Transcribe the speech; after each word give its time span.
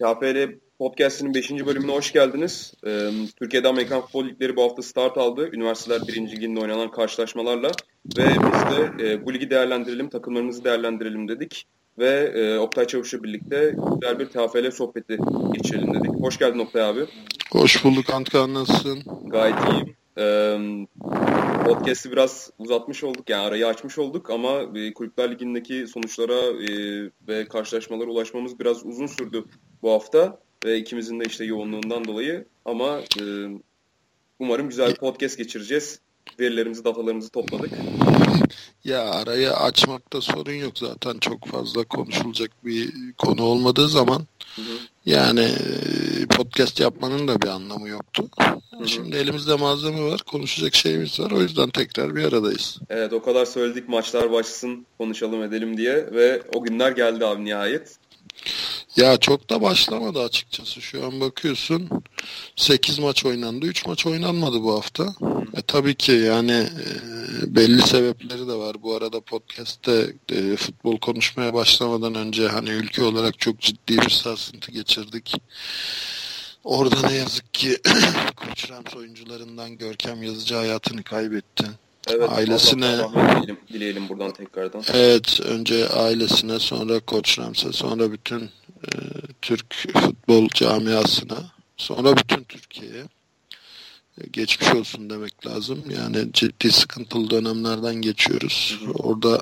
KPL 0.00 0.58
Podcast'inin 0.78 1.34
5. 1.34 1.50
bölümüne 1.50 1.92
hoş 1.92 2.12
geldiniz. 2.12 2.74
Ee, 2.86 3.10
Türkiye'de 3.36 3.68
Amerikan 3.68 4.00
Futbol 4.00 4.24
Ligleri 4.24 4.56
bu 4.56 4.62
hafta 4.62 4.82
start 4.82 5.18
aldı. 5.18 5.50
Üniversiteler 5.52 6.00
1. 6.08 6.30
Liginde 6.30 6.60
oynanan 6.60 6.90
karşılaşmalarla. 6.90 7.70
Ve 8.18 8.24
biz 8.28 8.76
de 8.76 9.04
e, 9.04 9.26
bu 9.26 9.34
ligi 9.34 9.50
değerlendirelim, 9.50 10.08
takımlarımızı 10.08 10.64
değerlendirelim 10.64 11.28
dedik. 11.28 11.66
Ve 11.98 12.32
e, 12.34 12.58
Oktay 12.58 12.86
Çavuş'la 12.86 13.22
birlikte 13.22 13.76
güzel 14.00 14.18
bir 14.18 14.26
TFL 14.26 14.70
sohbeti 14.70 15.18
geçirelim 15.52 15.94
dedik. 15.94 16.10
Hoş 16.20 16.38
geldin 16.38 16.58
Oktay 16.58 16.82
abi. 16.82 17.06
Hoş 17.52 17.84
bulduk 17.84 18.10
Antkan 18.10 18.54
nasılsın? 18.54 19.02
Gayet 19.26 19.56
iyiyim. 19.70 19.96
Ee, 20.18 20.58
podcast'i 21.66 22.12
biraz 22.12 22.50
uzatmış 22.58 23.04
olduk 23.04 23.30
yani 23.30 23.42
arayı 23.42 23.66
açmış 23.66 23.98
olduk 23.98 24.30
ama 24.30 24.60
e, 24.74 24.94
Kulüpler 24.94 25.30
Ligi'ndeki 25.30 25.86
sonuçlara 25.86 26.34
e, 26.34 26.70
ve 27.28 27.44
karşılaşmalara 27.44 28.10
ulaşmamız 28.10 28.60
biraz 28.60 28.86
uzun 28.86 29.06
sürdü 29.06 29.44
bu 29.82 29.92
hafta 29.92 30.38
ve 30.64 30.78
ikimizin 30.78 31.20
de 31.20 31.24
işte 31.24 31.44
yoğunluğundan 31.44 32.04
dolayı 32.04 32.44
ama 32.64 33.00
e, 33.20 33.24
umarım 34.38 34.68
güzel 34.68 34.90
bir 34.90 34.96
podcast 34.96 35.38
geçireceğiz. 35.38 36.00
Verilerimizi, 36.40 36.84
datalarımızı 36.84 37.30
topladık. 37.30 37.70
Ya 38.84 39.10
arayı 39.10 39.52
açmakta 39.52 40.20
sorun 40.20 40.52
yok 40.52 40.78
zaten 40.78 41.18
çok 41.18 41.46
fazla 41.46 41.84
konuşulacak 41.84 42.50
bir 42.64 42.92
konu 43.18 43.42
olmadığı 43.42 43.88
zaman 43.88 44.26
hı 44.56 44.62
hı. 44.62 44.76
yani 45.06 45.40
e, 45.40 46.26
podcast 46.26 46.80
yapmanın 46.80 47.28
da 47.28 47.42
bir 47.42 47.48
anlamı 47.48 47.88
yoktu. 47.88 48.28
Hı 48.40 48.76
hı. 48.78 48.88
Şimdi 48.88 49.16
elimizde 49.16 49.54
malzeme 49.54 50.02
var, 50.02 50.20
konuşacak 50.22 50.74
şeyimiz 50.74 51.20
var. 51.20 51.30
O 51.30 51.40
yüzden 51.40 51.70
tekrar 51.70 52.16
bir 52.16 52.24
aradayız. 52.24 52.78
Evet 52.90 53.12
o 53.12 53.22
kadar 53.22 53.44
söyledik 53.44 53.88
maçlar 53.88 54.32
başlasın, 54.32 54.86
konuşalım 54.98 55.42
edelim 55.42 55.76
diye 55.76 55.94
ve 56.12 56.42
o 56.54 56.62
günler 56.62 56.92
geldi 56.92 57.26
abi 57.26 57.44
nihayet. 57.44 57.96
Ya 58.96 59.16
çok 59.16 59.50
da 59.50 59.62
başlamadı 59.62 60.22
açıkçası. 60.22 60.82
Şu 60.82 61.06
an 61.06 61.20
bakıyorsun 61.20 61.88
8 62.56 62.98
maç 62.98 63.24
oynandı. 63.24 63.66
3 63.66 63.86
maç 63.86 64.06
oynanmadı 64.06 64.62
bu 64.62 64.74
hafta. 64.74 65.14
E, 65.56 65.62
tabii 65.66 65.94
ki 65.94 66.12
yani 66.12 66.52
e, 66.52 67.54
belli 67.56 67.82
sebepleri 67.82 68.48
de 68.48 68.52
var. 68.52 68.82
Bu 68.82 68.94
arada 68.94 69.20
podcast'te 69.20 70.12
e, 70.32 70.56
futbol 70.56 70.98
konuşmaya 70.98 71.54
başlamadan 71.54 72.14
önce 72.14 72.48
hani 72.48 72.68
ülke 72.68 73.04
olarak 73.04 73.38
çok 73.38 73.60
ciddi 73.60 73.98
bir 73.98 74.10
sarsıntı 74.10 74.72
geçirdik. 74.72 75.34
Orada 76.64 77.08
ne 77.08 77.14
yazık 77.14 77.54
ki 77.54 77.78
Koç 78.36 78.70
Rams 78.70 78.96
oyuncularından 78.96 79.78
Görkem 79.78 80.22
Yazıcı 80.22 80.54
hayatını 80.54 81.02
kaybetti. 81.02 81.64
Evet, 82.08 82.32
ailesine 82.32 82.98
dileyelim, 82.98 83.58
dileyelim 83.72 84.08
buradan 84.08 84.32
tekrardan. 84.32 84.82
Evet, 84.92 85.40
önce 85.40 85.88
ailesine, 85.88 86.58
sonra 86.58 87.00
Koç 87.00 87.38
Rams'e, 87.38 87.72
sonra 87.72 88.12
bütün 88.12 88.50
Türk 89.42 89.74
futbol 89.74 90.48
camiasına, 90.54 91.36
sonra 91.76 92.16
bütün 92.16 92.44
Türkiye'ye 92.44 93.04
e, 94.20 94.26
geçmiş 94.32 94.74
olsun 94.74 95.10
demek 95.10 95.46
lazım. 95.46 95.84
Yani 95.90 96.32
ciddi 96.32 96.72
sıkıntılı 96.72 97.30
dönemlerden 97.30 97.94
geçiyoruz. 97.94 98.80
Orada 98.94 99.40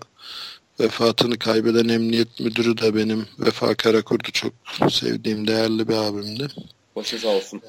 vefatını 0.80 1.38
kaybeden 1.38 1.88
emniyet 1.88 2.40
müdürü 2.40 2.78
de 2.78 2.94
benim 2.94 3.26
Vefa 3.38 3.74
Karakurt'u 3.74 4.32
çok 4.32 4.52
sevdiğim 4.92 5.46
değerli 5.46 5.88
bir 5.88 5.94
abimdi. 5.94 6.48
Başı 6.96 7.18
sağ 7.18 7.28
olsun. 7.28 7.60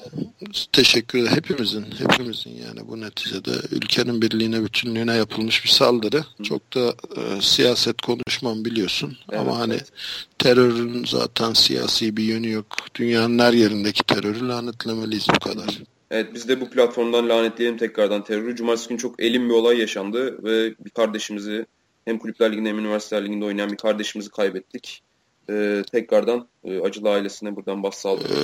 Teşekkür 0.72 1.18
ederim. 1.18 1.36
Hepimizin, 1.36 1.84
hepimizin 1.98 2.50
yani 2.50 2.88
bu 2.88 3.00
neticede 3.00 3.50
ülkenin 3.70 4.22
birliğine, 4.22 4.64
bütünlüğüne 4.64 5.14
yapılmış 5.14 5.64
bir 5.64 5.68
saldırı. 5.68 6.24
Hı. 6.36 6.42
Çok 6.42 6.74
da 6.74 6.94
e, 7.16 7.42
siyaset 7.42 8.02
konuşmam 8.02 8.64
biliyorsun. 8.64 9.18
Evet, 9.30 9.40
Ama 9.40 9.58
hani 9.58 9.74
evet. 9.74 9.92
terörün 10.38 11.04
zaten 11.04 11.52
siyasi 11.52 12.16
bir 12.16 12.24
yönü 12.24 12.50
yok. 12.50 12.66
Dünyanın 12.94 13.38
her 13.38 13.52
yerindeki 13.52 14.04
terörü 14.04 14.48
lanetlemeliyiz 14.48 15.26
bu 15.34 15.38
kadar. 15.38 15.78
Evet 16.10 16.34
biz 16.34 16.48
de 16.48 16.60
bu 16.60 16.70
platformdan 16.70 17.28
lanetleyelim 17.28 17.78
tekrardan 17.78 18.24
terörü. 18.24 18.56
Cumartesi 18.56 18.88
günü 18.88 18.98
çok 18.98 19.22
elim 19.22 19.48
bir 19.48 19.54
olay 19.54 19.78
yaşandı 19.78 20.44
ve 20.44 20.74
bir 20.84 20.90
kardeşimizi 20.90 21.66
hem 22.04 22.18
Kulüpler 22.18 22.52
Ligi'nde 22.52 22.68
hem 22.68 22.78
Üniversiteler 22.78 23.24
Ligi'nde 23.24 23.44
oynayan 23.44 23.72
bir 23.72 23.76
kardeşimizi 23.76 24.30
kaybettik 24.30 25.02
e, 25.50 25.82
tekrardan 25.92 26.48
e, 26.64 26.80
Acılı 26.80 27.10
ailesine 27.10 27.56
buradan 27.56 27.82
başsağlık. 27.82 28.30
Ee, 28.30 28.36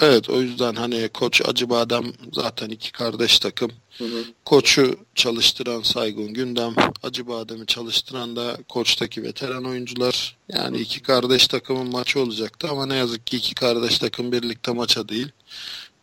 evet 0.00 0.30
o 0.30 0.40
yüzden 0.40 0.74
hani 0.74 1.08
Koç 1.08 1.42
Acıbadem 1.48 2.04
zaten 2.32 2.68
iki 2.68 2.92
kardeş 2.92 3.38
takım. 3.38 3.70
Hı 3.98 4.04
hı. 4.04 4.24
Koç'u 4.44 4.96
çalıştıran 5.14 5.82
Saygun 5.82 6.34
Gündem, 6.34 6.74
Acıbadem'i 7.02 7.66
çalıştıran 7.66 8.36
da 8.36 8.56
Koç'taki 8.68 9.22
veteran 9.22 9.64
oyuncular. 9.64 10.36
Yani 10.48 10.78
iki 10.78 11.02
kardeş 11.02 11.48
takımın 11.48 11.92
maçı 11.92 12.20
olacaktı 12.20 12.68
ama 12.70 12.86
ne 12.86 12.96
yazık 12.96 13.26
ki 13.26 13.36
iki 13.36 13.54
kardeş 13.54 13.98
takım 13.98 14.32
birlikte 14.32 14.72
maça 14.72 15.08
değil. 15.08 15.28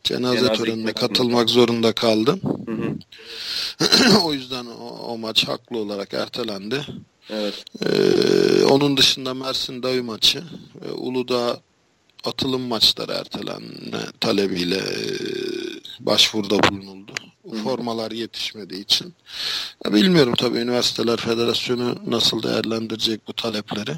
Cenaze, 0.03 0.37
Cenaze 0.37 0.53
törenine 0.53 0.93
katılmak 0.93 1.49
zorunda 1.49 1.93
kaldım. 1.93 2.41
Hı 2.65 2.71
hı. 2.71 2.95
o 4.25 4.33
yüzden 4.33 4.65
o, 4.65 4.87
o 4.87 5.17
maç 5.17 5.47
haklı 5.47 5.77
olarak 5.77 6.13
ertelendi. 6.13 6.85
Evet. 7.29 7.65
Ee, 7.85 8.63
onun 8.63 8.97
dışında 8.97 9.33
Mersin 9.33 9.83
Davi 9.83 10.01
maçı, 10.01 10.43
e, 10.87 10.91
Uludağ 10.91 11.59
atılım 12.23 12.61
maçları 12.61 13.11
ertelenme 13.11 13.99
talebiyle 14.19 14.77
e, 14.77 15.03
başvuruda 15.99 16.59
bulunuldu. 16.63 17.11
Hı. 17.49 17.55
Formalar 17.55 18.11
yetişmediği 18.11 18.83
için. 18.83 19.13
Ya 19.85 19.93
bilmiyorum 19.93 20.33
tabii 20.37 20.57
Üniversiteler 20.57 21.17
Federasyonu 21.17 21.95
nasıl 22.07 22.43
değerlendirecek 22.43 23.27
bu 23.27 23.33
talepleri. 23.33 23.95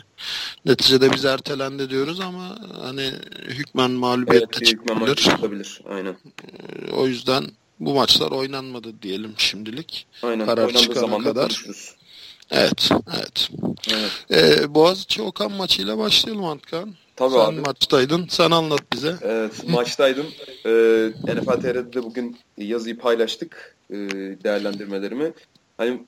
Neticede 0.65 1.13
biz 1.13 1.25
ertelendi 1.25 1.89
diyoruz 1.89 2.19
ama 2.19 2.57
hani 2.81 3.11
hükmen 3.47 3.91
mağlubiyette 3.91 4.57
evet, 4.57 4.65
çıkabilir. 4.65 5.15
çıkabilir. 5.15 5.81
Aynen. 5.89 6.15
Ee, 6.43 6.91
o 6.91 7.07
yüzden 7.07 7.45
bu 7.79 7.93
maçlar 7.93 8.31
oynanmadı 8.31 9.01
diyelim 9.01 9.33
şimdilik. 9.37 10.07
Aynen. 10.21 10.45
Karar 10.45 10.73
çıkana 10.73 11.17
kadar. 11.17 11.47
Konuşuruz. 11.47 11.95
Evet, 12.53 12.89
evet. 13.17 13.49
evet. 13.93 14.25
Ee, 14.31 14.75
Boğaziçi 14.75 15.21
Okan 15.21 15.51
maçıyla 15.51 15.97
başlayalım 15.97 16.45
Antkan. 16.45 16.93
Tabii 17.15 17.33
sen 17.33 17.39
abi. 17.39 17.59
maçtaydın. 17.59 18.27
Sen 18.29 18.51
anlat 18.51 18.81
bize. 18.93 19.15
Evet, 19.21 19.69
maçtaydım. 19.69 20.25
Ee, 20.65 21.09
NFL 21.27 21.61
TR'de 21.61 21.93
de 21.93 22.03
bugün 22.03 22.37
yazıyı 22.57 22.97
paylaştık. 22.97 23.75
E, 23.89 23.95
değerlendirmelerimi. 24.43 25.33
Hani 25.77 26.03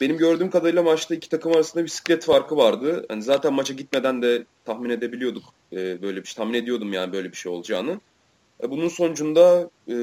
benim 0.00 0.18
gördüğüm 0.18 0.50
kadarıyla 0.50 0.82
maçta 0.82 1.14
iki 1.14 1.28
takım 1.28 1.52
arasında 1.52 1.82
bir 1.82 1.86
bisiklet 1.86 2.24
farkı 2.24 2.56
vardı. 2.56 3.06
Hani 3.08 3.22
zaten 3.22 3.52
maça 3.52 3.74
gitmeden 3.74 4.22
de 4.22 4.44
tahmin 4.64 4.90
edebiliyorduk. 4.90 5.44
E, 5.72 6.02
böyle 6.02 6.22
bir 6.22 6.26
şey 6.26 6.34
tahmin 6.34 6.54
ediyordum 6.54 6.92
yani 6.92 7.12
böyle 7.12 7.32
bir 7.32 7.36
şey 7.36 7.52
olacağını. 7.52 8.00
E, 8.62 8.70
bunun 8.70 8.88
sonucunda 8.88 9.70
e, 9.88 9.94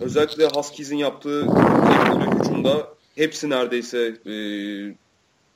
özellikle 0.00 0.46
Huskies'in 0.46 0.96
yaptığı 0.96 1.42
hücumda 2.38 2.97
hepsi 3.18 3.50
neredeyse 3.50 4.16
e, 4.26 4.34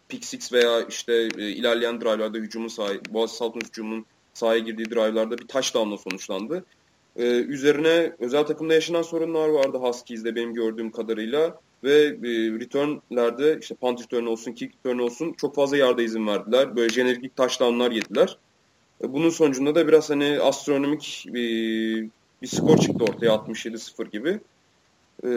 pick 0.09 0.25
six 0.25 0.53
veya 0.53 0.83
işte 0.83 1.29
e, 1.39 1.49
ilerleyen 1.49 2.01
drive'larda 2.01 2.39
hücumun 2.39 2.69
sahaya, 2.69 3.01
Boğaziçi 3.11 3.39
Saltons 3.39 3.69
hücumunun 3.69 4.07
sahaya 4.35 4.59
girdiği 4.59 4.91
drive'larda 4.91 5.39
bir 5.39 5.47
touchdown'la 5.47 5.99
sonuçlandı. 5.99 6.65
E, 7.17 7.25
üzerine 7.25 8.13
özel 8.19 8.43
takımda 8.43 8.75
yaşanan 8.75 9.03
sorunlar 9.03 9.49
vardı 9.49 9.79
Huskies'de 9.79 10.35
benim 10.35 10.55
gördüğüm 10.55 10.91
kadarıyla 10.91 11.61
ve 11.85 12.05
e, 12.05 12.31
return'lerde 12.61 13.59
işte 13.61 13.75
punt 13.75 14.03
return 14.03 14.27
olsun, 14.27 14.53
kick 14.53 14.75
return 14.75 14.99
olsun 14.99 15.33
çok 15.33 15.55
fazla 15.55 15.77
yarda 15.77 16.03
izin 16.03 16.27
verdiler. 16.27 16.77
Böyle 16.77 16.89
jenerik 16.89 17.37
touchdown'lar 17.37 17.91
yediler. 17.91 18.39
E, 19.05 19.13
bunun 19.13 19.31
sonucunda 19.31 19.75
da 19.75 19.89
biraz 19.89 20.11
hani 20.11 20.41
astronomik 20.41 21.25
bir, 21.29 22.09
bir 22.43 22.47
skor 22.47 22.79
çıktı 22.79 23.05
ortaya 23.05 23.29
67-0 23.29 24.11
gibi. 24.11 24.41
E, 25.25 25.31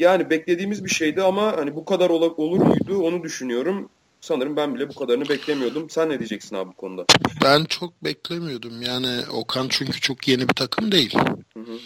yani 0.00 0.30
beklediğimiz 0.30 0.84
bir 0.84 0.90
şeydi 0.90 1.22
ama 1.22 1.56
hani 1.56 1.76
bu 1.76 1.84
kadar 1.84 2.10
ol 2.10 2.34
olur 2.36 2.60
muydu 2.60 3.02
onu 3.02 3.22
düşünüyorum. 3.22 3.88
Sanırım 4.20 4.56
ben 4.56 4.74
bile 4.74 4.88
bu 4.88 4.94
kadarını 4.94 5.28
beklemiyordum. 5.28 5.90
Sen 5.90 6.08
ne 6.08 6.18
diyeceksin 6.18 6.56
abi 6.56 6.68
bu 6.68 6.76
konuda? 6.76 7.04
Ben 7.44 7.64
çok 7.64 8.04
beklemiyordum. 8.04 8.82
Yani 8.82 9.20
Okan 9.32 9.66
çünkü 9.70 10.00
çok 10.00 10.28
yeni 10.28 10.48
bir 10.48 10.54
takım 10.54 10.92
değil. 10.92 11.14
Hı 11.54 11.60
hı. 11.60 11.78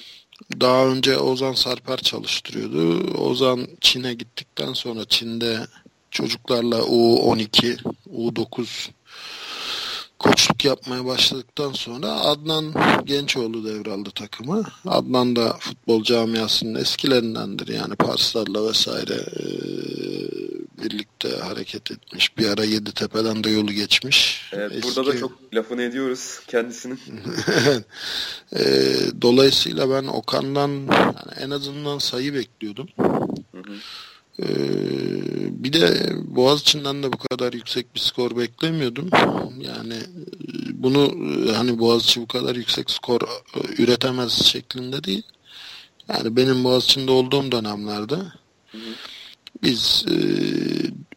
Daha 0.60 0.86
önce 0.86 1.18
Ozan 1.18 1.52
Sarper 1.52 1.96
çalıştırıyordu. 1.96 3.14
Ozan 3.18 3.66
Çin'e 3.80 4.14
gittikten 4.14 4.72
sonra 4.72 5.04
Çin'de 5.04 5.58
çocuklarla 6.10 6.78
U12, 6.78 7.78
U9 8.16 8.90
koçluk 10.18 10.64
yapmaya 10.64 11.04
başladıktan 11.04 11.72
sonra 11.72 12.06
Adnan 12.06 12.74
Gençoğlu 13.04 13.64
devraldı 13.64 14.10
takımı. 14.10 14.62
Adnan 14.86 15.36
da 15.36 15.56
futbol 15.60 16.02
camiasının 16.02 16.74
eskilerindendir. 16.80 17.68
Yani 17.68 17.94
Parslarla 17.94 18.68
vesaire 18.68 19.14
e, 19.14 19.44
birlikte 20.82 21.28
hareket 21.28 21.90
etmiş. 21.90 22.38
Bir 22.38 22.48
ara 22.48 22.64
Yeditepe'den 22.64 23.44
de 23.44 23.50
yolu 23.50 23.72
geçmiş. 23.72 24.50
Evet, 24.52 24.72
Eski... 24.72 24.96
Burada 24.96 25.12
da 25.12 25.18
çok 25.18 25.54
lafını 25.54 25.82
ediyoruz 25.82 26.40
kendisinin. 26.48 27.00
e, 28.56 28.62
dolayısıyla 29.22 29.90
ben 29.90 30.06
Okan'dan 30.06 30.68
yani 30.68 31.32
en 31.40 31.50
azından 31.50 31.98
sayı 31.98 32.34
bekliyordum. 32.34 32.88
Hı 33.52 33.58
hı. 33.58 33.74
Ee, 34.42 35.64
bir 35.64 35.72
de 35.72 36.12
Boğaziçi'nden 36.24 37.02
de 37.02 37.12
bu 37.12 37.18
kadar 37.18 37.52
yüksek 37.52 37.94
bir 37.94 38.00
skor 38.00 38.36
beklemiyordum. 38.36 39.10
Yani 39.58 39.94
bunu 40.72 41.14
e, 41.48 41.52
hani 41.52 41.78
Boğaziçi 41.78 42.20
bu 42.20 42.26
kadar 42.26 42.56
yüksek 42.56 42.90
skor 42.90 43.20
e, 43.20 43.82
üretemez 43.82 44.32
şeklinde 44.32 45.04
değil. 45.04 45.22
Yani 46.08 46.36
benim 46.36 46.64
Boğaziçi'nde 46.64 47.10
olduğum 47.10 47.52
dönemlerde 47.52 48.16
biz 49.62 50.04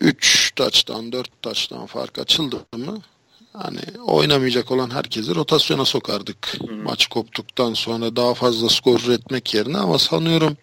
3 0.01 0.51
e, 0.51 0.55
taçtan 0.55 1.11
4 1.11 1.41
taçtan 1.41 1.85
fark 1.85 2.19
açıldı 2.19 2.65
mı 2.77 3.01
hani 3.63 4.01
oynamayacak 4.05 4.71
olan 4.71 4.89
herkesi 4.89 5.35
rotasyona 5.35 5.85
sokardık. 5.85 6.57
Hı. 6.67 6.73
Maç 6.73 7.07
koptuktan 7.07 7.73
sonra 7.73 8.15
daha 8.15 8.33
fazla 8.33 8.69
skor 8.69 8.99
üretmek 8.99 9.53
yerine 9.53 9.77
ama 9.77 9.99
sanıyorum 9.99 10.57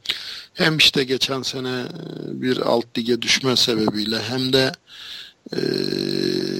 hem 0.54 0.76
işte 0.76 1.04
geçen 1.04 1.42
sene 1.42 1.84
bir 2.26 2.56
alt 2.56 2.98
lige 2.98 3.22
düşme 3.22 3.56
sebebiyle 3.56 4.18
hem 4.22 4.52
de 4.52 4.72
e, 5.52 5.60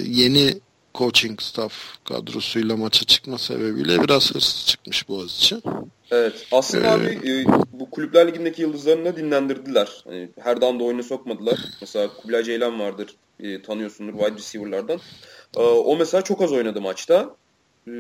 yeni 0.07 0.61
coaching 0.95 1.41
staff 1.41 1.73
kadrosuyla 2.05 2.77
maça 2.77 3.05
çıkma 3.05 3.39
sebebiyle 3.39 4.03
biraz 4.03 4.35
hırsız 4.35 4.67
çıkmış 4.67 5.09
Boğaziçi. 5.09 5.57
Evet. 6.11 6.47
Aslında 6.53 6.87
ee, 6.87 6.91
abi 6.91 7.31
e, 7.31 7.47
bu 7.73 7.91
kulüpler 7.91 8.29
ligindeki 8.29 8.63
yıldızlarını 8.63 9.05
da 9.05 9.17
dinlendirdiler. 9.17 10.05
Hani 10.05 10.29
her 10.41 10.61
damda 10.61 10.85
oyunu 10.85 11.03
sokmadılar. 11.03 11.59
Mesela 11.81 12.09
Kubilay 12.09 12.43
Ceylan 12.43 12.81
vardır. 12.81 13.09
E, 13.41 13.63
tanıyorsundur 13.63 14.13
wide 14.13 14.37
receiver'lardan. 14.37 15.01
E, 15.57 15.61
o 15.61 15.97
mesela 15.97 16.23
çok 16.23 16.43
az 16.43 16.53
oynadı 16.53 16.81
maçta. 16.81 17.37
E, 17.87 17.93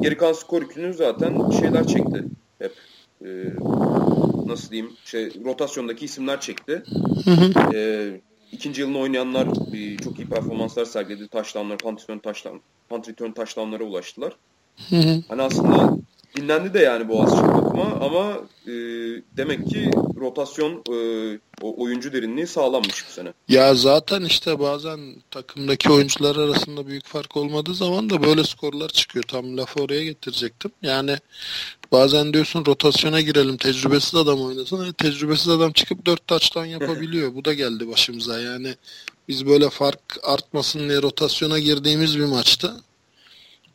geri 0.00 0.16
kalan 0.16 0.32
skor 0.32 0.62
yükünü 0.62 0.94
zaten 0.94 1.50
şeyler 1.50 1.86
çekti. 1.86 2.24
Hep. 2.58 2.72
E, 3.24 3.28
nasıl 4.46 4.70
diyeyim? 4.70 4.92
Şey, 5.04 5.44
rotasyondaki 5.44 6.04
isimler 6.04 6.40
çekti. 6.40 6.82
Hı 7.24 7.30
hı. 7.30 7.76
E, 7.76 8.10
ikinci 8.52 8.80
yılını 8.80 8.98
oynayanlar 8.98 9.48
çok 10.04 10.18
iyi 10.18 10.28
performanslar 10.30 10.84
sergiledi. 10.84 11.28
Taşlanlar, 11.28 11.78
punt 11.78 12.00
return 12.02 12.18
taşlan, 12.18 12.60
punt 12.88 13.08
return 13.08 13.30
taşlanlara 13.30 13.84
ulaştılar. 13.84 14.36
Hı 14.90 14.96
hı. 14.96 15.22
Hani 15.28 15.42
aslında 15.42 15.96
dinlendi 16.36 16.74
de 16.74 16.78
yani 16.78 17.08
Boğaziçi 17.08 17.42
takıma 17.42 17.84
ama 18.00 18.38
e, 18.66 18.72
demek 19.36 19.66
ki 19.66 19.90
rotasyon 20.20 20.72
e, 20.72 20.96
o 21.62 21.82
oyuncu 21.82 22.12
derinliği 22.12 22.46
sağlanmış 22.46 23.04
bu 23.08 23.12
sene. 23.12 23.32
Ya 23.48 23.74
zaten 23.74 24.22
işte 24.22 24.58
bazen 24.58 25.00
takımdaki 25.30 25.92
oyuncular 25.92 26.36
arasında 26.36 26.86
büyük 26.86 27.06
fark 27.06 27.36
olmadığı 27.36 27.74
zaman 27.74 28.10
da 28.10 28.22
böyle 28.22 28.44
skorlar 28.44 28.88
çıkıyor. 28.88 29.22
Tam 29.22 29.56
lafı 29.56 29.82
oraya 29.82 30.04
getirecektim. 30.04 30.70
Yani 30.82 31.16
bazen 31.92 32.32
diyorsun 32.32 32.66
rotasyona 32.66 33.20
girelim 33.20 33.56
tecrübesiz 33.56 34.14
adam 34.14 34.44
oynasın. 34.44 34.76
Yani 34.76 34.92
tecrübesiz 34.92 35.48
adam 35.48 35.72
çıkıp 35.72 36.06
dört 36.06 36.26
taçtan 36.26 36.64
yapabiliyor. 36.64 37.34
bu 37.34 37.44
da 37.44 37.54
geldi 37.54 37.88
başımıza 37.88 38.40
yani. 38.40 38.74
Biz 39.28 39.46
böyle 39.46 39.70
fark 39.70 40.00
artmasın 40.22 40.88
diye 40.88 41.02
rotasyona 41.02 41.58
girdiğimiz 41.58 42.18
bir 42.18 42.24
maçta 42.24 42.76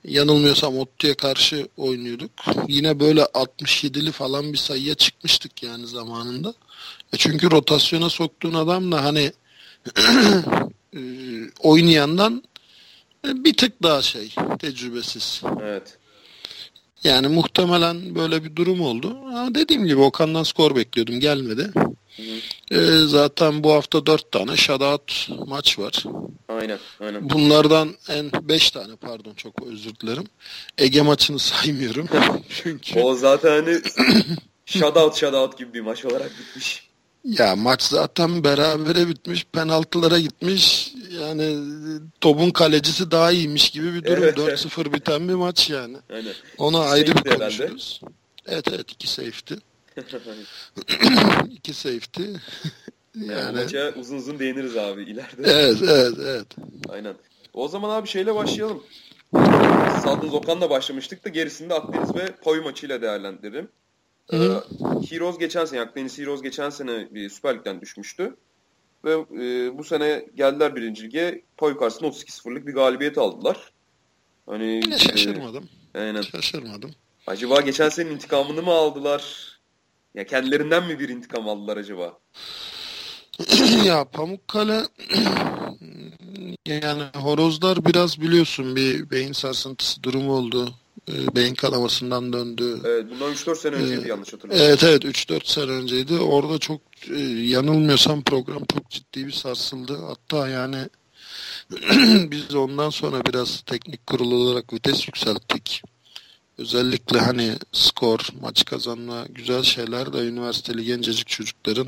yanılmıyorsam 0.03 0.77
Ottu'ya 0.77 1.15
karşı 1.15 1.67
oynuyorduk. 1.77 2.31
Yine 2.67 2.99
böyle 2.99 3.21
67'li 3.21 4.11
falan 4.11 4.53
bir 4.53 4.57
sayıya 4.57 4.95
çıkmıştık 4.95 5.63
yani 5.63 5.87
zamanında. 5.87 6.53
E 7.13 7.17
çünkü 7.17 7.51
rotasyona 7.51 8.09
soktuğun 8.09 8.53
adam 8.53 8.91
da 8.91 9.03
hani 9.03 9.31
e, 10.95 11.01
oynayandan 11.59 12.43
bir 13.25 13.57
tık 13.57 13.83
daha 13.83 14.01
şey 14.01 14.35
tecrübesiz. 14.59 15.41
Evet. 15.61 15.97
Yani 17.03 17.27
muhtemelen 17.27 18.15
böyle 18.15 18.43
bir 18.43 18.55
durum 18.55 18.81
oldu. 18.81 19.17
Ama 19.25 19.55
dediğim 19.55 19.85
gibi 19.85 20.01
Okan'dan 20.01 20.43
skor 20.43 20.75
bekliyordum 20.75 21.19
gelmedi. 21.19 21.71
E, 22.71 22.77
zaten 23.07 23.63
bu 23.63 23.73
hafta 23.73 24.05
dört 24.05 24.31
tane 24.31 24.57
shutout 24.57 25.29
maç 25.47 25.79
var. 25.79 26.03
Aynen, 26.49 26.79
aynen. 26.99 27.29
Bunlardan 27.29 27.95
en 28.09 28.31
beş 28.41 28.71
tane 28.71 28.95
pardon 28.95 29.33
çok 29.33 29.63
özür 29.67 29.95
dilerim. 29.95 30.27
Ege 30.77 31.01
maçını 31.01 31.39
saymıyorum. 31.49 32.07
Çünkü 32.63 32.99
o 32.99 33.15
zaten 33.15 33.49
hani 33.49 33.81
shutout 34.65 35.15
shutout 35.15 35.57
gibi 35.57 35.73
bir 35.73 35.81
maç 35.81 36.05
olarak 36.05 36.31
bitmiş. 36.39 36.88
Ya 37.23 37.55
maç 37.55 37.81
zaten 37.83 38.43
berabere 38.43 39.07
bitmiş, 39.07 39.45
penaltılara 39.45 40.19
gitmiş. 40.19 40.93
Yani 41.21 41.57
topun 42.21 42.49
kalecisi 42.49 43.11
daha 43.11 43.31
iyiymiş 43.31 43.69
gibi 43.69 43.93
bir 43.93 44.03
durum. 44.03 44.23
Evet, 44.23 44.37
4-0 44.37 44.93
biten 44.93 45.29
bir 45.29 45.33
maç 45.33 45.69
yani. 45.69 45.97
Aynen. 46.13 46.33
Ona 46.57 46.79
ayrı 46.79 47.15
bir 47.15 47.37
konuşuruz. 47.37 48.01
Evet 48.47 48.67
evet 48.67 48.91
iki 48.91 49.07
safety. 49.07 49.53
İki 51.51 51.73
safety. 51.73 52.23
yani, 53.15 53.31
yani 53.31 53.57
maça 53.57 53.93
uzun 53.99 54.17
uzun 54.17 54.39
değiniriz 54.39 54.77
abi 54.77 55.03
ileride. 55.03 55.41
Evet, 55.45 55.77
evet, 55.81 56.13
evet. 56.21 56.47
Aynen. 56.89 57.15
O 57.53 57.67
zaman 57.67 57.89
abi 57.89 58.07
şeyle 58.07 58.35
başlayalım. 58.35 58.83
Sadın 60.03 60.29
Zokan'la 60.29 60.69
başlamıştık 60.69 61.25
da 61.25 61.29
gerisini 61.29 61.69
de 61.69 61.73
Akdeniz 61.73 62.15
ve 62.15 62.35
Poy 62.43 62.61
maçıyla 62.61 63.01
değerlendirelim. 63.01 63.69
Ee, 64.33 64.37
Heroes 65.09 65.37
geçen 65.37 65.65
sene, 65.65 65.81
Akdeniz 65.81 66.19
Heroes 66.19 66.41
geçen 66.41 66.69
sene 66.69 67.07
bir 67.11 67.29
Süper 67.29 67.55
Lig'den 67.55 67.81
düşmüştü. 67.81 68.35
Ve 69.05 69.13
e, 69.13 69.77
bu 69.77 69.83
sene 69.83 70.25
geldiler 70.35 70.75
birinci 70.75 71.03
lige. 71.03 71.41
Poy 71.57 71.77
karşısında 71.77 72.07
32-0'lık 72.07 72.67
bir 72.67 72.73
galibiyet 72.73 73.17
aldılar. 73.17 73.71
Hani, 74.45 74.81
Şaşırmadım. 74.99 75.69
E, 75.95 75.99
aynen. 75.99 76.21
Şaşırmadım. 76.21 76.91
Acaba 77.27 77.61
geçen 77.61 77.89
senenin 77.89 78.13
intikamını 78.13 78.61
mı 78.61 78.71
aldılar? 78.71 79.49
Ya 80.15 80.25
kendilerinden 80.25 80.87
mi 80.87 80.99
bir 80.99 81.09
intikam 81.09 81.49
aldılar 81.49 81.77
acaba? 81.77 82.19
ya 83.85 84.05
Pamukkale 84.05 84.81
yani 86.65 87.03
horozlar 87.15 87.85
biraz 87.85 88.21
biliyorsun 88.21 88.75
bir 88.75 89.09
beyin 89.09 89.33
sarsıntısı 89.33 90.03
durumu 90.03 90.33
oldu. 90.33 90.73
E, 91.07 91.35
beyin 91.35 91.55
kanamasından 91.55 92.33
döndü. 92.33 92.79
Evet 92.85 93.05
bundan 93.11 93.33
3-4 93.33 93.55
sene 93.55 93.75
önceydi 93.75 94.05
ee, 94.05 94.09
yanlış 94.09 94.33
hatırlıyorum. 94.33 94.65
Evet 94.67 94.83
evet 94.83 95.05
3-4 95.05 95.51
sene 95.51 95.71
önceydi. 95.71 96.19
Orada 96.19 96.57
çok 96.57 96.81
e, 97.09 97.19
yanılmıyorsam 97.29 98.23
program 98.23 98.63
çok 98.73 98.89
ciddi 98.89 99.27
bir 99.27 99.31
sarsıldı. 99.31 99.97
Hatta 99.97 100.47
yani 100.49 100.77
biz 102.31 102.55
ondan 102.55 102.89
sonra 102.89 103.25
biraz 103.25 103.61
teknik 103.61 104.07
kurul 104.07 104.31
olarak 104.31 104.73
vites 104.73 105.07
yükselttik. 105.07 105.81
Özellikle 106.57 107.19
hani 107.19 107.53
skor, 107.71 108.27
maç 108.41 108.65
kazanma 108.65 109.25
güzel 109.29 109.63
şeyler 109.63 110.13
de 110.13 110.17
üniversiteli 110.17 110.83
gencecik 110.83 111.27
çocukların 111.27 111.87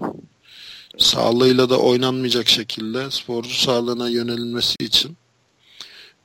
sağlığıyla 0.98 1.70
da 1.70 1.80
oynanmayacak 1.80 2.48
şekilde 2.48 3.12
sporcu 3.12 3.56
sağlığına 3.56 4.10
yönelilmesi 4.10 4.76
için 4.80 5.18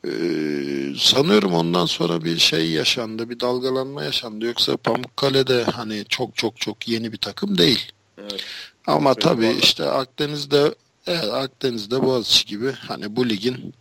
ee, 0.06 0.94
sanıyorum 0.98 1.54
ondan 1.54 1.86
sonra 1.86 2.24
bir 2.24 2.38
şey 2.38 2.70
yaşandı, 2.70 3.30
bir 3.30 3.40
dalgalanma 3.40 4.04
yaşandı. 4.04 4.44
Yoksa 4.44 4.76
Pamukkale'de 4.76 5.64
hani 5.64 6.04
çok 6.08 6.36
çok 6.36 6.60
çok 6.60 6.88
yeni 6.88 7.12
bir 7.12 7.18
takım 7.18 7.58
değil. 7.58 7.92
Evet. 8.18 8.40
Ama 8.86 9.10
evet, 9.10 9.20
tabii 9.20 9.46
vallahi. 9.46 9.58
işte 9.58 9.84
Akdeniz'de 9.84 10.74
evet, 11.06 11.32
Akdeniz'de 11.32 12.02
Boğaziçi 12.02 12.46
gibi 12.46 12.72
hani 12.72 13.16
bu 13.16 13.28
ligin 13.28 13.74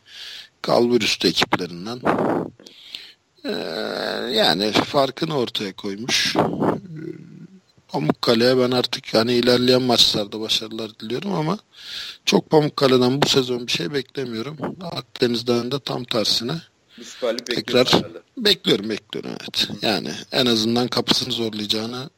kalburüstü 0.62 1.28
ekiplerinden 1.28 2.00
ee, 3.46 3.52
yani 4.34 4.72
farkını 4.72 5.38
ortaya 5.38 5.74
koymuş. 5.74 6.36
Pamukkale'ye 7.96 8.58
ben 8.58 8.72
artık 8.72 9.14
hani 9.14 9.34
ilerleyen 9.34 9.82
maçlarda 9.82 10.40
başarılar 10.40 11.00
diliyorum 11.00 11.34
ama 11.34 11.58
çok 12.26 12.50
Pamukkale'den 12.50 13.22
bu 13.22 13.30
sezon 13.30 13.68
bir 13.68 13.72
şey 13.72 13.94
beklemiyorum. 13.94 14.58
Akdeniz'den 14.82 15.72
de 15.72 15.80
tam 15.80 16.04
tersine. 16.04 16.54
Tekrar 17.46 18.04
bekliyorum 18.38 18.90
bekliyorum 18.90 19.32
evet. 19.42 19.70
Yani 19.82 20.10
en 20.32 20.46
azından 20.46 20.88
kapısını 20.88 21.34
zorlayacağını 21.34 22.10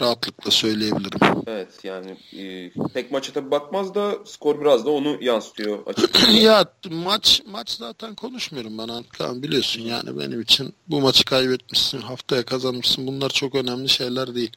rahatlıkla 0.00 0.50
söyleyebilirim. 0.50 1.20
Evet 1.46 1.84
yani 1.84 2.16
e, 2.32 2.72
tek 2.94 3.10
maça 3.10 3.32
tabii 3.32 3.50
bakmaz 3.50 3.94
da 3.94 4.18
skor 4.24 4.60
biraz 4.60 4.86
da 4.86 4.90
onu 4.90 5.18
yansıtıyor 5.20 5.86
açıkçası. 5.86 6.32
ya 6.36 6.64
maç 6.90 7.42
maç 7.46 7.70
zaten 7.70 8.14
konuşmuyorum 8.14 8.78
ben 8.78 8.88
Antkan 8.88 9.42
biliyorsun 9.42 9.82
yani 9.82 10.18
benim 10.18 10.40
için 10.40 10.74
bu 10.88 11.00
maçı 11.00 11.24
kaybetmişsin 11.24 12.00
haftaya 12.00 12.44
kazanmışsın 12.44 13.06
bunlar 13.06 13.30
çok 13.30 13.54
önemli 13.54 13.88
şeyler 13.88 14.34
değil. 14.34 14.52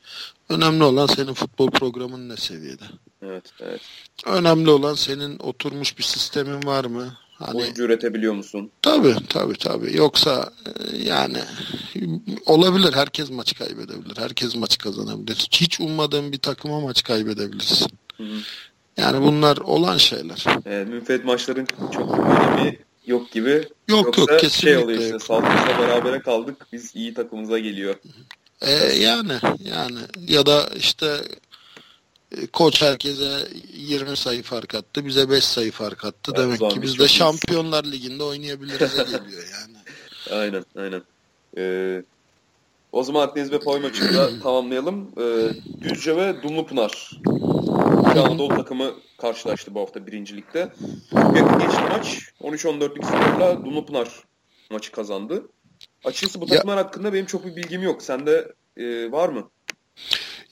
Önemli 0.49 0.83
olan 0.83 1.05
senin 1.05 1.33
futbol 1.33 1.71
programın 1.71 2.29
ne 2.29 2.37
seviyede. 2.37 2.83
Evet 3.21 3.51
evet. 3.59 3.81
Önemli 4.25 4.69
olan 4.69 4.93
senin 4.93 5.39
oturmuş 5.39 5.97
bir 5.97 6.03
sistemin 6.03 6.63
var 6.63 6.85
mı? 6.85 7.17
Hani, 7.33 7.57
Oyuncu 7.57 7.83
üretebiliyor 7.83 8.33
musun? 8.33 8.71
Tabii 8.81 9.15
tabii 9.29 9.57
tabii. 9.57 9.97
Yoksa 9.97 10.51
e, 10.65 10.97
yani 10.97 11.37
olabilir. 12.45 12.93
Herkes 12.93 13.31
maç 13.31 13.57
kaybedebilir. 13.59 14.17
Herkes 14.17 14.55
maç 14.55 14.77
kazanabilir. 14.77 15.47
Hiç 15.51 15.79
ummadığın 15.79 16.31
bir 16.31 16.37
takıma 16.37 16.79
maç 16.79 17.03
kaybedebilirsin. 17.03 17.87
Hı 18.17 18.23
hı. 18.23 18.37
Yani 18.97 19.25
bunlar 19.25 19.57
olan 19.57 19.97
şeyler. 19.97 20.45
Evet, 20.65 20.87
münfet 20.87 21.25
maçların 21.25 21.67
çok 21.93 22.19
önemi 22.19 22.79
yok 23.05 23.31
gibi. 23.31 23.67
Yok 23.87 24.05
Yoksa 24.05 24.21
yok 24.21 24.39
kesinlikle 24.39 24.71
şey 24.71 24.77
oluyor 24.77 24.99
işte 24.99 25.19
Salzburg'la 25.19 25.79
berabere 25.79 26.19
kaldık 26.19 26.67
biz 26.73 26.95
iyi 26.95 27.13
takımımıza 27.13 27.59
geliyor. 27.59 27.95
Ee, 28.61 28.71
yani 28.99 29.33
yani 29.59 29.99
ya 30.27 30.45
da 30.45 30.69
işte 30.75 31.21
e, 32.37 32.47
koç 32.47 32.81
herkese 32.81 33.47
20 33.73 34.17
sayı 34.17 34.43
fark 34.43 34.75
attı. 34.75 35.05
Bize 35.05 35.29
5 35.29 35.43
sayı 35.43 35.71
fark 35.71 36.05
attı. 36.05 36.31
Evet, 36.35 36.59
Demek 36.59 36.71
ki 36.71 36.81
biz 36.81 36.99
de 36.99 37.07
Şampiyonlar 37.07 37.83
Ligi'nde 37.83 38.23
oynayabiliriz 38.23 38.95
geliyor 38.95 39.47
yani. 39.61 39.77
aynen 40.31 40.65
aynen. 40.77 41.01
Ee, 41.57 42.03
o 42.91 43.03
zaman 43.03 43.27
Akdeniz 43.27 43.51
ve 43.51 43.59
Pay 43.59 43.79
maçını 43.79 44.39
tamamlayalım. 44.43 45.11
Ee, 45.17 45.49
Düzce 45.81 46.15
ve 46.17 46.43
Dumlupınar. 46.43 47.11
İki 48.09 48.19
Anadolu 48.19 48.55
takımı 48.55 48.93
karşılaştı 49.17 49.75
bu 49.75 49.79
hafta 49.79 50.07
birincilikte. 50.07 50.73
Çok 51.11 51.37
yakın 51.37 51.59
geçti 51.59 51.81
maç. 51.89 52.19
13-14'lük 52.41 53.05
skorla 53.05 53.65
Dumlupınar 53.65 54.09
maçı 54.71 54.91
kazandı. 54.91 55.43
Açıkçası 56.03 56.41
bu 56.41 56.45
takımlar 56.45 56.77
ya, 56.77 56.83
hakkında 56.83 57.13
benim 57.13 57.25
çok 57.25 57.45
bir 57.45 57.55
bilgim 57.55 57.81
yok. 57.81 58.01
Sende 58.01 58.53
e, 58.77 59.11
var 59.11 59.29
mı? 59.29 59.49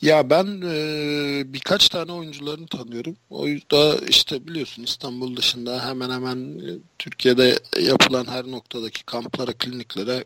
Ya 0.01 0.29
ben 0.29 0.61
e, 0.65 1.53
birkaç 1.53 1.89
tane 1.89 2.11
oyuncularını 2.11 2.67
tanıyorum. 2.67 3.17
O 3.29 3.47
yüzden 3.47 4.07
işte 4.07 4.47
biliyorsun 4.47 4.83
İstanbul 4.83 5.35
dışında 5.35 5.85
hemen 5.85 6.09
hemen 6.09 6.59
e, 6.59 6.71
Türkiye'de 6.99 7.59
yapılan 7.79 8.25
her 8.25 8.45
noktadaki 8.45 9.05
kamplara, 9.05 9.53
kliniklere 9.53 10.23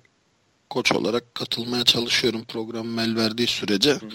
koç 0.70 0.92
olarak 0.92 1.36
katılmaya 1.36 1.84
çalışıyorum 1.84 2.44
program 2.48 3.00
el 3.00 3.16
verdiği 3.16 3.48
sürece. 3.48 3.92
Hı 3.92 3.96
hı. 3.96 4.10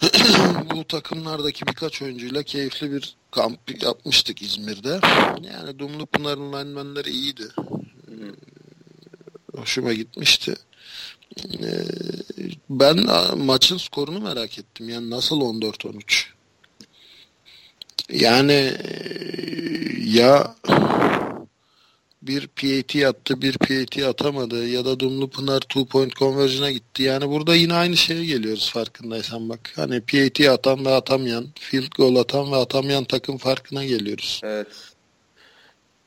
Bu 0.74 0.84
takımlardaki 0.84 1.66
birkaç 1.66 2.02
oyuncuyla 2.02 2.42
keyifli 2.42 2.92
bir 2.92 3.16
kamp 3.30 3.82
yapmıştık 3.82 4.42
İzmir'de. 4.42 5.00
Yani 5.52 5.78
Dumlu 5.78 6.06
Pınar'ın 6.06 6.52
linemenleri 6.52 7.10
iyiydi. 7.10 7.44
Hı. 7.56 8.34
Hoşuma 9.60 9.92
gitmişti. 9.92 10.54
Ee, 11.62 11.84
ben 12.70 12.96
maçın 13.38 13.76
skorunu 13.76 14.20
merak 14.20 14.58
ettim. 14.58 14.88
Yani 14.88 15.10
nasıl 15.10 15.40
14-13? 15.40 16.26
Yani 18.12 18.52
e, 18.52 18.98
ya 20.04 20.54
bir 22.22 22.46
PAT 22.46 22.96
attı, 22.96 23.42
bir 23.42 23.58
PAT 23.58 23.98
atamadı 23.98 24.68
ya 24.68 24.84
da 24.84 25.00
Dumlu 25.00 25.30
Pınar 25.30 25.60
two 25.60 25.84
point 25.84 26.16
conversion'a 26.16 26.70
gitti. 26.70 27.02
Yani 27.02 27.28
burada 27.28 27.54
yine 27.54 27.74
aynı 27.74 27.96
şeye 27.96 28.24
geliyoruz 28.24 28.70
farkındaysan 28.72 29.48
bak. 29.48 29.72
Hani 29.76 30.00
PAT 30.00 30.40
atan 30.40 30.84
ve 30.84 30.90
atamayan, 30.90 31.46
field 31.54 31.92
goal 31.96 32.16
atan 32.16 32.52
ve 32.52 32.56
atamayan 32.56 33.04
takım 33.04 33.38
farkına 33.38 33.84
geliyoruz. 33.84 34.40
Evet. 34.44 34.66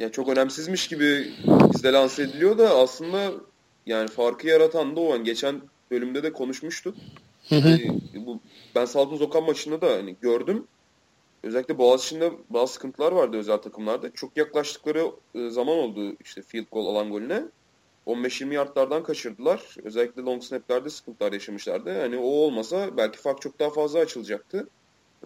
Ya 0.02 0.12
çok 0.12 0.30
önemsizmiş 0.30 0.88
gibi 0.88 1.32
bizde 1.74 1.94
lanse 1.94 2.24
ediliyor 2.24 2.58
da 2.58 2.70
aslında 2.70 3.32
yani 3.86 4.08
farkı 4.08 4.48
yaratan 4.48 4.96
da 4.96 5.00
o 5.00 5.14
an. 5.14 5.24
Geçen 5.24 5.62
bölümde 5.92 6.24
de 6.24 6.34
konuşmuştuk. 6.34 6.96
Hı 7.50 7.56
hı. 7.56 7.70
Ee, 7.70 8.26
bu, 8.26 8.40
ben 8.76 8.86
Saltın 8.86 9.26
Okan 9.26 9.44
maçında 9.44 9.82
da 9.82 9.92
hani 9.92 10.16
gördüm. 10.22 10.68
Özellikle 11.44 11.78
Boğaziçi'nde 11.78 12.32
bazı 12.50 12.74
sıkıntılar 12.74 13.12
vardı 13.12 13.38
özel 13.38 13.58
takımlarda. 13.58 14.14
Çok 14.14 14.38
yaklaştıkları 14.38 15.12
e, 15.36 15.50
zaman 15.50 15.78
oldu 15.78 16.16
işte 16.26 16.42
field 16.42 16.66
goal 16.72 16.86
alan 16.86 17.12
golüne. 17.12 17.44
15-20 18.06 18.54
yardlardan 18.54 19.04
kaçırdılar. 19.04 19.76
Özellikle 19.84 20.22
long 20.22 20.44
snap'lerde 20.44 20.90
sıkıntılar 20.90 21.34
yaşamışlardı. 21.34 21.90
Yani 21.90 22.18
o 22.18 22.26
olmasa 22.26 22.98
belki 22.98 23.20
fark 23.20 23.42
çok 23.42 23.60
daha 23.60 23.70
fazla 23.70 24.00
açılacaktı. 24.00 24.68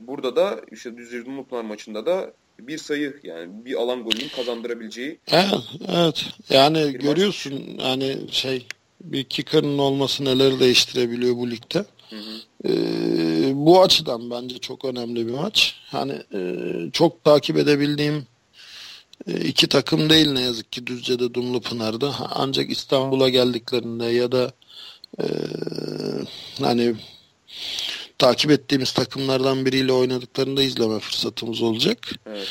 Burada 0.02 0.36
da 0.36 0.62
işte 0.72 0.98
Düzce'nin 0.98 1.32
Mutlar 1.32 1.64
maçında 1.64 2.06
da 2.06 2.34
bir 2.60 2.78
sayı 2.78 3.20
yani 3.24 3.66
bir 3.66 3.76
alan 3.76 4.04
golünün 4.04 4.30
kazandırabileceği. 4.36 5.20
Evet, 5.32 5.62
evet. 5.88 6.26
Yani 6.50 6.92
görüyorsun 6.92 7.54
maç. 7.54 7.86
yani 7.86 8.18
şey 8.32 8.68
bir 9.02 9.24
kicker'ın 9.24 9.78
olması 9.78 10.26
neleri 10.26 10.60
değiştirebiliyor 10.60 11.36
bu 11.36 11.52
ligde. 11.52 11.86
Hı 12.10 12.16
hı. 12.16 12.42
Ee, 12.70 13.52
bu 13.56 13.82
açıdan 13.82 14.32
bence 14.32 14.58
çok 14.58 14.86
önemli 14.86 15.28
bir 15.28 15.32
maç. 15.32 15.76
Hani 15.88 16.14
e, 16.34 16.62
çok 16.94 17.24
takip 17.24 17.58
edebildiğim 17.58 18.28
e, 19.28 19.40
iki 19.40 19.68
takım 19.68 20.10
değil 20.10 20.32
ne 20.32 20.42
yazık 20.42 20.72
ki 20.72 20.88
Düzce'de 20.88 21.34
Dumlu 21.34 21.62
Pınar'da. 21.62 22.14
Ancak 22.36 22.72
İstanbul'a 22.72 23.30
geldiklerinde 23.30 24.06
ya 24.06 24.32
da 24.32 24.52
e, 25.20 25.26
hani 26.60 26.96
takip 28.18 28.52
ettiğimiz 28.52 28.92
takımlardan 28.92 29.66
biriyle 29.66 29.92
oynadıklarında 29.92 30.64
izleme 30.64 31.00
fırsatımız 31.00 31.62
olacak. 31.62 31.98
Evet. 32.26 32.48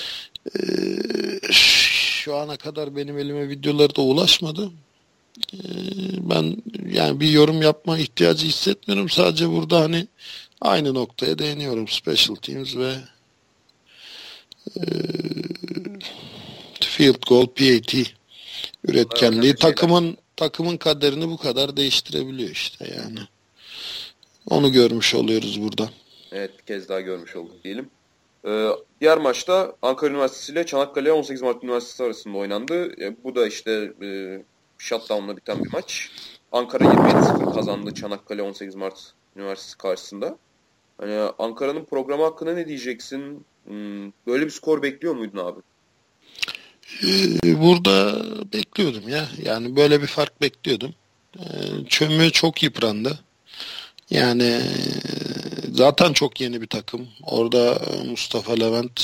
Ee, 0.57 1.53
şu 1.53 2.37
ana 2.37 2.57
kadar 2.57 2.97
benim 2.97 3.19
elime 3.19 3.49
videoları 3.49 3.97
da 3.97 4.03
ulaşmadı. 4.03 4.71
Ee, 5.55 5.59
ben 6.31 6.57
yani 6.93 7.21
bir 7.21 7.31
yorum 7.31 7.63
yapma 7.63 7.99
ihtiyacı 7.99 8.47
hissetmiyorum. 8.47 9.09
Sadece 9.09 9.51
burada 9.51 9.81
hani 9.81 10.07
aynı 10.61 10.95
noktaya 10.95 11.39
değiniyorum. 11.39 11.89
Special 11.89 12.35
Teams 12.35 12.77
ve 12.77 12.95
e, 14.77 14.83
Field 16.81 17.23
Goal 17.29 17.47
PAT 17.47 17.95
üretkenliği 18.89 19.55
takımın 19.55 20.17
takımın 20.37 20.77
kaderini 20.77 21.29
bu 21.29 21.37
kadar 21.37 21.77
değiştirebiliyor 21.77 22.51
işte 22.51 22.95
yani. 22.97 23.21
Onu 24.51 24.73
görmüş 24.73 25.15
oluyoruz 25.15 25.63
burada. 25.63 25.91
Evet 26.33 26.59
bir 26.59 26.65
kez 26.65 26.89
daha 26.89 27.01
görmüş 27.01 27.37
olduk 27.37 27.65
diyelim. 27.65 27.91
Ee, 28.47 28.69
diğer 29.01 29.19
maçta 29.19 29.77
Ankara 29.83 30.11
Üniversitesi 30.11 30.53
ile 30.53 30.67
Çanakkale 30.67 31.13
18 31.13 31.43
Mart 31.43 31.65
Üniversitesi 31.65 32.05
arasında 32.05 32.37
oynandı. 32.37 33.03
E, 33.03 33.17
bu 33.25 33.35
da 33.35 33.47
işte 33.47 33.93
e, 34.03 34.43
shutdown'la 34.79 35.37
biten 35.37 35.65
bir 35.65 35.73
maç. 35.73 36.11
Ankara 36.53 36.85
27-0 36.85 37.55
kazandı 37.55 37.95
Çanakkale 37.95 38.43
18 38.43 38.75
Mart 38.75 39.13
Üniversitesi 39.37 39.79
karşısında. 39.79 40.39
Hani 40.99 41.15
Ankara'nın 41.39 41.85
programı 41.85 42.23
hakkında 42.23 42.55
ne 42.55 42.69
diyeceksin? 42.69 43.45
Hmm, 43.65 44.13
böyle 44.27 44.47
bir 44.47 44.51
skor 44.51 44.83
bekliyor 44.83 45.15
muydun 45.15 45.39
abi? 45.39 45.61
Ee, 47.03 47.63
burada 47.63 48.23
bekliyordum 48.53 49.09
ya. 49.09 49.29
Yani 49.43 49.77
böyle 49.77 50.03
bir 50.03 50.07
fark 50.07 50.41
bekliyordum. 50.41 50.95
Ee, 51.39 51.43
çömü 51.89 52.31
çok 52.31 52.63
yıprandı. 52.63 53.19
Yani 54.11 54.61
zaten 55.73 56.13
çok 56.13 56.41
yeni 56.41 56.61
bir 56.61 56.67
takım. 56.67 57.09
Orada 57.23 57.79
Mustafa 58.11 58.53
Levent 58.53 59.01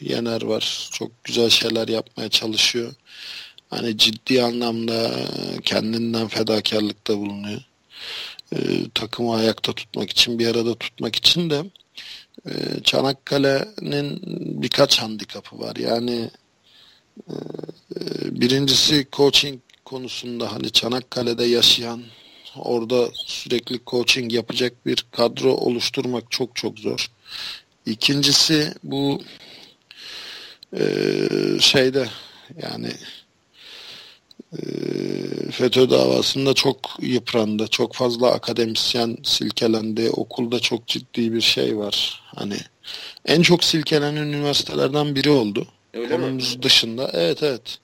Yener 0.00 0.42
var. 0.42 0.88
Çok 0.92 1.24
güzel 1.24 1.50
şeyler 1.50 1.88
yapmaya 1.88 2.28
çalışıyor. 2.28 2.94
Hani 3.70 3.98
ciddi 3.98 4.42
anlamda 4.42 5.10
kendinden 5.64 6.28
fedakarlıkta 6.28 7.18
bulunuyor. 7.18 7.60
Ee, 8.52 8.58
takımı 8.94 9.36
ayakta 9.36 9.72
tutmak 9.72 10.10
için, 10.10 10.38
bir 10.38 10.46
arada 10.46 10.74
tutmak 10.74 11.16
için 11.16 11.50
de 11.50 11.64
e, 12.46 12.52
Çanakkale'nin 12.84 14.20
birkaç 14.62 14.98
handikapı 14.98 15.58
var. 15.58 15.76
Yani 15.76 16.30
e, 17.30 17.34
birincisi 18.40 19.08
coaching 19.12 19.60
konusunda 19.84 20.52
hani 20.52 20.70
Çanakkale'de 20.70 21.44
yaşayan 21.44 22.02
Orada 22.58 23.08
sürekli 23.14 23.80
coaching 23.86 24.32
yapacak 24.32 24.86
bir 24.86 25.06
kadro 25.10 25.52
oluşturmak 25.52 26.30
çok 26.30 26.56
çok 26.56 26.78
zor. 26.78 27.06
İkincisi 27.86 28.74
bu 28.84 29.22
e, 30.78 30.82
şeyde 31.60 32.08
yani 32.62 32.92
e, 34.52 34.60
FETÖ 35.50 35.90
davasında 35.90 36.54
çok 36.54 36.78
yıprandı. 37.00 37.68
Çok 37.68 37.94
fazla 37.94 38.30
akademisyen 38.30 39.16
silkelendi. 39.22 40.10
Okulda 40.10 40.60
çok 40.60 40.86
ciddi 40.86 41.32
bir 41.32 41.40
şey 41.40 41.78
var. 41.78 42.22
Hani 42.36 42.56
en 43.26 43.42
çok 43.42 43.64
silkelenen 43.64 44.26
üniversitelerden 44.26 45.14
biri 45.14 45.30
oldu. 45.30 45.66
Öyle 45.94 46.08
Konumuz 46.16 46.56
mi? 46.56 46.62
dışında. 46.62 47.10
Evet 47.14 47.42
evet. 47.42 47.78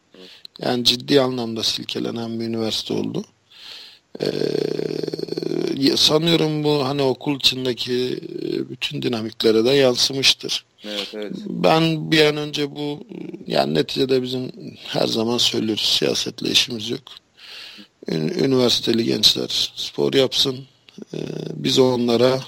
Yani 0.59 0.85
ciddi 0.85 1.21
anlamda 1.21 1.63
silkelenen 1.63 2.41
bir 2.41 2.45
üniversite 2.45 2.95
oldu. 2.95 3.25
Ee, 4.23 5.97
sanıyorum 5.97 6.65
bu 6.65 6.85
hani 6.85 7.03
okul 7.03 7.37
içindeki 7.37 8.21
e, 8.43 8.71
bütün 8.71 9.03
dinamiklere 9.03 9.65
de 9.65 9.71
yansımıştır. 9.71 10.65
Evet, 10.85 11.09
evet. 11.15 11.33
Ben 11.47 12.11
bir 12.11 12.25
an 12.25 12.37
önce 12.37 12.77
bu 12.77 13.01
yani 13.47 13.75
neticede 13.75 14.23
bizim 14.23 14.53
her 14.87 15.07
zaman 15.07 15.39
söylüyoruz 15.39 15.97
siyasetle 15.99 16.51
işimiz 16.51 16.91
yok. 16.91 17.03
Üniversiteli 18.09 19.05
gençler 19.05 19.73
spor 19.77 20.15
yapsın. 20.15 20.59
Ee, 21.15 21.19
biz 21.55 21.79
onlara 21.79 22.41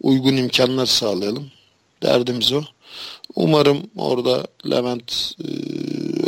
uygun 0.00 0.36
imkanlar 0.36 0.86
sağlayalım. 0.86 1.50
Derdimiz 2.02 2.52
o. 2.52 2.62
Umarım 3.34 3.82
orada 3.96 4.46
Levent 4.70 5.32
e, 5.44 5.48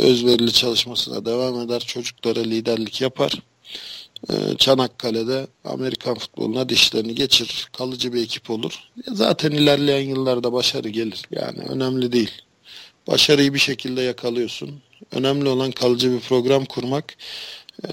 özverili 0.03 0.53
çalışmasına 0.53 1.25
devam 1.25 1.59
eder. 1.61 1.79
Çocuklara 1.79 2.39
liderlik 2.39 3.01
yapar. 3.01 3.41
Ee, 4.29 4.33
Çanakkale'de 4.57 5.47
Amerikan 5.65 6.15
futboluna 6.15 6.69
dişlerini 6.69 7.15
geçirir. 7.15 7.69
Kalıcı 7.77 8.13
bir 8.13 8.23
ekip 8.23 8.49
olur. 8.49 8.79
Zaten 9.07 9.51
ilerleyen 9.51 10.09
yıllarda 10.09 10.53
başarı 10.53 10.89
gelir. 10.89 11.21
Yani 11.31 11.59
önemli 11.69 12.11
değil. 12.11 12.31
Başarıyı 13.07 13.53
bir 13.53 13.59
şekilde 13.59 14.01
yakalıyorsun. 14.01 14.81
Önemli 15.11 15.49
olan 15.49 15.71
kalıcı 15.71 16.11
bir 16.11 16.19
program 16.19 16.65
kurmak. 16.65 17.13
Ee, 17.85 17.89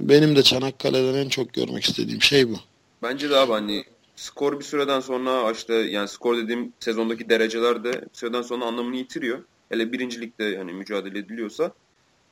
benim 0.00 0.36
de 0.36 0.42
Çanakkale'den 0.42 1.14
en 1.14 1.28
çok 1.28 1.52
görmek 1.52 1.84
istediğim 1.84 2.22
şey 2.22 2.48
bu. 2.48 2.56
Bence 3.02 3.30
de 3.30 3.36
abi 3.36 3.52
hani 3.52 3.84
skor 4.16 4.58
bir 4.58 4.64
süreden 4.64 5.00
sonra 5.00 5.52
işte 5.52 5.74
yani 5.74 6.08
skor 6.08 6.36
dediğim 6.36 6.72
sezondaki 6.80 7.28
dereceler 7.28 7.84
de 7.84 7.92
bir 7.92 8.08
süreden 8.12 8.42
sonra 8.42 8.64
anlamını 8.64 8.96
yitiriyor. 8.96 9.38
Hele 9.68 9.92
birincilikte 9.92 10.56
hani 10.56 10.72
mücadele 10.72 11.18
ediliyorsa 11.18 11.72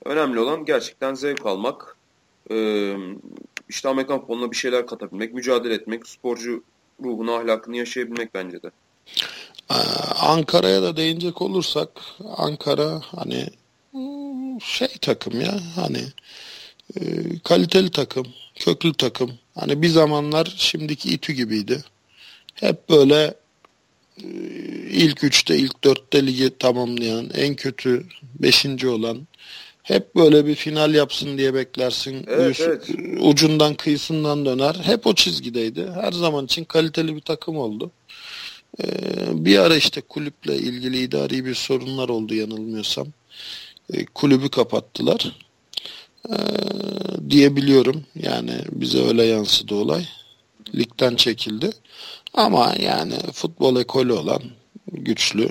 önemli 0.04 0.40
olan 0.40 0.64
gerçekten 0.64 1.14
zevk 1.14 1.47
almak, 1.47 1.97
Ee, 2.50 2.97
işte 3.69 3.88
Amerikan 3.88 4.21
futboluna 4.21 4.50
bir 4.50 4.57
şeyler 4.57 4.87
katabilmek, 4.87 5.35
mücadele 5.35 5.75
etmek, 5.75 6.09
sporcu 6.09 6.62
ruhunu, 7.02 7.33
ahlakını 7.33 7.76
yaşayabilmek 7.76 8.35
bence 8.35 8.62
de. 8.62 8.71
Ee, 9.71 9.75
Ankara'ya 10.21 10.83
da 10.83 10.97
değinecek 10.97 11.42
olursak 11.42 11.88
Ankara 12.37 13.00
hani 13.16 13.47
şey 14.62 14.88
takım 15.00 15.40
ya 15.40 15.61
hani 15.76 16.04
e, 16.97 17.00
kaliteli 17.45 17.90
takım, 17.90 18.26
köklü 18.54 18.95
takım. 18.95 19.33
Hani 19.54 19.83
bir 19.83 19.88
zamanlar 19.88 20.54
şimdiki 20.57 21.09
İTÜ 21.14 21.33
gibiydi. 21.33 21.85
Hep 22.54 22.88
böyle 22.88 23.35
e, 24.23 24.28
ilk 24.90 25.25
üçte, 25.25 25.57
ilk 25.57 25.85
dörtte 25.85 26.26
ligi 26.26 26.59
tamamlayan, 26.59 27.30
en 27.35 27.54
kötü 27.54 28.07
beşinci 28.35 28.88
olan 28.88 29.26
hep 29.83 30.17
böyle 30.17 30.47
bir 30.47 30.55
final 30.55 30.95
yapsın 30.95 31.39
diye 31.39 31.55
beklersin. 31.55 32.27
Evet, 32.29 32.61
evet. 32.61 32.89
Ucundan 33.21 33.75
kıyısından 33.75 34.47
döner. 34.47 34.75
Hep 34.83 35.07
o 35.07 35.15
çizgideydi. 35.15 35.91
Her 35.95 36.13
zaman 36.13 36.45
için 36.45 36.65
kaliteli 36.65 37.17
bir 37.17 37.21
takım 37.21 37.57
oldu. 37.57 37.91
Ee, 38.83 38.85
bir 39.45 39.59
ara 39.59 39.77
işte 39.77 40.01
kulüple 40.01 40.57
ilgili 40.57 40.99
idari 40.99 41.45
bir 41.45 41.55
sorunlar 41.55 42.09
oldu 42.09 42.35
yanılmıyorsam. 42.35 43.07
Ee, 43.93 44.05
kulübü 44.05 44.49
kapattılar. 44.49 45.37
Ee, 46.29 46.35
diyebiliyorum. 47.31 48.05
Yani 48.23 48.53
bize 48.73 49.03
öyle 49.03 49.25
yansıdı 49.25 49.75
olay. 49.75 50.05
Ligden 50.75 51.17
çekildi. 51.17 51.71
Ama 52.35 52.75
yani 52.81 53.15
futbol 53.33 53.77
ekolü 53.77 54.13
olan 54.13 54.43
güçlü, 54.93 55.49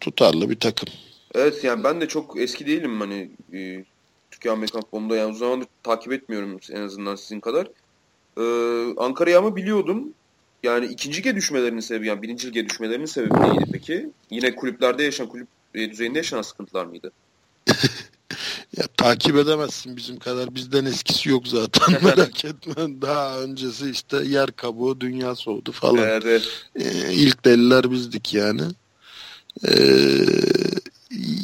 tutarlı 0.00 0.50
bir 0.50 0.58
takım. 0.58 0.88
Evet 1.34 1.64
yani 1.64 1.84
ben 1.84 2.00
de 2.00 2.08
çok 2.08 2.40
eski 2.40 2.66
değilim 2.66 3.00
hani 3.00 3.30
e, 3.52 3.84
Türkiye 4.30 4.52
Amerikan 4.52 4.80
futbolunda 4.80 5.16
yani 5.16 5.30
uzun 5.30 5.38
zamandır 5.38 5.66
takip 5.82 6.12
etmiyorum 6.12 6.60
en 6.70 6.82
azından 6.82 7.16
sizin 7.16 7.40
kadar. 7.40 7.66
Ee, 8.38 8.94
Ankara'yı 8.96 9.38
ama 9.38 9.56
biliyordum. 9.56 10.14
Yani 10.62 10.86
ikinci 10.86 11.18
lige 11.18 11.36
düşmelerinin 11.36 11.80
sebebi 11.80 12.06
yani 12.06 12.22
birinci 12.22 12.48
lige 12.48 12.68
düşmelerinin 12.68 13.06
sebebi 13.06 13.40
neydi 13.40 13.64
peki? 13.72 14.10
Yine 14.30 14.54
kulüplerde 14.54 15.02
yaşanan 15.02 15.30
kulüp 15.30 15.48
e, 15.74 15.90
düzeyinde 15.90 16.18
yaşanan 16.18 16.42
sıkıntılar 16.42 16.84
mıydı? 16.84 17.12
ya 18.76 18.86
takip 18.96 19.36
edemezsin 19.36 19.96
bizim 19.96 20.18
kadar. 20.18 20.54
Bizden 20.54 20.84
eskisi 20.84 21.28
yok 21.28 21.48
zaten 21.48 21.98
merak 22.04 22.44
etme. 22.44 23.02
Daha 23.02 23.40
öncesi 23.40 23.90
işte 23.90 24.16
yer 24.24 24.52
kabuğu, 24.52 25.00
dünya 25.00 25.34
soğudu 25.34 25.72
falan. 25.72 25.98
Evet, 25.98 26.22
evet. 26.26 26.48
Ee, 26.76 27.12
ilk 27.12 27.44
deliler 27.44 27.90
bizdik 27.90 28.34
yani. 28.34 28.62
Ee, 29.68 29.72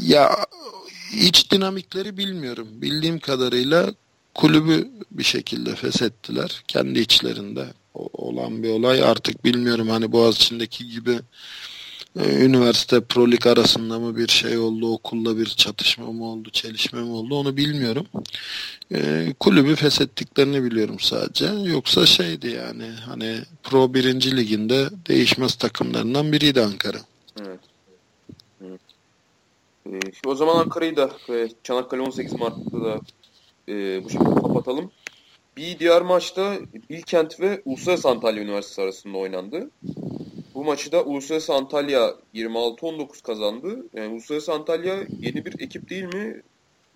ya 0.02 0.36
iç 1.14 1.50
dinamikleri 1.50 2.16
bilmiyorum. 2.16 2.68
Bildiğim 2.72 3.18
kadarıyla 3.18 3.94
kulübü 4.34 4.88
bir 5.10 5.22
şekilde 5.22 5.74
feshettiler. 5.74 6.62
Kendi 6.68 6.98
içlerinde 6.98 7.66
olan 7.94 8.62
bir 8.62 8.68
olay. 8.68 9.02
Artık 9.02 9.44
bilmiyorum 9.44 9.88
hani 9.88 10.12
Boğaziçi'ndeki 10.12 10.88
gibi 10.90 11.20
e, 12.20 12.44
üniversite 12.44 13.00
prolik 13.00 13.46
arasında 13.46 13.98
mı 13.98 14.16
bir 14.16 14.28
şey 14.28 14.58
oldu, 14.58 14.92
okulla 14.92 15.38
bir 15.38 15.46
çatışma 15.46 16.12
mı 16.12 16.24
oldu, 16.24 16.50
çelişme 16.50 17.00
mi 17.00 17.10
oldu 17.10 17.34
onu 17.34 17.56
bilmiyorum. 17.56 18.06
E, 18.94 19.32
kulübü 19.40 19.74
feshettiklerini 19.76 20.64
biliyorum 20.64 21.00
sadece. 21.00 21.46
Yoksa 21.64 22.06
şeydi 22.06 22.48
yani 22.48 22.90
hani 23.06 23.38
Pro 23.62 23.94
birinci 23.94 24.36
liginde 24.36 24.88
değişmez 25.08 25.54
takımlarından 25.54 26.32
biriydi 26.32 26.62
Ankara. 26.62 26.98
Evet. 27.40 27.60
E, 29.88 30.00
şimdi 30.00 30.28
o 30.28 30.34
zaman 30.34 30.56
Ankara'yı 30.56 30.96
da 30.96 31.10
e, 31.28 31.48
Çanakkale 31.62 32.02
18 32.02 32.32
Mart'ta 32.32 32.84
da 32.84 33.00
e, 33.68 34.04
bu 34.04 34.10
şekilde 34.10 34.34
kapatalım. 34.34 34.90
Bir 35.56 35.78
diğer 35.78 36.02
maçta 36.02 36.58
Bilkent 36.90 37.40
ve 37.40 37.62
Uluslararası 37.64 38.08
Antalya 38.08 38.42
Üniversitesi 38.42 38.82
arasında 38.82 39.18
oynandı. 39.18 39.70
Bu 40.54 40.64
maçı 40.64 40.92
da 40.92 41.04
Uluslararası 41.04 41.54
Antalya 41.54 42.14
26-19 42.34 43.22
kazandı. 43.22 43.86
Yani 43.94 44.12
Uluslararası 44.12 44.52
Antalya 44.52 44.96
yeni 45.20 45.44
bir 45.44 45.60
ekip 45.60 45.90
değil 45.90 46.14
mi? 46.14 46.42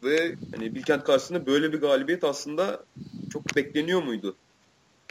Ve 0.05 0.35
hani 0.55 0.75
Bilkent 0.75 1.05
karşısında 1.05 1.47
böyle 1.47 1.73
bir 1.73 1.81
galibiyet 1.81 2.25
aslında 2.25 2.85
çok 3.33 3.57
bekleniyor 3.57 4.03
muydu? 4.03 4.37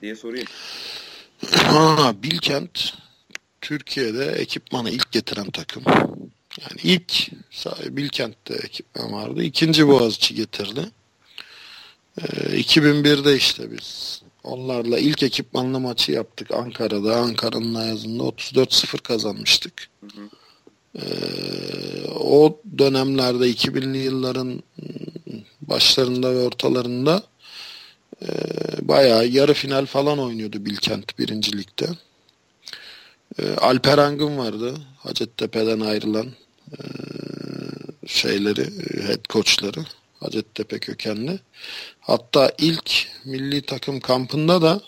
diye 0.01 0.15
sorayım. 0.15 0.47
Ha, 1.51 2.13
Bilkent 2.23 2.93
Türkiye'de 3.61 4.25
ekipmanı 4.25 4.89
ilk 4.89 5.11
getiren 5.11 5.51
takım. 5.51 5.83
Yani 6.59 6.79
ilk 6.83 7.31
Bilkent'te 7.89 8.53
ekipman 8.53 9.13
vardı. 9.13 9.43
İkinci 9.43 9.87
Boğaziçi 9.87 10.35
getirdi. 10.35 10.85
Ee, 12.17 12.23
2001'de 12.59 13.35
işte 13.35 13.71
biz 13.71 14.21
onlarla 14.43 14.99
ilk 14.99 15.23
ekipmanlı 15.23 15.79
maçı 15.79 16.11
yaptık 16.11 16.51
Ankara'da. 16.51 17.15
Ankara'nın 17.15 17.75
ayazında 17.75 18.23
34-0 18.23 19.01
kazanmıştık. 19.01 19.89
Hı 20.01 20.07
hı. 20.07 20.29
Ee, 20.95 22.07
o 22.07 22.61
dönemlerde 22.77 23.51
2000'li 23.51 23.97
yılların 23.97 24.63
başlarında 25.61 26.33
ve 26.33 26.39
ortalarında 26.39 27.23
e, 28.21 28.27
bayağı 28.81 29.27
yarı 29.27 29.53
final 29.53 29.85
falan 29.85 30.19
oynuyordu 30.19 30.65
Bilkent 30.65 31.19
birincilikte. 31.19 31.89
E, 33.39 33.55
Alper 33.55 33.97
Angın 33.97 34.37
vardı. 34.37 34.73
Hacettepe'den 34.97 35.79
ayrılan 35.79 36.25
e, 36.25 36.31
şeyleri, 38.07 38.61
e, 38.61 39.07
head 39.07 39.25
coachları. 39.29 39.85
Hacettepe 40.19 40.79
kökenli. 40.79 41.39
Hatta 41.99 42.51
ilk 42.57 43.07
milli 43.25 43.61
takım 43.61 43.99
kampında 43.99 44.61
da 44.61 44.81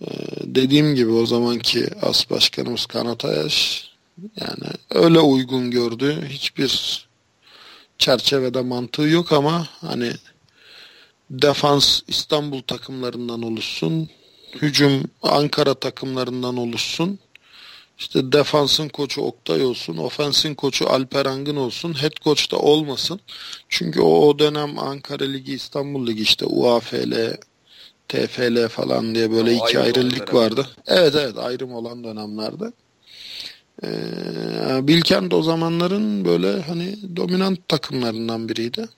e, 0.00 0.06
dediğim 0.42 0.94
gibi 0.94 1.10
o 1.10 1.26
zamanki 1.26 1.88
as 2.02 2.30
başkanımız 2.30 2.86
Kanat 2.86 3.24
Ayaş 3.24 3.88
yani 4.40 4.72
öyle 4.90 5.20
uygun 5.20 5.70
gördü. 5.70 6.24
Hiçbir 6.28 7.06
çerçevede 7.98 8.60
mantığı 8.60 9.02
yok 9.08 9.32
ama 9.32 9.68
hani 9.80 10.12
defans 11.30 12.00
İstanbul 12.08 12.62
takımlarından 12.62 13.42
oluşsun, 13.42 14.08
hücum 14.54 15.02
Ankara 15.22 15.74
takımlarından 15.74 16.56
oluşsun. 16.56 17.18
İşte 18.00 18.32
defansın 18.32 18.88
koçu 18.88 19.22
Oktay 19.22 19.64
olsun, 19.64 19.96
ofensin 19.96 20.54
koçu 20.54 20.90
Alper 20.90 21.26
Angın 21.26 21.56
olsun, 21.56 22.02
head 22.02 22.12
coach 22.24 22.50
da 22.52 22.56
olmasın. 22.56 23.20
Çünkü 23.68 24.00
o, 24.00 24.28
o 24.28 24.38
dönem 24.38 24.78
Ankara 24.78 25.24
Ligi, 25.24 25.52
İstanbul 25.52 26.06
Ligi 26.06 26.22
işte 26.22 26.46
UAFL, 26.46 27.36
TFL 28.08 28.68
falan 28.68 29.14
diye 29.14 29.30
böyle 29.30 29.50
Ama 29.50 29.68
iki 29.68 29.78
ayrı 29.78 30.10
lig 30.10 30.34
vardı. 30.34 30.68
Evet 30.86 31.14
evet 31.14 31.38
ayrım 31.38 31.74
olan 31.74 32.04
dönemlerde. 32.04 32.72
Ee, 33.84 34.88
Bilkent 34.88 35.34
o 35.34 35.42
zamanların 35.42 36.24
böyle 36.24 36.60
hani 36.62 37.16
dominant 37.16 37.68
takımlarından 37.68 38.48
biriydi. 38.48 38.88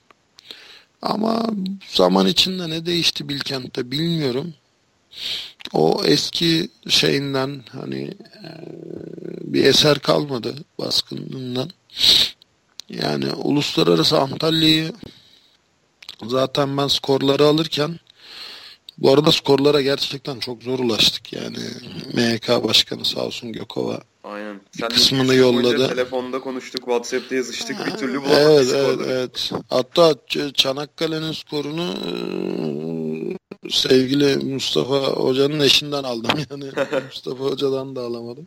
Ama 1.03 1.47
zaman 1.89 2.27
içinde 2.27 2.71
ne 2.71 2.87
değişti 2.87 3.29
Bilkent'te 3.29 3.91
bilmiyorum. 3.91 4.55
O 5.73 6.03
eski 6.05 6.69
şeyinden 6.89 7.65
hani 7.73 8.03
e, 8.45 8.49
bir 9.41 9.65
eser 9.65 9.99
kalmadı 9.99 10.55
baskınından. 10.79 11.71
Yani 12.89 13.33
uluslararası 13.33 14.19
Antalya'yı 14.19 14.93
zaten 16.27 16.77
ben 16.77 16.89
skorları 16.89 17.45
alırken 17.45 17.99
bu 18.99 19.13
arada 19.13 19.33
skorlara 19.33 19.81
gerçekten 19.81 20.39
çok 20.39 20.63
zor 20.63 20.79
ulaştık. 20.79 21.33
Yani 21.33 21.59
MHK 22.15 22.65
Başkanı 22.65 23.05
sağ 23.05 23.21
olsun 23.21 23.53
Gökova 23.53 24.01
Aynen. 24.25 24.61
Sen 24.81 24.89
kısmını 24.89 25.35
yolladı. 25.35 25.89
Telefonda 25.89 26.41
konuştuk, 26.41 26.81
WhatsApp'ta 26.81 27.35
yazıştık. 27.35 27.87
Bir 27.87 27.91
türlü 27.91 28.23
bulamadık 28.23 28.41
evet, 28.51 28.73
evet, 28.75 28.99
evet. 29.07 29.53
Hatta 29.71 30.15
Çanakkale'nin 30.55 31.33
skorunu 31.33 31.95
sevgili 33.71 34.37
Mustafa 34.37 34.99
Hoca'nın 34.99 35.61
eşinden 35.61 36.05
aldım. 36.05 36.31
Yani 36.51 36.65
Mustafa 37.07 37.45
Hoca'dan 37.45 37.97
da 37.97 38.01
alamadım. 38.01 38.47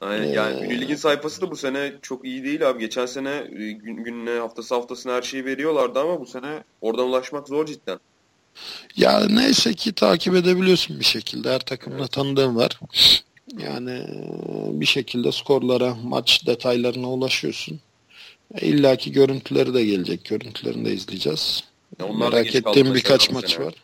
Aynen 0.00 0.32
yani 0.32 0.60
ee, 0.60 0.74
Ünlü 0.74 0.96
sayfası 0.96 1.42
da 1.42 1.50
bu 1.50 1.56
sene 1.56 1.92
çok 2.02 2.24
iyi 2.24 2.44
değil 2.44 2.68
abi. 2.68 2.80
Geçen 2.80 3.06
sene 3.06 3.30
e, 3.30 3.72
gün, 3.72 4.04
gününe 4.04 4.38
haftası 4.38 4.74
haftasına 4.74 5.12
her 5.12 5.22
şeyi 5.22 5.44
veriyorlardı 5.44 5.98
ama 6.00 6.20
bu 6.20 6.26
sene 6.26 6.64
oradan 6.80 7.08
ulaşmak 7.08 7.48
zor 7.48 7.66
cidden. 7.66 7.98
Ya 8.96 9.26
neyse 9.30 9.74
ki 9.74 9.92
takip 9.92 10.34
edebiliyorsun 10.34 11.00
bir 11.00 11.04
şekilde. 11.04 11.50
Her 11.50 11.58
takımla 11.58 11.98
evet. 11.98 12.12
tanıdığım 12.12 12.56
var. 12.56 12.80
Yani 13.58 13.90
e, 13.90 14.80
bir 14.80 14.86
şekilde 14.86 15.32
skorlara, 15.32 15.94
maç 16.04 16.46
detaylarına 16.46 17.10
ulaşıyorsun. 17.10 17.80
E, 18.54 18.66
İlla 18.66 18.96
ki 18.96 19.12
görüntüleri 19.12 19.74
de 19.74 19.84
gelecek. 19.84 20.24
Görüntülerini 20.24 20.84
de 20.84 20.92
izleyeceğiz. 20.92 21.64
Ya 22.00 22.06
Merak 22.12 22.54
ettiğim 22.54 22.94
birkaç 22.94 23.30
maç 23.30 23.50
sene. 23.50 23.66
var. 23.66 23.74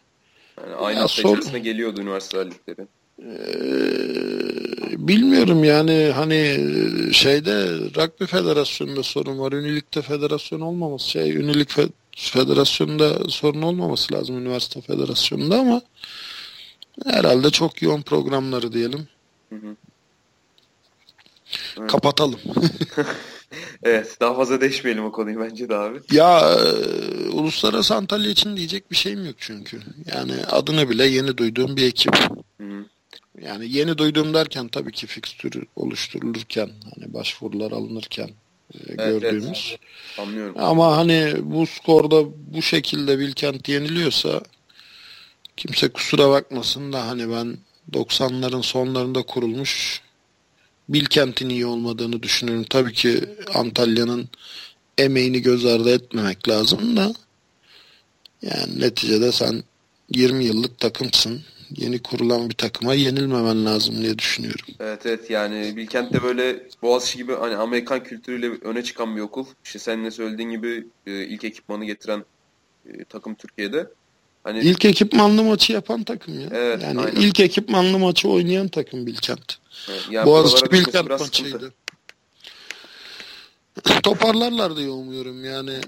Yani 0.60 0.74
aynı 0.74 0.96
ya 0.96 1.02
hafta 1.02 1.22
içerisinde 1.22 1.58
geliyordu 1.58 2.00
üniversite 2.00 2.46
ligleri. 2.46 2.86
Ee, 3.22 5.08
bilmiyorum 5.08 5.64
yani 5.64 6.12
hani 6.14 6.58
şeyde 7.12 7.68
rugby 7.68 8.24
federasyonunda 8.24 9.02
sorun 9.02 9.38
var. 9.38 9.52
Ünilikte 9.52 10.02
federasyon 10.02 10.60
olmaması 10.60 11.10
şey 11.10 11.36
ünilik 11.36 11.70
fe 11.70 11.88
federasyonda 12.16 13.28
sorun 13.28 13.62
olmaması 13.62 14.14
lazım 14.14 14.38
üniversite 14.38 14.80
federasyonunda 14.80 15.58
ama 15.58 15.82
herhalde 17.04 17.50
çok 17.50 17.82
yoğun 17.82 18.02
programları 18.02 18.72
diyelim. 18.72 19.08
Hı 19.48 19.56
hı. 19.56 19.76
Evet. 21.78 21.90
Kapatalım. 21.90 22.40
evet 23.82 24.16
daha 24.20 24.34
fazla 24.34 24.60
değişmeyelim 24.60 25.04
o 25.04 25.12
konuyu 25.12 25.40
bence 25.40 25.68
de 25.68 25.76
abi. 25.76 25.98
Ya 26.12 26.40
e, 26.40 27.28
Uluslararası 27.28 27.94
Antalya 27.94 28.30
için 28.30 28.56
diyecek 28.56 28.90
bir 28.90 28.96
şeyim 28.96 29.26
yok 29.26 29.34
çünkü. 29.38 29.80
Yani 30.14 30.32
adını 30.50 30.90
bile 30.90 31.06
yeni 31.06 31.36
duyduğum 31.36 31.76
bir 31.76 31.86
ekip. 31.86 32.16
Hı. 32.60 32.84
Yani 33.42 33.68
yeni 33.68 33.98
duyduğum 33.98 34.34
derken 34.34 34.68
tabii 34.68 34.92
ki 34.92 35.06
fikstür 35.06 35.64
oluşturulurken 35.76 36.70
hani 36.94 37.14
başvurular 37.14 37.72
alınırken 37.72 38.30
e, 38.74 38.78
evet, 38.88 38.98
gördüğümüz. 38.98 39.68
Evet. 39.70 40.18
Anlıyorum. 40.18 40.54
Ama 40.58 40.96
hani 40.96 41.34
bu 41.42 41.66
skorda 41.66 42.24
bu 42.54 42.62
şekilde 42.62 43.18
Bilkent 43.18 43.68
yeniliyorsa 43.68 44.42
kimse 45.56 45.88
kusura 45.88 46.30
bakmasın 46.30 46.92
da 46.92 47.06
hani 47.06 47.30
ben 47.30 47.56
90'ların 47.92 48.62
sonlarında 48.62 49.22
kurulmuş 49.22 50.02
Bilkent'in 50.88 51.48
iyi 51.48 51.66
olmadığını 51.66 52.22
düşünüyorum. 52.22 52.64
Tabii 52.70 52.92
ki 52.92 53.20
Antalya'nın 53.54 54.28
emeğini 54.98 55.42
göz 55.42 55.66
ardı 55.66 55.94
etmemek 55.94 56.48
lazım 56.48 56.96
da 56.96 57.14
yani 58.42 58.80
neticede 58.80 59.32
sen 59.32 59.62
20 60.10 60.44
yıllık 60.44 60.78
takımsın. 60.78 61.42
Yeni 61.76 62.02
kurulan 62.02 62.50
bir 62.50 62.54
takıma 62.54 62.94
yenilmemen 62.94 63.64
lazım 63.66 64.02
diye 64.02 64.18
düşünüyorum. 64.18 64.64
Evet 64.80 65.06
evet 65.06 65.30
yani 65.30 65.76
Bilkent 65.76 66.12
de 66.12 66.22
böyle 66.22 66.66
Boğaziçi 66.82 67.18
gibi 67.18 67.34
hani 67.34 67.56
Amerikan 67.56 68.02
kültürüyle 68.02 68.50
öne 68.62 68.82
çıkan 68.82 69.16
bir 69.16 69.20
okul. 69.20 69.46
İşte 69.64 69.78
senin 69.78 70.04
de 70.04 70.10
söylediğin 70.10 70.50
gibi 70.50 70.86
e, 71.06 71.24
ilk 71.24 71.44
ekipmanı 71.44 71.84
getiren 71.84 72.24
e, 72.86 73.04
takım 73.04 73.34
Türkiye'de. 73.34 73.86
Hani 74.44 74.60
ilk 74.60 74.84
ekipmanlı 74.84 75.44
maçı 75.44 75.72
yapan 75.72 76.02
takım 76.02 76.40
ya. 76.40 76.48
Evet, 76.52 76.82
yani 76.82 77.00
aynen. 77.00 77.20
ilk 77.20 77.40
ekipmanlı 77.40 77.98
maçı 77.98 78.28
oynayan 78.28 78.68
takım 78.68 79.06
Bilkent. 79.06 79.56
Evet, 79.90 80.02
yani 80.10 80.26
Boğaziçi 80.26 80.72
Bilkent 80.72 81.10
maçıydı. 81.10 81.72
Toparlarlar 84.02 84.76
diye 84.76 84.88
umuyorum 84.88 85.44
yani. 85.44 85.80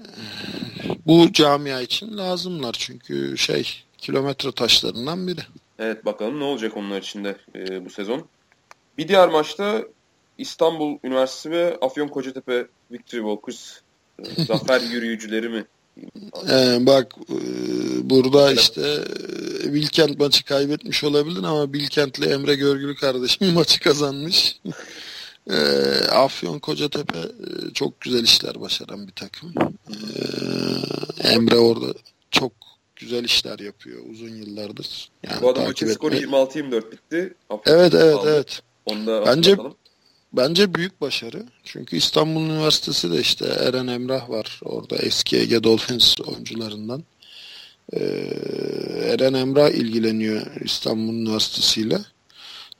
Bu 1.05 1.33
camia 1.33 1.81
için 1.81 2.17
lazımlar 2.17 2.75
çünkü 2.79 3.37
şey 3.37 3.83
kilometre 3.97 4.51
taşlarından 4.51 5.27
biri. 5.27 5.41
Evet 5.79 6.05
bakalım 6.05 6.39
ne 6.39 6.43
olacak 6.43 6.77
onlar 6.77 7.01
için 7.01 7.23
de 7.23 7.37
e, 7.55 7.85
bu 7.85 7.89
sezon. 7.89 8.25
Bir 8.97 9.07
diğer 9.07 9.29
maçta 9.29 9.83
İstanbul 10.37 10.97
Üniversitesi 11.03 11.51
ve 11.51 11.77
Afyon 11.81 12.07
Kocatepe 12.07 12.67
Victory 12.91 13.21
Walkers 13.21 13.79
e, 14.19 14.43
zafer 14.45 14.81
yürüyücüleri 14.81 15.49
mi 15.49 15.65
ee, 16.49 16.77
bak 16.85 17.15
e, 17.29 17.39
burada 18.09 18.51
işte 18.51 18.81
e, 19.63 19.73
Bilkent 19.73 20.19
maçı 20.19 20.45
kaybetmiş 20.45 21.03
olabilir 21.03 21.43
ama 21.43 21.73
Bilkentli 21.73 22.25
Emre 22.25 22.55
Görgülü 22.55 22.95
kardeşim 22.95 23.47
maçı 23.53 23.79
kazanmış. 23.79 24.59
e, 25.49 25.55
Afyon 26.11 26.59
Kocatepe 26.59 27.19
e, 27.19 27.73
çok 27.73 28.01
güzel 28.01 28.23
işler 28.23 28.61
başaran 28.61 29.07
bir 29.07 29.13
takım. 29.13 29.53
E, 29.89 29.95
Emre 31.29 31.57
orada 31.57 31.93
çok 32.31 32.51
güzel 32.95 33.23
işler 33.23 33.59
yapıyor 33.59 34.01
uzun 34.11 34.35
yıllardır. 34.35 35.09
Yani 35.23 35.41
Bu 35.41 35.49
adam 35.49 35.63
maçın 35.63 35.87
skoru 35.87 36.15
26-24 36.15 36.91
bitti. 36.91 37.33
Afyon 37.49 37.75
evet 37.75 37.93
evet 37.93 38.15
aldı. 38.15 38.29
evet. 38.29 38.61
Onu 38.85 39.23
Bence 39.27 39.57
Bence 40.37 40.73
büyük 40.73 41.01
başarı. 41.01 41.43
Çünkü 41.63 41.97
İstanbul 41.97 42.41
Üniversitesi 42.41 43.11
de 43.11 43.19
işte 43.19 43.45
Eren 43.45 43.87
Emrah 43.87 44.29
var. 44.29 44.59
Orada 44.63 44.95
eski 44.95 45.37
Ege 45.37 45.63
Dolphins 45.63 46.15
oyuncularından. 46.19 47.03
Ee, 47.93 47.99
Eren 49.03 49.33
Emrah 49.33 49.69
ilgileniyor 49.69 50.45
İstanbul 50.63 51.13
Üniversitesi 51.13 51.81
ile. 51.81 51.99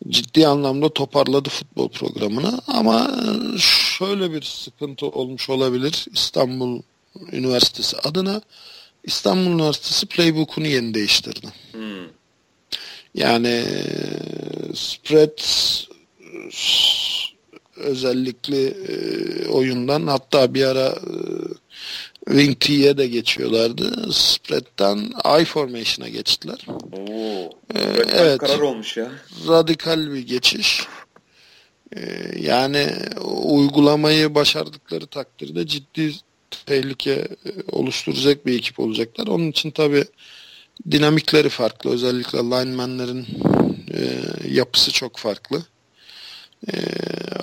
Ciddi 0.10 0.48
anlamda 0.48 0.89
toparladı 0.89 1.50
futbol 1.50 1.89
programını 1.89 2.60
ama 2.68 3.12
şöyle 3.98 4.32
bir 4.32 4.41
sıkıntı 4.41 5.06
olmuş 5.06 5.50
olabilir 5.50 6.06
İstanbul 6.13 6.82
Üniversitesi 7.32 7.98
adına. 7.98 8.41
İstanbul 9.04 9.52
Üniversitesi 9.52 10.06
playbook'unu 10.06 10.68
yeni 10.68 10.94
değiştirdi. 10.94 11.48
Hmm. 11.72 12.08
Yani 13.15 13.65
spread 14.74 15.39
özellikle 17.75 18.67
e, 18.67 19.47
oyundan 19.47 20.07
hatta 20.07 20.53
bir 20.53 20.63
ara 20.63 20.88
e, 20.88 21.15
Wing 22.27 22.59
T'ye 22.59 22.97
de 22.97 23.07
geçiyorlardı. 23.07 24.13
Spread'den 24.13 24.97
I 25.41 25.45
formation'a 25.45 26.09
geçtiler. 26.09 26.65
Oo, 26.91 27.49
ee, 27.75 27.79
evet. 28.11 28.38
karar 28.38 28.59
olmuş 28.59 28.97
ya. 28.97 29.11
Radikal 29.47 30.13
bir 30.13 30.27
geçiş. 30.27 30.81
Ee, 31.95 32.01
yani 32.39 32.88
uygulamayı 33.43 34.35
başardıkları 34.35 35.07
takdirde 35.07 35.67
ciddi 35.67 36.13
tehlike 36.65 37.11
e, 37.11 37.27
oluşturacak 37.71 38.45
bir 38.45 38.57
ekip 38.57 38.79
olacaklar. 38.79 39.27
Onun 39.27 39.49
için 39.49 39.71
tabi 39.71 40.05
dinamikleri 40.91 41.49
farklı. 41.49 41.91
Özellikle 41.91 42.38
linemenlerin 42.38 43.27
e, 43.93 43.99
yapısı 44.49 44.91
çok 44.91 45.17
farklı 45.17 45.63
e, 46.73 46.75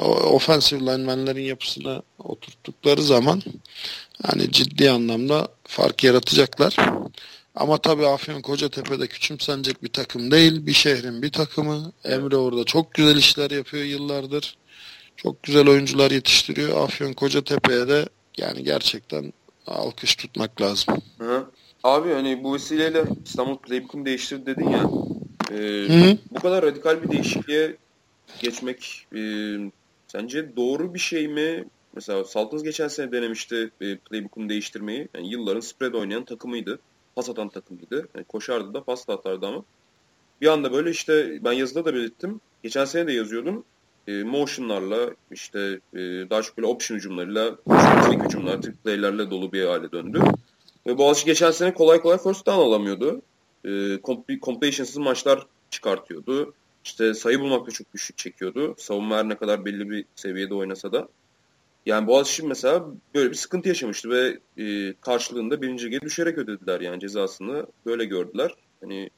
offensive 0.04 0.80
linemenlerin 0.80 1.42
yapısına 1.42 2.02
oturttukları 2.18 3.02
zaman 3.02 3.42
yani 4.28 4.52
ciddi 4.52 4.90
anlamda 4.90 5.48
fark 5.64 6.04
yaratacaklar. 6.04 6.76
Ama 7.54 7.78
tabii 7.78 8.06
Afyon 8.06 8.42
Kocatepe'de 8.42 9.06
küçümsenecek 9.06 9.82
bir 9.82 9.88
takım 9.88 10.30
değil. 10.30 10.66
Bir 10.66 10.72
şehrin 10.72 11.22
bir 11.22 11.32
takımı. 11.32 11.92
Emre 12.04 12.36
orada 12.36 12.64
çok 12.64 12.94
güzel 12.94 13.16
işler 13.16 13.50
yapıyor 13.50 13.84
yıllardır. 13.84 14.56
Çok 15.16 15.42
güzel 15.42 15.68
oyuncular 15.68 16.10
yetiştiriyor. 16.10 16.84
Afyon 16.84 17.12
Kocatepe'ye 17.12 17.88
de 17.88 18.08
yani 18.36 18.64
gerçekten 18.64 19.32
alkış 19.66 20.14
tutmak 20.14 20.60
lazım. 20.60 20.94
Hı. 21.18 21.46
Abi 21.84 22.12
hani 22.12 22.44
bu 22.44 22.54
vesileyle 22.54 23.04
İstanbul 23.24 23.56
Playbook'unu 23.56 24.04
değiştirdi 24.04 24.46
dedin 24.46 24.68
ya. 24.68 24.90
E, 25.50 26.18
bu 26.30 26.40
kadar 26.40 26.64
radikal 26.64 27.02
bir 27.02 27.10
değişikliğe 27.10 27.76
geçmek 28.40 29.06
e, 29.14 29.20
sence 30.12 30.56
doğru 30.56 30.94
bir 30.94 30.98
şey 30.98 31.28
mi? 31.28 31.64
Mesela 31.94 32.24
Saltons 32.24 32.62
geçen 32.62 32.88
sene 32.88 33.12
denemişti 33.12 33.70
e, 33.80 33.96
playbook'unu 33.96 34.48
değiştirmeyi. 34.48 35.08
Yani 35.14 35.30
yılların 35.30 35.60
spread 35.60 35.94
oynayan 35.94 36.24
takımıydı. 36.24 36.78
Pas 37.14 37.30
atan 37.30 37.48
takımıydı. 37.48 38.08
Yani 38.14 38.24
koşardı 38.24 38.74
da 38.74 38.84
pas 38.84 39.08
da 39.08 39.14
atardı 39.14 39.46
ama. 39.46 39.64
Bir 40.40 40.46
anda 40.46 40.72
böyle 40.72 40.90
işte 40.90 41.44
ben 41.44 41.52
yazıda 41.52 41.84
da 41.84 41.94
belirttim. 41.94 42.40
Geçen 42.62 42.84
sene 42.84 43.06
de 43.06 43.12
yazıyordum. 43.12 43.64
E, 44.08 44.22
motionlarla 44.22 45.10
işte 45.30 45.80
e, 45.94 45.98
daha 46.00 46.42
çok 46.42 46.58
böyle 46.58 46.66
option 46.66 46.96
hücumlarıyla, 46.96 47.56
trick 48.04 48.24
hücumlar, 48.24 48.62
trick 48.62 48.78
playlerle 48.84 49.30
dolu 49.30 49.52
bir 49.52 49.64
hale 49.66 49.92
döndü. 49.92 50.20
Ve 50.86 50.98
Boğaziçi 50.98 51.26
geçen 51.26 51.50
sene 51.50 51.74
kolay 51.74 52.00
kolay 52.00 52.18
first 52.18 52.46
down 52.46 52.60
alamıyordu. 52.60 53.22
E, 53.64 53.98
completionsız 54.42 54.96
maçlar 54.96 55.46
çıkartıyordu. 55.70 56.54
İşte 56.84 57.14
sayı 57.14 57.40
bulmakta 57.40 57.72
çok 57.72 57.92
güçlük 57.92 58.18
çekiyordu. 58.18 58.74
Savunma 58.78 59.16
her 59.16 59.28
ne 59.28 59.36
kadar 59.36 59.64
belli 59.64 59.90
bir 59.90 60.04
seviyede 60.16 60.54
oynasa 60.54 60.92
da. 60.92 61.08
Yani 61.86 62.06
Boğaziçi 62.06 62.42
mesela 62.42 62.86
böyle 63.14 63.30
bir 63.30 63.34
sıkıntı 63.34 63.68
yaşamıştı 63.68 64.10
ve 64.10 64.38
e, 64.62 64.94
karşılığında 65.00 65.62
birinci 65.62 65.86
lige 65.86 66.00
düşerek 66.00 66.38
ödediler 66.38 66.80
yani 66.80 67.00
cezasını. 67.00 67.66
Böyle 67.86 68.04
gördüler. 68.04 68.54
Hani 68.80 69.10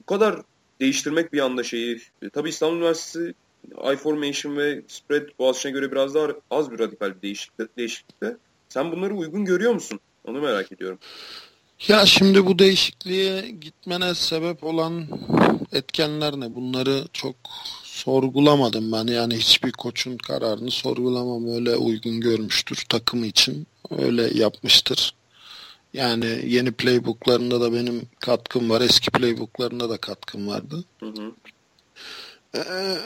bu 0.00 0.06
kadar 0.06 0.42
değiştirmek 0.80 1.32
bir 1.32 1.40
anda 1.40 1.62
şeyi. 1.62 2.00
E, 2.22 2.30
tabii 2.30 2.48
İstanbul 2.48 2.76
Üniversitesi 2.76 3.34
I-Formation 3.92 4.56
ve 4.56 4.82
Spread 4.88 5.28
Boğaziçi'ne 5.38 5.72
göre 5.72 5.92
biraz 5.92 6.14
daha 6.14 6.28
az 6.50 6.70
bir 6.70 6.78
radikal 6.78 7.16
bir 7.16 7.22
değişiklik, 7.22 7.76
değişiklikte. 7.76 8.36
Sen 8.68 8.92
bunları 8.92 9.14
uygun 9.14 9.44
görüyor 9.44 9.72
musun? 9.72 10.00
Onu 10.24 10.40
merak 10.40 10.72
ediyorum. 10.72 10.98
Ya 11.88 12.06
şimdi 12.06 12.46
bu 12.46 12.58
değişikliğe 12.58 13.50
gitmene 13.50 14.14
sebep 14.14 14.64
olan 14.64 15.06
etkenler 15.72 16.40
ne? 16.40 16.54
Bunları 16.54 17.04
çok 17.12 17.36
sorgulamadım 17.84 18.92
ben. 18.92 19.06
Yani 19.06 19.36
hiçbir 19.36 19.72
koçun 19.72 20.16
kararını 20.16 20.70
sorgulamam. 20.70 21.48
Öyle 21.48 21.76
uygun 21.76 22.20
görmüştür 22.20 22.84
takımı 22.88 23.26
için. 23.26 23.66
Öyle 23.90 24.38
yapmıştır. 24.38 25.14
Yani 25.94 26.40
yeni 26.46 26.72
playbooklarında 26.72 27.60
da 27.60 27.72
benim 27.72 28.02
katkım 28.20 28.70
var. 28.70 28.80
Eski 28.80 29.10
playbooklarında 29.10 29.90
da 29.90 29.96
katkım 29.96 30.48
vardı. 30.48 30.84
Hı 31.00 31.06
hı. 31.06 31.32
Ee, 32.56 32.96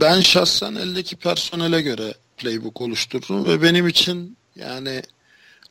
ben 0.00 0.20
şahsen 0.20 0.74
eldeki 0.74 1.16
personele 1.16 1.82
göre 1.82 2.14
playbook 2.36 2.80
oluştururum 2.80 3.44
ve 3.44 3.62
benim 3.62 3.88
için 3.88 4.36
yani 4.56 5.02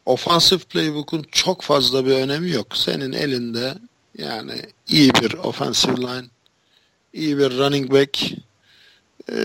ofansif 0.05 0.69
playbook'un 0.69 1.25
çok 1.31 1.61
fazla 1.61 2.05
bir 2.05 2.11
önemi 2.11 2.49
yok. 2.49 2.77
Senin 2.77 3.11
elinde 3.11 3.73
yani 4.17 4.61
iyi 4.87 5.13
bir 5.13 5.33
offensive 5.33 5.97
line, 5.97 6.25
iyi 7.13 7.37
bir 7.37 7.57
running 7.57 7.91
back, 7.91 8.23
e, 9.31 9.39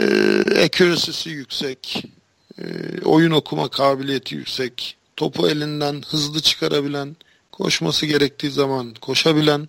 accuracy'si 0.65 1.31
yüksek, 1.31 2.05
e, 2.59 2.65
oyun 3.05 3.31
okuma 3.31 3.69
kabiliyeti 3.69 4.35
yüksek, 4.35 4.97
topu 5.17 5.49
elinden 5.49 6.03
hızlı 6.09 6.41
çıkarabilen 6.41 7.17
koşması 7.53 8.07
gerektiği 8.07 8.51
zaman 8.51 8.95
koşabilen 8.95 9.69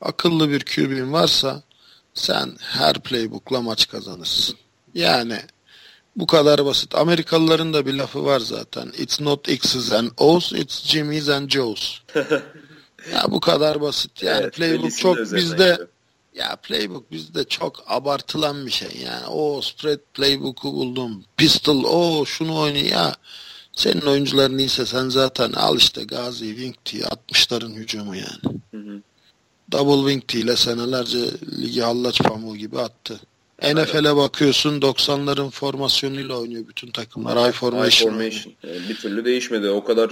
akıllı 0.00 0.50
bir 0.50 0.60
QB'in 0.60 1.12
varsa 1.12 1.62
sen 2.14 2.56
her 2.60 2.98
playbook'la 2.98 3.62
maç 3.62 3.88
kazanırsın. 3.88 4.56
Yani 4.94 5.40
bu 6.18 6.26
kadar 6.26 6.64
basit. 6.64 6.94
Amerikalıların 6.94 7.72
da 7.72 7.86
bir 7.86 7.94
lafı 7.94 8.24
var 8.24 8.40
zaten. 8.40 8.92
It's 8.98 9.20
not 9.20 9.48
X's 9.48 9.92
and 9.92 10.10
O's, 10.16 10.52
it's 10.52 10.86
Jimmy's 10.86 11.28
and 11.28 11.50
Joe's. 11.50 12.00
ya 13.12 13.24
bu 13.28 13.40
kadar 13.40 13.80
basit. 13.80 14.22
Yani 14.22 14.40
evet, 14.42 14.54
playbook 14.54 14.96
çok 14.96 15.18
bizde 15.18 15.38
işte. 15.42 15.78
ya 16.34 16.56
playbook 16.56 17.12
bizde 17.12 17.44
çok 17.44 17.84
abartılan 17.86 18.66
bir 18.66 18.70
şey. 18.70 18.88
Yani 19.04 19.26
o 19.26 19.60
spread 19.62 20.00
playbook'u 20.14 20.72
buldum. 20.72 21.24
Pistol 21.36 21.84
o 21.84 22.24
şunu 22.24 22.58
oynuyor 22.58 22.86
ya. 22.86 23.14
Senin 23.72 24.00
oyuncuların 24.00 24.58
iyiyse 24.58 24.86
sen 24.86 25.08
zaten 25.08 25.52
al 25.52 25.76
işte 25.76 26.04
Gazi 26.04 26.46
Wing 26.46 26.76
T 26.84 26.98
60'ların 26.98 27.74
hücumu 27.74 28.16
yani. 28.16 28.60
Hı 28.70 28.76
hı. 28.76 29.02
Double 29.72 30.10
Wing 30.10 30.28
T 30.28 30.38
ile 30.38 30.56
senelerce 30.56 31.18
ligi 31.58 31.80
hallaç 31.80 32.20
pamuğu 32.20 32.56
gibi 32.56 32.78
attı. 32.78 33.20
NFL'e 33.62 34.16
bakıyorsun 34.16 34.80
90'ların 34.80 35.50
formasyonuyla 35.50 36.38
oynuyor 36.38 36.68
bütün 36.68 36.90
takımlar. 36.90 37.38
High 37.38 37.52
formation. 37.52 38.10
High 38.10 38.18
formation. 38.18 38.54
bir 38.88 38.96
türlü 38.96 39.24
değişmedi. 39.24 39.68
O 39.68 39.84
kadar 39.84 40.10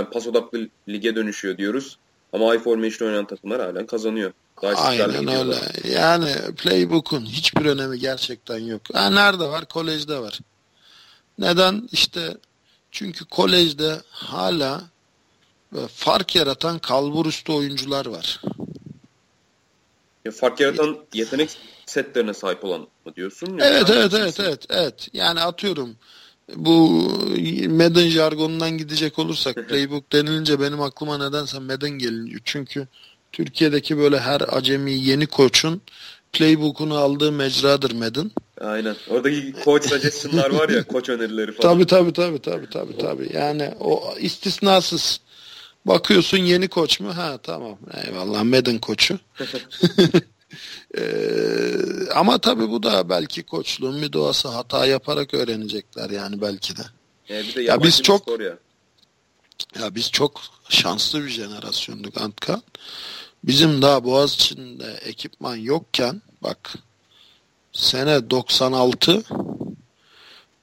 e, 0.00 0.04
pas 0.04 0.26
odaklı 0.26 0.68
lige 0.88 1.16
dönüşüyor 1.16 1.58
diyoruz. 1.58 1.98
Ama 2.32 2.54
high 2.54 2.60
formation 2.60 3.08
oynayan 3.08 3.26
takımlar 3.26 3.60
halen 3.60 3.86
kazanıyor. 3.86 4.32
Daha 4.62 4.72
Aynen 4.72 5.28
öyle. 5.28 5.56
Yani 5.94 6.34
playbook'un 6.56 7.26
hiçbir 7.26 7.66
önemi 7.66 7.98
gerçekten 7.98 8.58
yok. 8.58 8.82
Ha, 8.92 9.10
nerede 9.10 9.44
var? 9.44 9.64
Kolejde 9.64 10.18
var. 10.18 10.38
Neden? 11.38 11.88
İşte 11.92 12.36
çünkü 12.90 13.24
kolejde 13.24 14.00
hala 14.10 14.82
fark 15.94 16.36
yaratan 16.36 16.78
kalbur 16.78 17.26
üstü 17.26 17.52
oyuncular 17.52 18.06
var. 18.06 18.40
Ya 20.24 20.32
fark 20.32 20.60
yaratan 20.60 20.96
yetenek 21.14 21.58
setlerine 21.88 22.34
sahip 22.34 22.64
olan 22.64 22.80
mı 22.80 23.14
diyorsun? 23.16 23.58
Evet 23.58 23.90
evet 23.90 24.14
evet 24.14 24.40
evet 24.40 24.66
evet. 24.70 25.08
Yani 25.12 25.40
atıyorum 25.40 25.96
bu 26.56 26.90
Madden 27.68 28.08
jargonundan 28.08 28.78
gidecek 28.78 29.18
olursak 29.18 29.68
playbook 29.68 30.12
denilince 30.12 30.60
benim 30.60 30.80
aklıma 30.82 31.18
nedense 31.18 31.58
Madden 31.58 31.90
geliyor. 31.90 32.40
Çünkü 32.44 32.86
Türkiye'deki 33.32 33.98
böyle 33.98 34.20
her 34.20 34.40
acemi 34.40 34.92
yeni 34.92 35.26
koçun 35.26 35.82
playbook'unu 36.32 36.96
aldığı 36.96 37.32
mecradır 37.32 37.90
Madden. 37.92 38.30
Aynen. 38.60 38.96
Oradaki 39.10 39.54
coach 39.64 39.84
suggestion'lar 39.88 40.50
var 40.50 40.68
ya, 40.68 40.84
koç 40.84 41.08
önerileri 41.08 41.52
falan. 41.52 41.74
Tabii 41.74 41.86
tabii 41.86 42.12
tabii 42.12 42.38
tabii 42.38 42.70
tabii 42.70 42.98
tabii. 42.98 43.30
Yani 43.34 43.70
o 43.80 44.14
istisnasız. 44.20 45.20
Bakıyorsun 45.84 46.38
yeni 46.38 46.68
koç 46.68 47.00
mu? 47.00 47.16
Ha 47.16 47.38
tamam. 47.42 47.78
Eyvallah 48.04 48.44
Madden 48.44 48.78
koçu. 48.78 49.18
ee, 50.98 51.02
ama 52.14 52.38
tabii 52.38 52.70
bu 52.70 52.82
da 52.82 53.08
belki 53.08 53.42
koçluğun 53.42 54.02
bir 54.02 54.12
doğası 54.12 54.48
hata 54.48 54.86
yaparak 54.86 55.34
öğrenecekler 55.34 56.10
yani 56.10 56.40
belki 56.40 56.76
de. 56.76 56.82
Yani 57.28 57.48
bir 57.48 57.54
de 57.54 57.62
ya 57.62 57.82
biz 57.82 58.02
çok 58.02 58.40
ya. 58.40 58.58
ya 59.80 59.94
biz 59.94 60.10
çok 60.10 60.40
şanslı 60.68 61.24
bir 61.24 61.28
jenerasyonduk 61.30 62.20
Antkan. 62.20 62.62
Bizim 63.44 63.82
daha 63.82 64.04
Boğaz 64.04 64.34
içinde 64.34 64.92
ekipman 65.04 65.56
yokken 65.56 66.22
bak 66.42 66.74
sene 67.72 68.30
96 68.30 69.22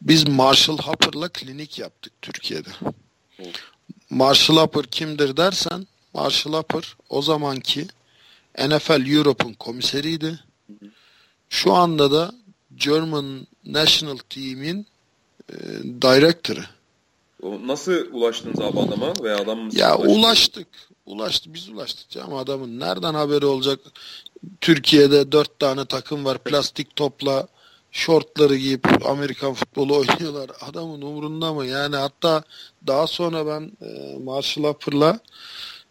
biz 0.01 0.27
Marshall 0.27 0.77
Hopper'la 0.77 1.29
klinik 1.29 1.79
yaptık 1.79 2.13
Türkiye'de. 2.21 2.69
Marshall 4.09 4.57
Hopper 4.57 4.83
kimdir 4.85 5.37
dersen 5.37 5.87
Marshall 6.13 6.53
Hopper 6.53 6.95
o 7.09 7.21
zamanki 7.21 7.87
NFL 8.57 9.07
Europe'un 9.15 9.53
komiseriydi. 9.53 10.39
Şu 11.49 11.73
anda 11.73 12.11
da 12.11 12.35
German 12.75 13.47
National 13.65 14.17
Team'in 14.29 14.87
e, 15.49 15.55
director'ı. 16.01 16.65
Nasıl 17.65 17.91
ulaştınız 18.11 18.59
abi 18.59 18.79
adama 18.79 19.13
veya 19.23 19.37
adam 19.37 19.59
mı? 19.59 19.69
Ya 19.73 19.97
ulaştı? 19.97 20.19
ulaştık. 20.19 20.67
Ulaştı. 21.05 21.53
Biz 21.53 21.69
ulaştık 21.69 22.23
ama 22.23 22.39
adamın 22.39 22.79
nereden 22.79 23.13
haberi 23.13 23.45
olacak? 23.45 23.79
Türkiye'de 24.61 25.31
dört 25.31 25.59
tane 25.59 25.85
takım 25.85 26.25
var. 26.25 26.37
Plastik 26.37 26.95
topla 26.95 27.47
şortları 27.91 28.55
giyip 28.55 29.07
Amerikan 29.07 29.53
futbolu 29.53 29.95
oynuyorlar. 29.97 30.49
Adamın 30.61 31.01
umurunda 31.01 31.53
mı? 31.53 31.65
Yani 31.65 31.95
hatta 31.95 32.43
daha 32.87 33.07
sonra 33.07 33.47
ben 33.47 33.71
e, 33.81 34.17
Marshall 34.23 34.63
Upper'la 34.63 35.19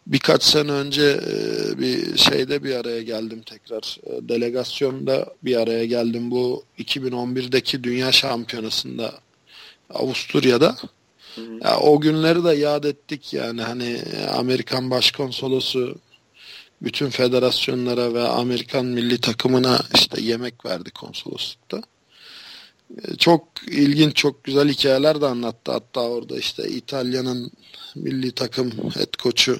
birkaç 0.06 0.42
sene 0.42 0.72
önce 0.72 1.02
e, 1.02 1.78
bir 1.78 2.16
şeyde 2.16 2.64
bir 2.64 2.74
araya 2.74 3.02
geldim 3.02 3.42
tekrar. 3.42 3.98
E, 4.06 4.28
delegasyonda 4.28 5.34
bir 5.42 5.56
araya 5.56 5.84
geldim. 5.84 6.30
Bu 6.30 6.64
2011'deki 6.78 7.84
Dünya 7.84 8.12
Şampiyonası'nda 8.12 9.14
Avusturya'da. 9.90 10.76
Ya, 11.64 11.78
o 11.78 12.00
günleri 12.00 12.44
de 12.44 12.54
yad 12.54 12.84
ettik 12.84 13.32
yani 13.32 13.62
hani 13.62 13.98
Amerikan 14.36 14.90
Başkonsolosu 14.90 15.96
bütün 16.82 17.10
federasyonlara 17.10 18.14
ve 18.14 18.28
Amerikan 18.28 18.86
milli 18.86 19.20
takımına 19.20 19.80
işte 19.94 20.20
yemek 20.22 20.66
verdi 20.66 20.90
konsoloslukta. 20.90 21.82
Çok 23.18 23.48
ilginç, 23.68 24.16
çok 24.16 24.44
güzel 24.44 24.68
hikayeler 24.68 25.20
de 25.20 25.26
anlattı. 25.26 25.72
Hatta 25.72 26.00
orada 26.00 26.38
işte 26.38 26.68
İtalya'nın 26.68 27.52
milli 27.94 28.32
takım 28.32 28.70
head 28.70 29.12
coach'u, 29.22 29.58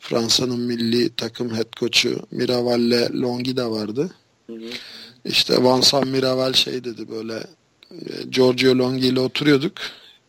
Fransa'nın 0.00 0.60
milli 0.60 1.14
takım 1.14 1.56
head 1.56 1.72
coach'u 1.76 2.26
Miravalle 2.30 3.08
Longhi 3.12 3.56
de 3.56 3.64
vardı. 3.64 4.10
Hı 4.46 4.52
hı. 4.52 4.70
İşte 5.24 5.62
Vincent 5.62 6.06
Miraval 6.06 6.52
şey 6.52 6.84
dedi 6.84 7.10
böyle 7.10 7.46
e, 7.90 8.22
Giorgio 8.30 8.78
Longhi 8.78 9.06
ile 9.06 9.20
oturuyorduk. 9.20 9.72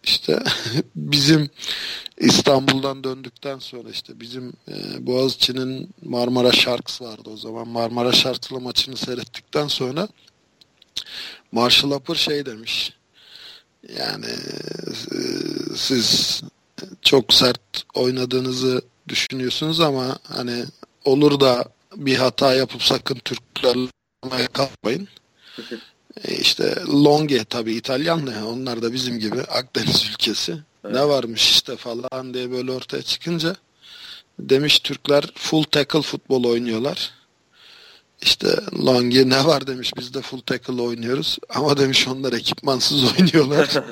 İşte 0.04 0.44
bizim 0.96 1.50
İstanbul'dan 2.18 3.04
döndükten 3.04 3.60
sonra 3.60 3.90
işte 3.90 4.20
bizim 4.20 4.54
e, 4.68 5.06
Boğaziçi'nin 5.06 5.90
Marmara 6.04 6.52
Sharks 6.52 7.02
vardı 7.02 7.30
o 7.34 7.38
zaman. 7.38 7.68
Marmara 7.68 8.12
Sharks'la 8.12 8.60
maçını 8.60 8.98
seyrettikten 8.98 9.68
sonra 9.68 10.08
Marshall 11.52 11.92
Upper 11.92 12.16
şey 12.16 12.46
demiş. 12.46 12.94
Yani 13.98 14.26
e, 14.26 15.20
siz 15.76 16.42
çok 17.02 17.34
sert 17.34 17.84
oynadığınızı 17.94 18.82
düşünüyorsunuz 19.08 19.80
ama 19.80 20.20
hani 20.24 20.66
olur 21.06 21.40
da 21.40 21.66
bir 21.96 22.16
hata 22.16 22.54
yapıp 22.54 22.84
sakın 22.84 23.16
Türklerle 23.16 24.48
kalmayın. 24.54 25.08
E 26.24 26.36
işte 26.36 26.76
Longhe 26.88 27.44
tabii 27.44 27.74
İtalyan 27.74 28.28
da 28.28 28.48
onlar 28.48 28.82
da 28.82 28.94
bizim 28.94 29.20
gibi 29.20 29.42
Akdeniz 29.42 30.10
ülkesi. 30.12 30.58
Evet. 30.84 30.96
Ne 30.96 31.08
varmış 31.08 31.52
işte 31.52 31.76
falan 31.76 32.34
diye 32.34 32.52
böyle 32.52 32.72
ortaya 32.72 33.02
çıkınca 33.02 33.56
demiş 34.40 34.80
Türkler 34.80 35.32
full 35.36 35.64
tackle 35.64 36.02
futbol 36.02 36.44
oynuyorlar. 36.44 37.12
İşte 38.22 38.48
Longhi 38.86 39.30
ne 39.30 39.46
var 39.46 39.68
demiş 39.68 39.92
biz 39.98 40.14
de 40.14 40.22
full 40.22 40.40
tackle 40.40 40.82
oynuyoruz 40.82 41.38
ama 41.50 41.78
demiş 41.78 42.08
onlar 42.08 42.34
ekipmansız 42.34 43.04
oynuyorlar. 43.20 43.84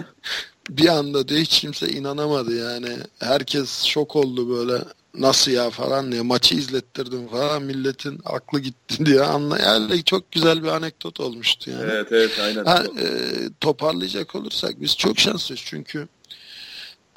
bir 0.69 0.87
anda 0.87 1.27
diye 1.27 1.41
hiç 1.41 1.59
kimse 1.59 1.89
inanamadı 1.89 2.55
yani. 2.57 2.89
Herkes 3.19 3.83
şok 3.83 4.15
oldu 4.15 4.49
böyle 4.49 4.83
nasıl 5.17 5.51
ya 5.51 5.69
falan 5.69 6.11
diye 6.11 6.21
maçı 6.21 6.55
izlettirdim 6.55 7.27
falan 7.27 7.63
milletin 7.63 8.19
aklı 8.25 8.59
gitti 8.59 9.05
diye 9.05 9.21
anla 9.21 9.59
yani 9.59 10.03
çok 10.03 10.31
güzel 10.31 10.63
bir 10.63 10.67
anekdot 10.67 11.19
olmuştu 11.19 11.69
yani. 11.71 11.83
Evet 11.91 12.07
evet 12.11 12.39
aynen. 12.43 12.65
Ha, 12.65 12.83
e, 12.99 13.07
toparlayacak 13.59 14.35
olursak 14.35 14.81
biz 14.81 14.97
çok 14.97 15.19
şanslıyız 15.19 15.63
çünkü 15.65 16.07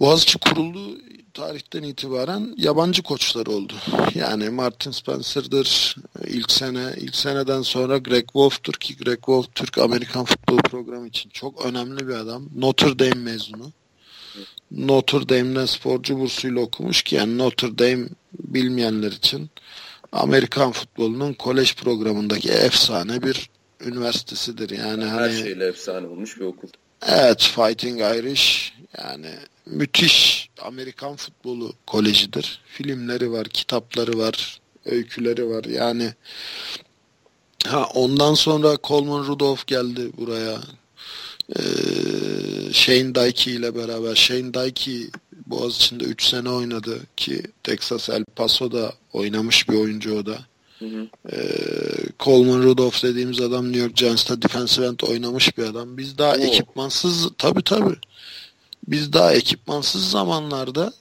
Boğaziçi 0.00 0.38
kurulduğu 0.38 0.98
tarihten 1.34 1.82
itibaren 1.82 2.54
yabancı 2.56 3.02
koçlar 3.02 3.46
oldu. 3.46 3.74
Yani 4.14 4.50
Martin 4.50 4.90
Spencer'dır 4.90 5.96
ilk 6.26 6.52
sene, 6.52 6.94
ilk 6.96 7.16
seneden 7.16 7.62
sonra 7.62 7.98
Greg 7.98 8.24
Wolf'tur 8.24 8.72
ki 8.72 8.96
Greg 8.96 9.16
Wolf 9.16 9.54
Türk 9.54 9.78
Amerikan 9.78 10.24
futbol 10.24 10.58
programı 10.58 11.08
için 11.08 11.30
çok 11.30 11.66
önemli 11.66 12.08
bir 12.08 12.14
adam. 12.14 12.44
Notre 12.56 12.98
Dame 12.98 13.30
mezunu. 13.32 13.72
Notre 14.70 15.28
Dame'den 15.28 15.66
sporcu 15.66 16.18
bursuyla 16.18 16.60
okumuş 16.60 17.02
ki 17.02 17.16
yani 17.16 17.38
Notre 17.38 17.78
Dame 17.78 18.08
bilmeyenler 18.38 19.12
için 19.12 19.50
Amerikan 20.12 20.72
futbolunun 20.72 21.32
kolej 21.32 21.74
programındaki 21.74 22.50
efsane 22.50 23.22
bir 23.22 23.50
üniversitesidir. 23.80 24.70
Yani 24.70 25.04
her 25.04 25.20
hani, 25.20 25.38
şeyle 25.38 25.66
efsane 25.66 26.06
olmuş 26.06 26.40
bir 26.40 26.44
okul. 26.44 26.68
Evet, 27.08 27.42
Fighting 27.42 28.00
Irish 28.00 28.72
yani 28.98 29.30
müthiş 29.70 30.48
Amerikan 30.62 31.16
futbolu 31.16 31.72
kolejidir. 31.86 32.60
Filmleri 32.66 33.32
var, 33.32 33.48
kitapları 33.48 34.18
var, 34.18 34.60
öyküleri 34.84 35.48
var. 35.48 35.64
Yani 35.64 36.14
ha 37.66 37.88
ondan 37.94 38.34
sonra 38.34 38.76
Coleman 38.84 39.26
Rudolph 39.26 39.66
geldi 39.66 40.10
buraya. 40.16 40.60
Ee, 41.58 41.62
Shane 42.72 43.14
Dykey 43.14 43.54
ile 43.54 43.74
beraber 43.74 44.14
Shane 44.14 44.54
Dykey 44.54 45.10
Boğaziçi'nde 45.46 46.04
3 46.04 46.24
sene 46.24 46.50
oynadı 46.50 47.00
ki 47.16 47.42
Texas 47.62 48.08
El 48.08 48.24
Paso'da 48.24 48.92
oynamış 49.12 49.68
bir 49.68 49.74
oyuncu 49.74 50.18
o 50.18 50.26
da. 50.26 50.38
Hı 50.78 50.84
hı. 50.84 51.08
Ee, 51.32 51.38
Coleman 52.20 52.62
Rudolph 52.62 53.02
dediğimiz 53.02 53.40
adam 53.40 53.66
New 53.66 53.80
York 53.80 53.96
Giants'ta 53.96 54.42
defensive 54.42 54.86
end 54.86 55.00
oynamış 55.00 55.58
bir 55.58 55.62
adam. 55.62 55.98
Biz 55.98 56.18
daha 56.18 56.32
Oo. 56.32 56.38
ekipmansız 56.38 57.28
tabi 57.38 57.62
tabi 57.62 57.90
biz 58.88 59.12
daha 59.12 59.32
ekipmansız 59.32 60.10
zamanlarda 60.10 60.92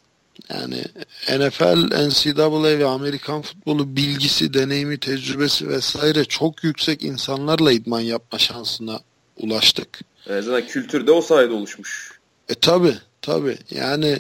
yani 0.50 0.84
NFL, 1.30 2.08
NCAA 2.08 2.80
ve 2.80 2.86
Amerikan 2.86 3.42
futbolu 3.42 3.96
bilgisi, 3.96 4.54
deneyimi, 4.54 5.00
tecrübesi 5.00 5.70
vesaire 5.70 6.26
çok 6.26 6.64
yüksek 6.64 7.04
insanlarla 7.04 7.72
idman 7.72 8.00
yapma 8.00 8.40
şansına 8.40 9.00
ulaştık. 9.38 10.00
E, 10.28 10.42
zaten 10.42 10.68
kültür 10.68 11.08
de 11.08 11.12
o 11.12 11.22
sayede 11.22 11.54
oluşmuş. 11.54 12.20
E 12.50 12.56
tabi 12.56 12.94
tabi 13.22 13.58
yani 13.72 14.18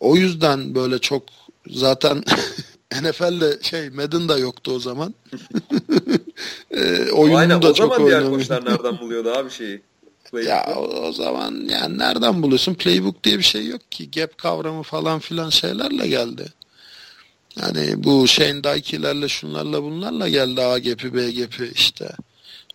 o 0.00 0.16
yüzden 0.16 0.74
böyle 0.74 0.98
çok 0.98 1.22
zaten 1.66 2.24
NFL'de 3.02 3.58
şey 3.62 3.90
Madden 3.90 4.28
da 4.28 4.38
yoktu 4.38 4.72
o 4.72 4.78
zaman. 4.78 5.14
e, 6.70 7.10
oyunu 7.10 7.36
Aynen, 7.36 7.62
da 7.62 7.70
o 7.70 7.74
çok 7.74 7.94
zaman 7.94 8.08
diğer 8.08 8.30
koçlar 8.30 8.64
nereden 8.64 8.98
buluyordu 9.00 9.30
abi 9.30 9.50
şeyi? 9.50 9.82
Ya 10.32 10.74
o, 10.76 10.80
o 10.80 11.12
zaman 11.12 11.68
yani 11.68 11.98
nereden 11.98 12.42
buluyorsun? 12.42 12.74
Playbook 12.74 13.24
diye 13.24 13.38
bir 13.38 13.42
şey 13.44 13.66
yok 13.66 13.92
ki. 13.92 14.10
Gap 14.10 14.38
kavramı 14.38 14.82
falan 14.82 15.18
filan 15.18 15.50
şeylerle 15.50 16.08
geldi. 16.08 16.52
Yani 17.60 18.04
bu 18.04 18.28
Shane 18.28 18.64
Dykey'lerle 18.64 19.28
şunlarla 19.28 19.82
bunlarla 19.82 20.28
geldi 20.28 20.60
A 20.62 20.78
gap'i 20.78 21.14
B 21.14 21.30
gap'i 21.32 21.72
işte. 21.74 22.10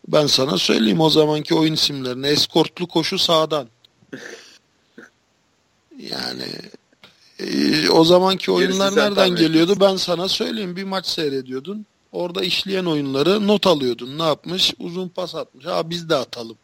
Ben 0.07 0.27
sana 0.27 0.57
söyleyeyim 0.57 0.99
o 0.99 1.09
zamanki 1.09 1.55
oyun 1.55 1.73
isimlerini. 1.73 2.27
Eskortlu 2.27 2.87
koşu 2.87 3.19
sağdan. 3.19 3.67
Yani 5.99 6.45
e, 7.39 7.89
o 7.89 8.03
zamanki 8.03 8.51
oyunlar 8.51 8.95
nereden 8.95 9.29
geliyordu? 9.35 9.77
Ben 9.79 9.95
sana 9.95 10.27
söyleyeyim. 10.27 10.75
Bir 10.75 10.83
maç 10.83 11.05
seyrediyordun. 11.05 11.85
Orada 12.11 12.43
işleyen 12.43 12.85
oyunları 12.85 13.47
not 13.47 13.67
alıyordun. 13.67 14.19
Ne 14.19 14.23
yapmış? 14.23 14.73
Uzun 14.79 15.09
pas 15.09 15.35
atmış. 15.35 15.65
Ha 15.65 15.89
biz 15.89 16.09
de 16.09 16.15
atalım. 16.15 16.57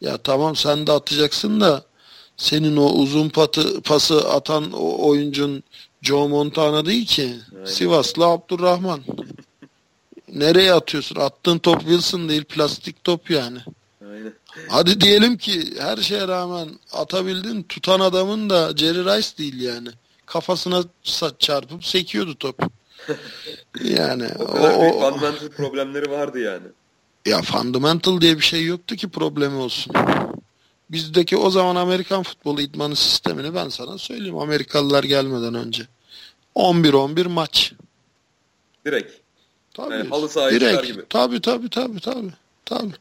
Ya 0.00 0.16
tamam 0.16 0.56
sen 0.56 0.86
de 0.86 0.92
atacaksın 0.92 1.60
da 1.60 1.84
senin 2.36 2.76
o 2.76 2.92
uzun 2.92 3.28
patı, 3.28 3.80
pası 3.80 4.30
atan 4.30 4.72
o 4.72 5.08
oyuncun 5.08 5.62
Joe 6.02 6.28
Montana 6.28 6.86
değil 6.86 7.06
ki. 7.06 7.34
Aynen. 7.54 7.64
Sivaslı 7.64 8.26
Abdurrahman. 8.26 9.00
Nereye 10.28 10.72
atıyorsun? 10.72 11.16
Attığın 11.16 11.58
top 11.58 11.80
Wilson 11.80 12.28
değil 12.28 12.44
plastik 12.44 13.04
top 13.04 13.30
yani. 13.30 13.58
Aynen. 14.02 14.32
Hadi 14.68 15.00
diyelim 15.00 15.36
ki 15.36 15.74
her 15.78 15.96
şeye 15.96 16.28
rağmen 16.28 16.68
atabildin. 16.92 17.62
Tutan 17.62 18.00
adamın 18.00 18.50
da 18.50 18.76
Jerry 18.76 19.04
Rice 19.04 19.38
değil 19.38 19.60
yani. 19.60 19.88
Kafasına 20.26 20.82
çarpıp 21.38 21.84
sekiyordu 21.84 22.34
top. 22.34 22.62
yani 23.84 24.28
o 24.38 24.44
o, 24.44 24.92
fundamental 24.92 25.48
problemleri 25.48 26.10
vardı 26.10 26.38
yani. 26.38 26.66
Ya 27.26 27.42
fundamental 27.42 28.20
diye 28.20 28.36
bir 28.36 28.42
şey 28.42 28.64
yoktu 28.64 28.96
ki 28.96 29.08
problemi 29.08 29.56
olsun. 29.56 29.92
Bizdeki 30.90 31.36
o 31.36 31.50
zaman 31.50 31.76
Amerikan 31.76 32.22
futbolu 32.22 32.60
idmanı 32.60 32.96
sistemini 32.96 33.54
ben 33.54 33.68
sana 33.68 33.98
söyleyeyim. 33.98 34.38
Amerikalılar 34.38 35.04
gelmeden 35.04 35.54
önce. 35.54 35.86
11-11 36.54 37.28
maç. 37.28 37.72
Direkt. 38.86 39.12
Tabii. 39.74 39.94
Yani 39.94 40.08
halı 40.08 40.28
saha 40.28 40.50
direkt. 40.50 40.86
gibi. 40.86 41.02
Tabii 41.08 41.40
tabii 41.40 41.70
tabii 41.70 42.00
tabii. 42.00 42.32
Tabii. 42.64 42.92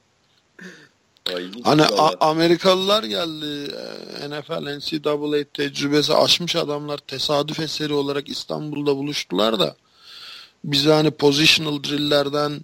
hani 1.63 1.83
Amerikalılar 2.19 3.03
geldi 3.03 3.71
e, 4.21 4.29
NFL, 4.29 4.77
NCAA 4.77 5.43
tecrübesi 5.53 6.13
aşmış 6.13 6.55
adamlar 6.55 6.97
tesadüf 6.97 7.59
eseri 7.59 7.93
olarak 7.93 8.29
İstanbul'da 8.29 8.95
buluştular 8.95 9.59
da 9.59 9.75
biz 10.63 10.85
hani 10.85 11.11
positional 11.11 11.83
drill'lerden 11.83 12.61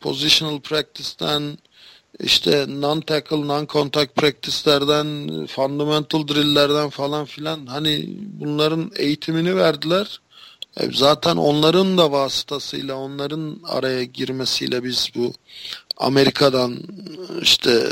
positional 0.00 0.60
practice'ten 0.60 1.58
işte 2.20 2.66
non-tackle, 2.68 3.46
non-contact 3.46 4.14
practice'lerden, 4.14 5.46
fundamental 5.46 6.28
drill'lerden 6.28 6.90
falan 6.90 7.24
filan 7.24 7.66
hani 7.66 8.06
bunların 8.18 8.92
eğitimini 8.96 9.56
verdiler. 9.56 10.20
E, 10.80 10.90
zaten 10.92 11.36
onların 11.36 11.98
da 11.98 12.12
vasıtasıyla, 12.12 12.94
onların 12.96 13.60
araya 13.64 14.04
girmesiyle 14.04 14.84
biz 14.84 15.10
bu 15.14 15.32
Amerika'dan 15.96 16.78
işte 17.42 17.88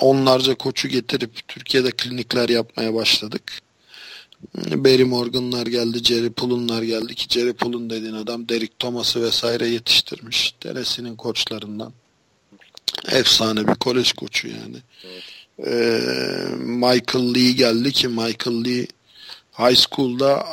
onlarca 0.00 0.54
koçu 0.54 0.88
getirip 0.88 1.48
Türkiye'de 1.48 1.90
klinikler 1.90 2.48
yapmaya 2.48 2.94
başladık. 2.94 3.63
Barry 4.54 5.04
Morgan'lar 5.04 5.66
geldi, 5.66 6.04
Jerry 6.04 6.32
Pullen'lar 6.32 6.82
geldi 6.82 7.14
ki 7.14 7.26
Jerry 7.28 7.52
Pullen 7.52 7.90
dediğin 7.90 8.14
adam 8.14 8.48
Derek 8.48 8.78
Thomas'ı 8.78 9.22
vesaire 9.22 9.68
yetiştirmiş. 9.68 10.54
Teresinin 10.60 11.16
koçlarından. 11.16 11.92
Efsane 13.12 13.68
bir 13.68 13.74
kolej 13.74 14.12
koçu 14.12 14.48
yani. 14.48 14.76
Evet. 15.04 15.22
Ee, 15.66 16.00
Michael 16.56 17.34
Lee 17.34 17.52
geldi 17.52 17.92
ki 17.92 18.08
Michael 18.08 18.64
Lee 18.64 18.86
high 19.58 19.76
school'da 19.76 20.46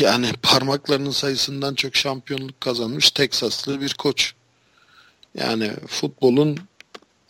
yani 0.00 0.26
parmaklarının 0.42 1.10
sayısından 1.10 1.74
çok 1.74 1.96
şampiyonluk 1.96 2.60
kazanmış 2.60 3.10
Teksaslı 3.10 3.80
bir 3.80 3.94
koç. 3.94 4.32
Yani 5.34 5.70
futbolun 5.86 6.58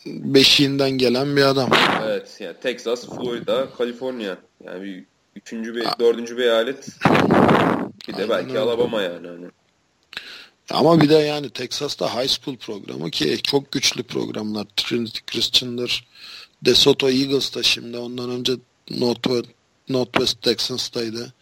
beşiğinden 0.07 0.91
gelen 0.91 1.37
bir 1.37 1.43
adam. 1.43 1.71
Evet 2.05 2.37
yani 2.41 2.57
Texas, 2.63 3.07
Florida, 3.07 3.69
Kaliforniya. 3.79 4.39
Yani 4.65 4.83
bir 4.83 5.05
Üçüncü 5.37 5.77
bir, 5.77 5.87
dördüncü 5.99 6.37
bir 6.37 6.43
eyalet. 6.43 6.89
Bir 8.09 8.13
de 8.13 8.17
Aynen 8.17 8.29
belki 8.29 8.51
öyle. 8.51 8.59
Alabama 8.59 9.03
yani. 9.03 9.29
Hani. 9.29 9.47
Ama 10.71 11.01
bir 11.01 11.09
de 11.09 11.15
yani 11.15 11.51
Texas'ta 11.51 12.23
high 12.23 12.29
school 12.29 12.57
programı 12.57 13.11
ki 13.11 13.39
çok 13.43 13.73
güçlü 13.73 14.03
programlar. 14.03 14.67
Trinity 14.77 15.19
Christian'dır. 15.27 16.07
DeSoto 16.65 17.11
Eagles 17.11 17.55
da 17.55 17.63
şimdi 17.63 17.99
ondan 17.99 18.31
önce 18.31 18.53
Northwest, 18.91 19.45
Northwest 19.89 20.43
Texans'taydı. 20.43 21.33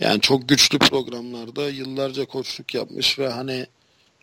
Yani 0.00 0.20
çok 0.20 0.48
güçlü 0.48 0.78
programlarda 0.78 1.70
yıllarca 1.70 2.24
koçluk 2.24 2.74
yapmış 2.74 3.18
ve 3.18 3.28
hani 3.28 3.66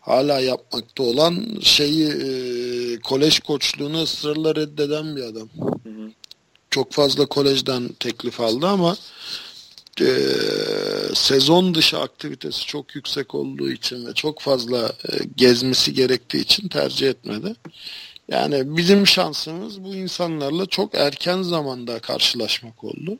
hala 0.00 0.40
yapmakta 0.40 1.02
olan 1.02 1.58
şeyi 1.62 2.08
e, 2.08 3.00
kolej 3.00 3.40
koçluğunu 3.40 4.02
ısrarla 4.02 4.54
reddeden 4.54 5.16
bir 5.16 5.22
adam. 5.22 5.48
Hı 5.84 5.88
hı 5.88 6.10
çok 6.74 6.92
fazla 6.92 7.26
kolejden 7.26 7.88
teklif 7.88 8.40
aldı 8.40 8.66
ama 8.66 8.96
e, 10.00 10.08
sezon 11.14 11.74
dışı 11.74 11.98
aktivitesi 11.98 12.66
çok 12.66 12.94
yüksek 12.94 13.34
olduğu 13.34 13.70
için 13.70 14.06
ve 14.06 14.14
çok 14.14 14.40
fazla 14.40 14.86
e, 14.86 15.24
gezmesi 15.36 15.94
gerektiği 15.94 16.40
için 16.40 16.68
tercih 16.68 17.08
etmedi. 17.08 17.54
Yani 18.28 18.76
bizim 18.76 19.06
şansımız 19.06 19.84
bu 19.84 19.94
insanlarla 19.94 20.66
çok 20.66 20.94
erken 20.94 21.42
zamanda 21.42 21.98
karşılaşmak 21.98 22.84
oldu. 22.84 23.18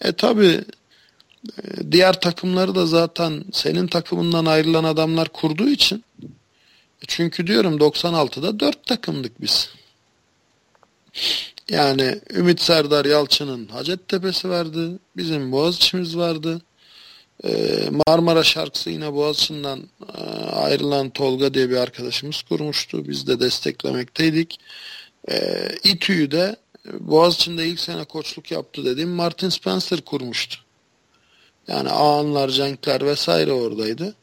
E 0.00 0.12
tabi 0.12 0.64
e, 1.58 1.92
diğer 1.92 2.20
takımları 2.20 2.74
da 2.74 2.86
zaten 2.86 3.44
senin 3.52 3.86
takımından 3.86 4.44
ayrılan 4.44 4.84
adamlar 4.84 5.28
kurduğu 5.28 5.68
için 5.68 6.04
e, 6.22 7.06
çünkü 7.06 7.46
diyorum 7.46 7.76
96'da 7.78 8.60
4 8.60 8.86
takımdık 8.86 9.40
biz. 9.40 9.70
Yani 11.68 12.20
Ümit 12.30 12.60
Serdar 12.60 13.04
Yalçın'ın 13.04 13.66
Hacettepe'si 13.66 14.48
vardı. 14.48 14.98
Bizim 15.16 15.52
Boğaziçi'miz 15.52 16.16
vardı. 16.16 16.62
Ee, 17.44 17.90
Marmara 18.06 18.42
şarkısı 18.42 18.90
yine 18.90 19.12
Boğaziçi'nden 19.12 19.78
e, 20.18 20.20
ayrılan 20.44 21.10
Tolga 21.10 21.54
diye 21.54 21.70
bir 21.70 21.76
arkadaşımız 21.76 22.42
kurmuştu. 22.42 23.08
Biz 23.08 23.26
de 23.26 23.40
desteklemekteydik. 23.40 24.60
Ee, 25.30 25.68
İTÜ'yü 25.84 26.30
de 26.30 26.56
Boğaziçi'nde 27.00 27.66
ilk 27.66 27.80
sene 27.80 28.04
koçluk 28.04 28.50
yaptı 28.50 28.84
dediğim 28.84 29.10
Martin 29.10 29.48
Spencer 29.48 30.00
kurmuştu. 30.00 30.56
Yani 31.68 31.90
Ağanlar, 31.90 32.48
Cenkler 32.48 33.06
vesaire 33.06 33.52
oradaydı. 33.52 34.14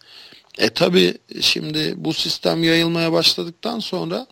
E 0.57 0.69
tabi 0.69 1.17
şimdi 1.41 1.93
bu 1.97 2.13
sistem 2.13 2.63
yayılmaya 2.63 3.11
başladıktan 3.11 3.79
sonra 3.79 4.27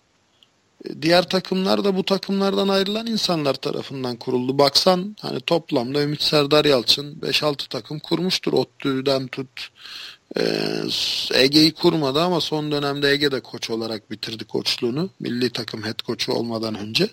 diğer 1.01 1.29
takımlar 1.29 1.83
da 1.83 1.95
bu 1.95 2.03
takımlardan 2.03 2.67
ayrılan 2.67 3.07
insanlar 3.07 3.53
tarafından 3.53 4.15
kuruldu. 4.15 4.57
Baksan 4.57 5.15
hani 5.21 5.39
toplamda 5.39 6.01
Ümit 6.01 6.21
Serdar 6.21 6.65
Yalçın 6.65 7.15
5-6 7.15 7.67
takım 7.67 7.99
kurmuştur. 7.99 8.53
ODTÜ'den 8.53 9.27
tut 9.27 9.69
e, 10.37 10.43
Ege'yi 11.33 11.73
kurmadı 11.73 12.21
ama 12.21 12.41
son 12.41 12.71
dönemde 12.71 13.11
Ege'de 13.11 13.39
koç 13.39 13.69
olarak 13.69 14.11
bitirdi 14.11 14.45
koçluğunu. 14.45 15.09
Milli 15.19 15.49
takım 15.49 15.83
head 15.83 16.01
koçu 16.01 16.33
olmadan 16.33 16.75
önce. 16.75 17.09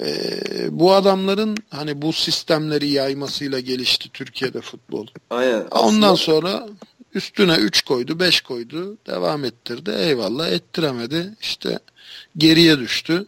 E, 0.00 0.08
bu 0.70 0.92
adamların 0.92 1.56
hani 1.70 2.02
bu 2.02 2.12
sistemleri 2.12 2.88
yaymasıyla 2.88 3.60
gelişti 3.60 4.08
Türkiye'de 4.12 4.60
futbol. 4.60 5.06
Aynen. 5.30 5.66
Aslında... 5.70 5.80
Ondan 5.80 6.14
sonra 6.14 6.68
üstüne 7.14 7.54
3 7.54 7.82
koydu, 7.82 8.20
5 8.20 8.40
koydu, 8.40 8.96
devam 9.06 9.44
ettirdi. 9.44 9.90
Eyvallah 9.98 10.48
ettiremedi. 10.48 11.34
İşte 11.40 11.78
geriye 12.36 12.78
düştü. 12.78 13.24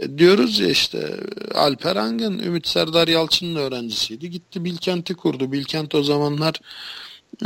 E, 0.00 0.18
diyoruz 0.18 0.60
ya 0.60 0.68
işte 0.68 1.16
Alper 1.54 1.96
Angın, 1.96 2.38
Ümit 2.38 2.66
Serdar 2.68 3.08
Yalçın'ın 3.08 3.56
öğrencisiydi. 3.56 4.30
Gitti 4.30 4.64
Bilkent'i 4.64 5.14
kurdu. 5.14 5.52
Bilkent 5.52 5.94
o 5.94 6.02
zamanlar 6.02 6.60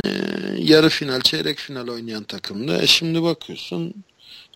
e, 0.05 0.09
yarı 0.57 0.89
final, 0.89 1.21
çeyrek 1.21 1.57
final 1.57 1.87
oynayan 1.87 2.23
takımdı. 2.23 2.81
E 2.81 2.87
şimdi 2.87 3.23
bakıyorsun 3.23 3.93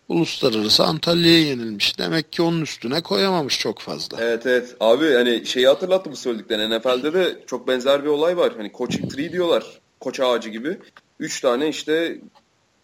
uluslararası 0.10 0.84
Antalya'ya 0.84 1.40
yenilmiş. 1.40 2.00
Demek 2.00 2.32
ki 2.32 2.42
onun 2.42 2.62
üstüne 2.62 3.02
koyamamış 3.02 3.60
çok 3.60 3.80
fazla. 3.80 4.18
Evet 4.22 4.46
evet. 4.46 4.76
Abi 4.80 5.14
hani 5.14 5.46
şeyi 5.46 5.68
hatırlattı 5.68 6.12
bu 6.12 6.16
söylediklerini. 6.16 6.78
NFL'de 6.78 7.14
de 7.14 7.40
çok 7.48 7.68
benzer 7.68 8.04
bir 8.04 8.10
olay 8.10 8.38
var. 8.38 8.54
Hani 8.58 8.72
coaching 8.78 9.14
tree 9.14 9.32
diyorlar. 9.32 9.64
Koç 10.00 10.20
ağacı 10.20 10.50
gibi. 10.50 10.78
Üç 11.20 11.42
tane 11.42 11.70
işte 11.70 12.20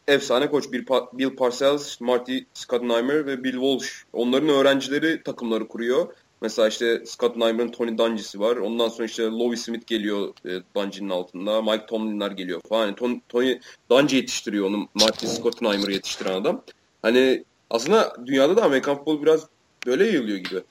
efsane 0.08 0.50
koç 0.50 0.66
Bill 1.14 1.36
Parcells, 1.36 2.02
Marty 2.02 2.38
Schottenheimer 2.54 3.26
ve 3.26 3.44
Bill 3.44 3.52
Walsh. 3.52 4.04
Onların 4.14 4.50
öğrencileri 4.50 5.24
takımları 5.24 5.68
kuruyor. 5.68 6.14
Mesela 6.42 6.68
işte 6.68 7.04
Scott 7.06 7.36
Nyman'ın 7.36 7.72
Tony 7.72 7.98
Dungy'si 7.98 8.40
var. 8.40 8.58
Ondan 8.58 8.90
sonra 8.90 9.06
işte 9.06 9.24
Lovie 9.24 9.58
Smith 9.58 9.88
geliyor 9.88 10.34
e, 10.46 10.50
Dungy'nin 10.76 11.10
altında. 11.10 11.62
Mike 11.62 11.86
Tomlin'ler 11.86 12.32
geliyor 12.32 12.62
falan. 12.70 12.86
Yani 12.86 12.96
Tony, 12.96 13.20
Tony 13.30 13.60
Dungy 13.90 14.16
yetiştiriyor 14.16 14.66
onu. 14.66 14.88
Marty 14.94 15.26
Scott 15.26 15.62
Nymer'ı 15.62 15.92
yetiştiren 15.92 16.34
adam. 16.34 16.62
Hani 17.02 17.44
aslında 17.70 18.16
dünyada 18.26 18.58
da 18.58 18.64
Amerikan 18.64 18.98
futbolu 18.98 19.22
biraz 19.22 19.48
böyle 19.86 20.06
yayılıyor 20.06 20.38
gibi. 20.38 20.62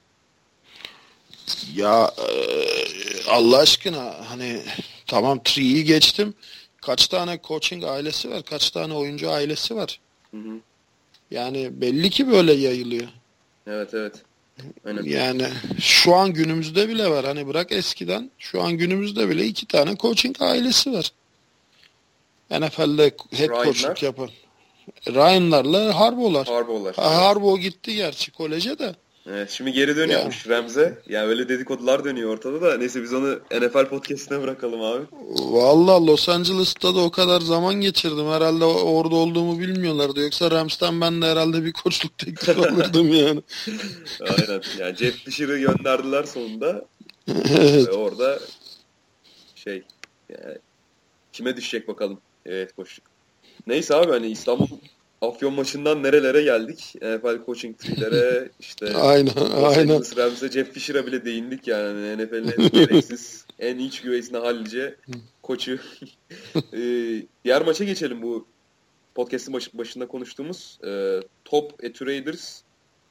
Ya 1.74 2.11
e, 2.18 2.28
Allah 3.30 3.59
aşkına 3.59 4.14
hani 4.28 4.62
tamam 5.07 5.41
Tree'yi 5.45 5.85
geçtim. 5.85 6.35
Kaç 6.87 7.07
tane 7.07 7.41
coaching 7.45 7.85
ailesi 7.85 8.30
var? 8.30 8.43
Kaç 8.43 8.70
tane 8.70 8.95
oyuncu 8.95 9.30
ailesi 9.30 9.76
var? 9.76 10.01
Hı 10.30 10.37
hı. 10.37 10.61
Yani 11.30 11.80
belli 11.80 12.11
ki 12.11 12.30
böyle 12.30 12.53
yayılıyor. 12.53 13.09
Evet 13.66 13.95
evet. 13.95 14.14
Aynen. 14.87 15.03
Yani 15.03 15.49
şu 15.80 16.14
an 16.14 16.32
günümüzde 16.32 16.89
bile 16.89 17.11
var. 17.11 17.24
Hani 17.24 17.47
bırak 17.47 17.72
eskiden 17.72 18.30
şu 18.39 18.62
an 18.62 18.72
günümüzde 18.72 19.28
bile 19.28 19.47
iki 19.47 19.66
tane 19.66 19.97
coaching 19.97 20.43
ailesi 20.43 20.93
var. 20.93 21.12
NFL'de 22.51 23.14
head 23.30 23.64
coachluk 23.64 24.03
yapan. 24.03 24.30
Ryan'larla 25.09 26.01
Harbo'lar. 26.01 26.47
Harbo'lar. 26.47 26.95
Ha, 26.95 27.16
Harbo 27.16 27.59
gitti 27.59 27.95
gerçi 27.95 28.32
koleje 28.32 28.78
de. 28.78 28.95
Evet 29.27 29.51
şimdi 29.51 29.72
geri 29.72 29.97
dönüyormuş 29.97 30.47
ya. 30.47 30.57
Remze. 30.57 30.99
Yani 31.09 31.27
öyle 31.27 31.49
dedikodular 31.49 32.05
dönüyor 32.05 32.31
ortada 32.31 32.61
da. 32.62 32.79
Neyse 32.79 33.03
biz 33.03 33.12
onu 33.12 33.41
NFL 33.51 33.85
podcastine 33.89 34.43
bırakalım 34.43 34.81
abi. 34.83 35.05
Valla 35.39 36.07
Los 36.07 36.29
Angeles'ta 36.29 36.95
da 36.95 37.01
o 37.01 37.11
kadar 37.11 37.41
zaman 37.41 37.75
geçirdim. 37.75 38.27
Herhalde 38.27 38.64
orada 38.64 39.14
olduğumu 39.14 39.61
bilmiyorlardı. 39.61 40.20
Yoksa 40.20 40.51
Rams'ten 40.51 41.01
ben 41.01 41.22
de 41.22 41.27
herhalde 41.27 41.64
bir 41.64 41.72
koçluk 41.72 42.18
teklif 42.18 42.59
alırdım 42.59 43.12
yani. 43.12 43.43
Aynen. 44.20 44.62
Yani 44.79 44.97
Jeff 44.97 45.14
Fisher'ı 45.14 45.59
gönderdiler 45.59 46.25
sonunda. 46.25 46.85
evet. 47.29 47.89
Ve 47.89 47.93
orada 47.93 48.39
şey 49.55 49.83
yani 50.29 50.59
kime 51.33 51.57
düşecek 51.57 51.89
bakalım. 51.89 52.18
Evet 52.47 52.72
koçluk. 52.77 53.07
Neyse 53.66 53.95
abi 53.95 54.11
hani 54.11 54.27
İstanbul 54.27 54.66
Afyon 55.29 55.55
maçından 55.55 56.03
nerelere 56.03 56.43
geldik? 56.43 56.95
NFL 57.03 57.47
coaching 57.47 57.79
tree'lere 57.79 58.49
işte 58.61 58.95
aynen, 58.97 59.51
aynen. 59.53 60.03
Rams'e 60.16 60.49
Jeff 60.49 60.72
Fisher'a 60.72 61.07
bile 61.07 61.25
değindik 61.25 61.68
yani 61.68 62.25
NFL'in 62.25 62.55
en 62.59 62.70
gereksiz, 62.70 63.47
en 63.59 63.79
iç 63.79 64.03
güveysine 64.03 64.39
hallice 64.39 64.97
koçu. 65.43 65.72
ee, 66.72 67.22
diğer 67.45 67.62
maça 67.62 67.85
geçelim 67.85 68.22
bu 68.22 68.47
podcast'ın 69.14 69.55
baş, 69.55 69.75
başında 69.75 70.09
konuştuğumuz 70.09 70.79
e, 70.87 71.20
Top 71.45 71.85
Etu 71.85 72.07
Raiders 72.07 72.61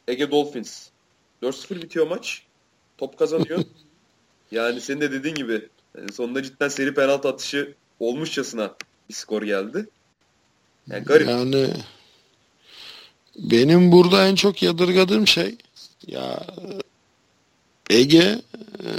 Ege 0.07 0.32
Dolphins. 0.32 0.89
4-0 1.43 1.82
bitiyor 1.82 2.07
maç. 2.07 2.43
Top 2.97 3.20
kazanıyor. 3.20 3.59
yani 4.51 4.82
senin 4.82 5.01
de 5.01 5.11
dediğin 5.11 5.36
gibi 5.36 5.70
yani 5.97 6.11
sonunda 6.11 6.43
cidden 6.43 6.68
seri 6.68 6.93
penaltı 6.93 7.28
atışı 7.28 7.74
olmuşçasına 7.99 8.76
bir 9.09 9.14
skor 9.14 9.41
geldi. 9.43 9.88
Yani 10.88 11.03
garip. 11.03 11.28
Yani 11.30 11.70
benim 13.36 13.91
burada 13.91 14.27
en 14.27 14.36
çok 14.36 14.63
yadırgadığım 14.63 15.27
şey 15.27 15.55
ya 16.07 16.45
Ege 17.89 18.41
e, 18.79 18.89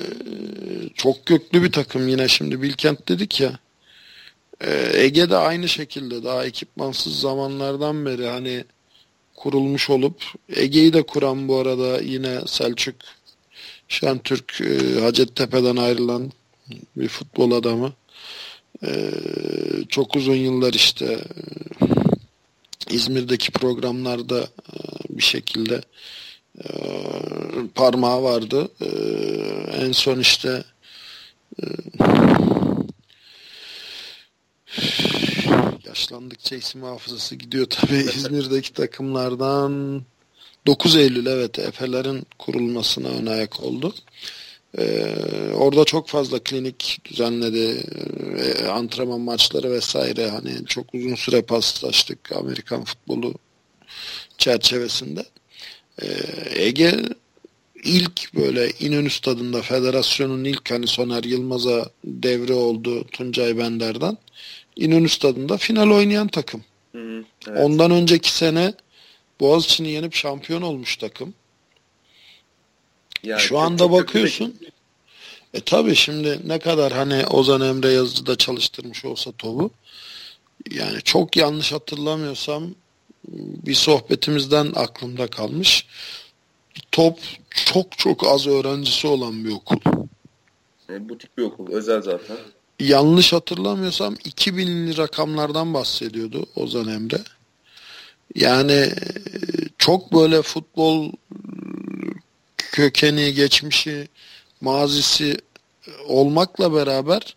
çok 0.95 1.27
köklü 1.27 1.63
bir 1.63 1.73
takım 1.73 2.09
yine 2.09 2.29
şimdi 2.29 2.63
Bilkent 2.63 3.09
dedik 3.09 3.41
ya 3.41 3.59
e, 4.61 4.91
Ege 4.95 5.31
de 5.31 5.37
aynı 5.37 5.69
şekilde 5.69 6.25
daha 6.25 6.45
ekipmansız 6.45 7.21
zamanlardan 7.21 8.07
beri 8.07 8.27
hani 8.27 8.65
kurulmuş 9.35 9.91
olup 9.91 10.23
Ege'yi 10.57 10.93
de 10.93 11.03
kuran 11.03 11.49
bu 11.49 11.57
arada 11.57 12.01
yine 12.01 12.41
Selçuk 12.47 12.97
Şentürk 13.89 14.61
e, 14.61 15.01
Hacettepe'den 15.01 15.77
ayrılan 15.77 16.33
bir 16.97 17.09
futbol 17.09 17.53
adamı. 17.53 17.93
çok 19.89 20.17
uzun 20.17 20.35
yıllar 20.35 20.73
işte 20.73 21.19
İzmir'deki 22.91 23.53
programlarda 23.53 24.41
e, 24.41 24.77
bir 25.09 25.23
şekilde 25.23 25.81
e, 26.59 26.69
parmağı 27.75 28.23
vardı. 28.23 28.69
E, 28.81 28.89
en 29.85 29.93
son 29.93 30.19
işte 30.21 30.65
yaşlandıkça 35.87 36.57
isim 36.57 36.83
hafızası 36.83 37.35
gidiyor 37.35 37.67
tabii 37.71 37.97
İzmir'deki 38.17 38.73
takımlardan 38.73 40.03
9 40.67 40.97
Eylül 40.97 41.27
evet 41.27 41.59
Efe'lerin 41.59 42.27
kurulmasına 42.39 43.09
ön 43.09 43.27
ayak 43.27 43.61
oldu. 43.61 43.95
Ee, 44.79 45.17
orada 45.55 45.85
çok 45.85 46.09
fazla 46.09 46.39
klinik 46.39 46.99
düzenledi, 47.05 47.83
e, 48.39 48.67
antrenman 48.67 49.21
maçları 49.21 49.71
vesaire 49.71 50.29
hani 50.29 50.67
çok 50.67 50.95
uzun 50.95 51.15
süre 51.15 51.43
paslaştık 51.43 52.33
Amerikan 52.33 52.85
futbolu 52.85 53.35
çerçevesinde. 54.39 55.25
Ee, 56.03 56.07
Ege 56.55 56.95
ilk 57.85 58.35
böyle 58.35 58.71
İnönü 58.81 59.11
stadında 59.11 59.63
federasyonun 59.63 60.45
ilk 60.45 60.71
hani 60.71 60.87
Soner 60.87 61.25
Yılmaz'a 61.25 61.91
devre 62.05 62.55
oldu 62.55 63.05
Tuncay 63.05 63.59
Bender'den. 63.59 64.19
İnönü 64.77 65.09
stadında 65.09 65.57
final 65.57 65.91
oynayan 65.91 66.29
takım. 66.29 66.65
Hı 66.93 67.25
evet. 67.49 67.61
Ondan 67.61 67.91
önceki 67.91 68.33
sene 68.33 68.75
Boğaziçi'ni 69.41 69.91
yenip 69.91 70.15
şampiyon 70.15 70.63
olmuş 70.63 70.97
takım. 70.97 71.35
Yani 73.25 73.41
Şu 73.41 73.59
anda 73.59 73.93
bakıyorsun. 73.93 74.55
E 75.55 75.61
tabi 75.61 75.97
şimdi 75.97 76.41
ne 76.47 76.59
kadar 76.59 76.93
hani 76.93 77.27
Ozan 77.27 77.61
Emre 77.61 77.93
Yazıcı'da 77.93 78.37
çalıştırmış 78.37 79.05
olsa 79.05 79.33
topu 79.33 79.71
yani 80.71 81.03
çok 81.03 81.37
yanlış 81.37 81.73
hatırlamıyorsam 81.73 82.75
bir 83.67 83.75
sohbetimizden 83.75 84.73
aklımda 84.75 85.27
kalmış. 85.27 85.87
Top 86.93 87.19
çok 87.51 87.99
çok 87.99 88.27
az 88.27 88.47
öğrencisi 88.47 89.07
olan 89.07 89.45
bir 89.45 89.51
okul. 89.51 89.77
E, 90.91 91.09
butik 91.09 91.39
bir 91.39 91.43
okul. 91.43 91.73
Özel 91.73 92.03
zaten. 92.03 92.37
Yanlış 92.81 93.33
hatırlamıyorsam 93.33 94.15
2000'li 94.15 94.97
rakamlardan 94.97 95.75
bahsediyordu 95.75 96.47
Ozan 96.57 96.89
Emre. 96.89 97.21
Yani 98.35 98.73
e, 98.73 98.93
çok 99.79 100.13
böyle 100.13 100.43
futbol 100.43 101.13
kökeni, 102.75 103.35
geçmişi, 103.35 104.09
mazisi 104.61 105.37
olmakla 106.07 106.75
beraber 106.75 107.37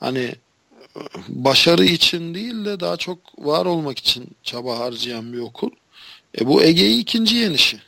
hani 0.00 0.34
başarı 1.28 1.84
için 1.84 2.34
değil 2.34 2.64
de 2.64 2.80
daha 2.80 2.96
çok 2.96 3.18
var 3.38 3.66
olmak 3.66 3.98
için 3.98 4.26
çaba 4.42 4.78
harcayan 4.78 5.32
bir 5.32 5.38
okul. 5.38 5.70
E 6.40 6.46
bu 6.46 6.62
Ege'yi 6.62 7.00
ikinci 7.00 7.36
yenişi. 7.36 7.80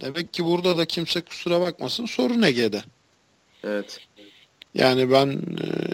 Demek 0.00 0.32
ki 0.32 0.44
burada 0.44 0.78
da 0.78 0.84
kimse 0.84 1.20
kusura 1.20 1.60
bakmasın 1.60 2.06
sorun 2.06 2.42
Ege'de. 2.42 2.82
Evet. 3.64 3.98
Yani 4.74 5.10
ben 5.10 5.42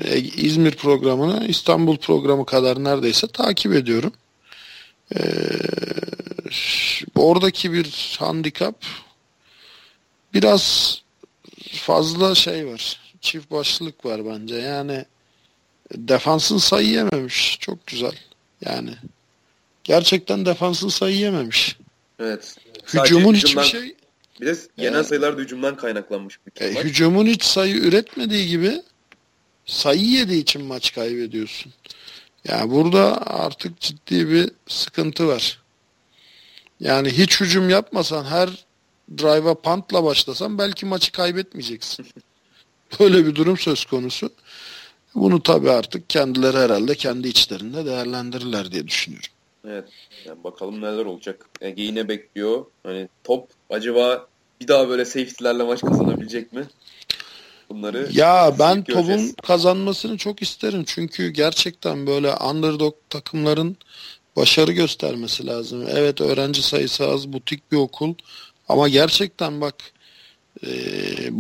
e, 0.05 0.19
İzmir 0.19 0.73
programını 0.73 1.47
İstanbul 1.47 1.97
programı 1.97 2.47
kadar 2.47 2.85
neredeyse 2.85 3.27
takip 3.27 3.73
ediyorum. 3.73 4.13
E, 5.17 5.21
oradaki 7.15 7.73
bir 7.73 8.17
handikap 8.19 8.75
biraz 10.35 10.97
fazla 11.73 12.35
şey 12.35 12.67
var. 12.67 13.01
Çift 13.21 13.51
başlılık 13.51 14.05
var 14.05 14.27
bence. 14.27 14.55
Yani 14.55 15.05
defansın 15.97 16.59
sayı 16.59 16.89
yememiş. 16.89 17.59
Çok 17.61 17.87
güzel. 17.87 18.19
Yani 18.65 18.91
gerçekten 19.85 20.47
defansın 20.47 20.89
sayı 20.89 21.17
yememiş. 21.17 21.77
Evet. 22.19 22.57
Hücumun 22.95 23.35
hiçbir 23.35 23.63
şey 23.63 23.97
bir 24.41 24.47
de 24.47 24.57
genel 24.77 24.95
evet. 24.95 25.07
sayılar 25.07 25.39
da 25.39 25.41
hücumdan 25.41 25.77
kaynaklanmış 25.77 26.39
bir 26.47 26.63
e, 26.63 26.85
Hücumun 26.85 27.27
hiç 27.27 27.45
sayı 27.45 27.75
üretmediği 27.75 28.49
gibi 28.49 28.83
sayı 29.67 30.05
yediği 30.05 30.43
için 30.43 30.65
maç 30.65 30.95
kaybediyorsun. 30.95 31.73
Yani 32.49 32.71
burada 32.71 33.27
artık 33.27 33.81
ciddi 33.81 34.31
bir 34.31 34.51
sıkıntı 34.69 35.29
var. 35.29 35.63
Yani 36.81 37.11
hiç 37.11 37.41
hücum 37.41 37.71
yapmasan 37.71 38.25
her 38.25 38.65
drive'a 39.19 39.55
puntla 39.55 40.05
başlasan 40.05 40.59
belki 40.59 40.87
maçı 40.87 41.13
kaybetmeyeceksin. 41.13 42.07
Böyle 43.01 43.27
bir 43.27 43.35
durum 43.35 43.59
söz 43.59 43.85
konusu. 43.85 44.31
Bunu 45.15 45.43
tabii 45.43 45.71
artık 45.71 46.11
kendileri 46.11 46.57
herhalde 46.57 46.95
kendi 46.95 47.29
içlerinde 47.29 47.87
değerlendirirler 47.87 48.73
diye 48.73 48.87
düşünüyorum. 48.87 49.31
Evet. 49.69 49.85
Yani 50.27 50.45
bakalım 50.45 50.81
neler 50.81 51.05
olacak. 51.05 51.47
Ege 51.61 51.83
yine 51.83 52.09
bekliyor. 52.09 52.65
Hani 52.83 53.09
top 53.25 53.49
acaba 53.71 54.27
bir 54.61 54.69
daha 54.69 54.89
böyle 54.89 55.05
safety'lerle 55.05 55.63
maç 55.63 55.81
kazanabilecek 55.81 56.53
mi? 56.53 56.65
Bunları 57.71 58.09
ya 58.13 58.55
ben 58.59 58.85
topun 58.85 59.35
kazanmasını 59.43 60.17
çok 60.17 60.43
isterim. 60.43 60.85
Çünkü 60.87 61.29
gerçekten 61.29 62.07
böyle 62.07 62.35
underdog 62.35 62.95
takımların 63.11 63.77
başarı 64.37 64.73
göstermesi 64.73 65.47
lazım. 65.47 65.87
Evet 65.91 66.21
öğrenci 66.21 66.63
sayısı 66.63 67.09
az, 67.09 67.33
butik 67.33 67.73
bir 67.73 67.77
okul. 67.77 68.15
Ama 68.69 68.89
gerçekten 68.89 69.61
bak 69.61 69.75
e, 70.67 70.71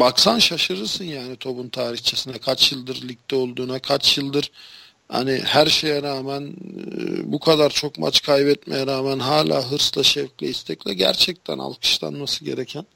baksan 0.00 0.38
şaşırırsın 0.38 1.04
yani 1.04 1.36
topun 1.36 1.68
tarihçesine. 1.68 2.38
Kaç 2.38 2.72
yıldır 2.72 3.08
ligde 3.08 3.36
olduğuna, 3.36 3.78
kaç 3.78 4.18
yıldır 4.18 4.50
hani 5.08 5.40
her 5.44 5.66
şeye 5.66 6.02
rağmen 6.02 6.42
e, 6.42 7.32
bu 7.32 7.38
kadar 7.38 7.70
çok 7.70 7.98
maç 7.98 8.22
kaybetmeye 8.22 8.86
rağmen 8.86 9.18
hala 9.18 9.70
hırsla, 9.72 10.02
şevkle, 10.02 10.48
istekle 10.48 10.94
gerçekten 10.94 11.58
alkışlanması 11.58 12.44
gereken 12.44 12.86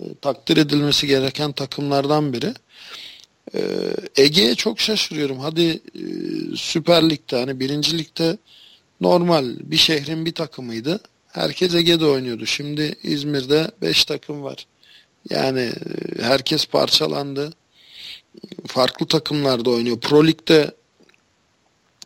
e, 0.00 0.04
takdir 0.22 0.56
edilmesi 0.56 1.06
gereken 1.06 1.52
takımlardan 1.52 2.32
biri. 2.32 2.54
E, 3.54 3.60
Ege'ye 4.16 4.54
çok 4.54 4.80
şaşırıyorum. 4.80 5.38
Hadi 5.38 5.80
e, 5.94 6.02
Süper 6.56 7.10
Lig'de 7.10 7.36
hani 7.36 7.60
birinci 7.60 7.98
ligde 7.98 8.38
normal 9.00 9.56
bir 9.60 9.76
şehrin 9.76 10.26
bir 10.26 10.32
takımıydı. 10.34 11.00
Herkes 11.32 11.74
Ege'de 11.74 12.06
oynuyordu. 12.06 12.46
Şimdi 12.46 12.94
İzmir'de 13.02 13.70
5 13.82 14.04
takım 14.04 14.42
var. 14.42 14.66
Yani 15.30 15.60
e, 15.60 16.22
herkes 16.22 16.66
parçalandı. 16.66 17.52
Farklı 18.66 19.06
takımlarda 19.06 19.70
oynuyor. 19.70 20.00
Pro 20.00 20.26
Lig'de 20.26 20.74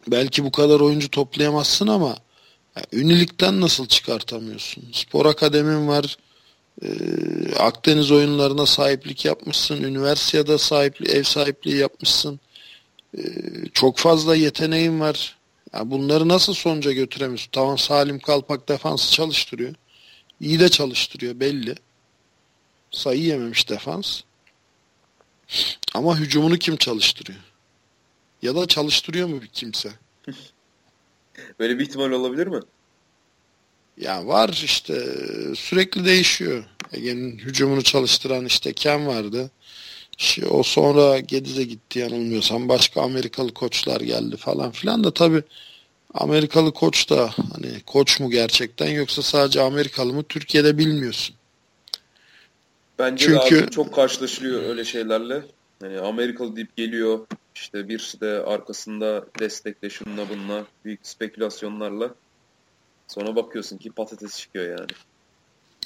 belki 0.06 0.44
bu 0.44 0.50
kadar 0.50 0.80
oyuncu 0.80 1.10
toplayamazsın 1.10 1.86
ama 1.86 2.16
yani 2.76 2.86
Ünilik'ten 3.04 3.60
nasıl 3.60 3.86
çıkartamıyorsun? 3.86 4.84
Spor 4.92 5.26
akademin 5.26 5.88
var. 5.88 6.16
Ee, 6.82 6.88
Akdeniz 7.58 8.10
oyunlarına 8.10 8.66
sahiplik 8.66 9.24
yapmışsın. 9.24 9.82
Üniversitede 9.82 10.58
sahipli, 10.58 11.10
ev 11.10 11.22
sahipliği 11.22 11.76
yapmışsın. 11.76 12.40
Ee, 13.18 13.22
çok 13.72 13.98
fazla 13.98 14.36
yeteneğin 14.36 15.00
var. 15.00 15.36
Yani 15.74 15.90
bunları 15.90 16.28
nasıl 16.28 16.54
sonuca 16.54 16.92
götüremiyorsun? 16.92 17.50
Tamam 17.52 17.78
Salim 17.78 18.18
Kalpak 18.18 18.68
defansı 18.68 19.12
çalıştırıyor. 19.12 19.74
İyi 20.40 20.60
de 20.60 20.68
çalıştırıyor 20.68 21.40
belli. 21.40 21.74
Sayı 22.90 23.22
yememiş 23.22 23.68
defans. 23.68 24.20
Ama 25.94 26.18
hücumunu 26.18 26.58
kim 26.58 26.76
çalıştırıyor? 26.76 27.38
Ya 28.42 28.54
da 28.54 28.66
çalıştırıyor 28.66 29.28
mu 29.28 29.42
bir 29.42 29.46
kimse? 29.46 29.92
Böyle 31.58 31.78
bir 31.78 31.84
ihtimal 31.84 32.10
olabilir 32.10 32.46
mi? 32.46 32.60
Ya 33.96 34.26
var 34.26 34.60
işte 34.64 34.94
sürekli 35.56 36.04
değişiyor. 36.04 36.64
Ege'nin 36.92 37.38
hücumunu 37.38 37.82
çalıştıran 37.82 38.44
işte 38.44 38.72
Ken 38.72 39.06
vardı. 39.06 39.50
İşte 40.18 40.46
o 40.46 40.62
sonra 40.62 41.18
Gediz'e 41.18 41.64
gitti 41.64 41.98
yanılmıyorsam. 41.98 42.68
Başka 42.68 43.02
Amerikalı 43.02 43.54
koçlar 43.54 44.00
geldi 44.00 44.36
falan 44.36 44.70
filan 44.70 45.04
da 45.04 45.14
tabi 45.14 45.42
Amerikalı 46.14 46.72
koç 46.72 47.10
da 47.10 47.30
hani 47.36 47.80
koç 47.86 48.20
mu 48.20 48.30
gerçekten 48.30 48.90
yoksa 48.90 49.22
sadece 49.22 49.60
Amerikalı 49.60 50.12
mı 50.12 50.22
Türkiye'de 50.22 50.78
bilmiyorsun. 50.78 51.36
Bence 52.98 53.26
Çünkü... 53.26 53.66
de 53.66 53.70
çok 53.70 53.94
karşılaşılıyor 53.94 54.62
öyle 54.62 54.84
şeylerle. 54.84 55.42
Hani 55.80 56.00
Amerikalı 56.00 56.56
deyip 56.56 56.76
geliyor 56.76 57.26
işte 57.54 57.88
bir 57.88 58.14
de 58.20 58.44
arkasında 58.44 59.24
destekle 59.38 59.90
şununla 59.90 60.28
bununla 60.28 60.64
büyük 60.84 61.06
spekülasyonlarla 61.06 62.14
sonra 63.08 63.36
bakıyorsun 63.36 63.78
ki 63.78 63.90
patates 63.90 64.38
çıkıyor 64.38 64.78
yani. 64.78 64.90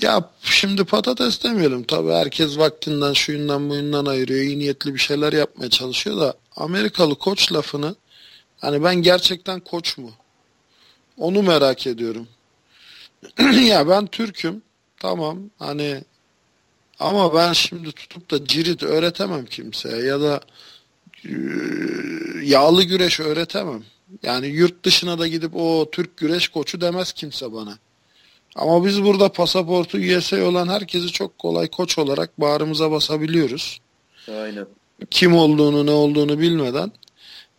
Ya 0.03 0.31
şimdi 0.43 0.85
patates 0.85 1.45
demeyelim 1.45 1.85
tabii 1.85 2.13
herkes 2.13 2.59
vaktinden 2.59 3.13
şuyundan 3.13 3.71
buyundan 3.71 4.07
ayırıyor 4.07 4.41
iyi 4.41 4.59
niyetli 4.59 4.95
bir 4.95 4.99
şeyler 4.99 5.33
yapmaya 5.33 5.71
çalışıyor 5.71 6.21
da 6.21 6.35
Amerikalı 6.57 7.15
koç 7.15 7.53
lafını 7.53 7.95
hani 8.59 8.85
ben 8.85 8.95
gerçekten 8.95 9.61
koç 9.61 9.99
mu? 9.99 10.13
Onu 11.19 11.43
merak 11.43 11.87
ediyorum. 11.87 12.29
ya 13.63 13.89
ben 13.89 14.07
Türk'üm 14.07 14.63
tamam 15.01 15.39
hani 15.59 16.05
ama 16.99 17.35
ben 17.35 17.53
şimdi 17.53 17.93
tutup 17.93 18.31
da 18.31 18.47
cirit 18.47 18.83
öğretemem 18.83 19.47
kimseye 19.47 20.03
ya 20.03 20.21
da 20.21 20.41
e, 21.25 21.31
yağlı 22.43 22.83
güreş 22.85 23.21
öğretemem. 23.21 23.85
Yani 24.23 24.47
yurt 24.47 24.85
dışına 24.85 25.19
da 25.19 25.29
gidip 25.29 25.57
o 25.57 25.89
Türk 25.93 26.17
güreş 26.17 26.49
koçu 26.49 26.81
demez 26.81 27.13
kimse 27.13 27.53
bana. 27.53 27.79
Ama 28.59 28.85
biz 28.85 29.05
burada 29.05 29.29
pasaportu 29.29 29.99
USA 29.99 30.45
olan 30.45 30.69
herkesi 30.69 31.09
çok 31.09 31.39
kolay 31.39 31.69
koç 31.69 31.99
olarak 31.99 32.41
bağrımıza 32.41 32.91
basabiliyoruz. 32.91 33.81
Aynen. 34.29 34.67
Kim 35.11 35.37
olduğunu 35.37 35.87
ne 35.87 35.91
olduğunu 35.91 36.39
bilmeden. 36.39 36.93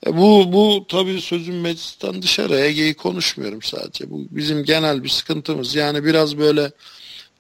E 0.08 0.18
bu 0.18 0.54
bu 0.54 0.86
tabii 0.88 1.22
sözüm 1.22 1.62
meclisten 1.62 2.22
dışarı 2.22 2.56
Ege'yi 2.56 2.93
konuşmuyorum 2.93 3.62
sadece. 3.62 4.10
Bu 4.10 4.22
bizim 4.32 4.64
genel 4.64 5.04
bir 5.04 5.10
sıkıntımız. 5.10 5.76
Yani 5.76 6.06
biraz 6.06 6.38
böyle 6.38 6.72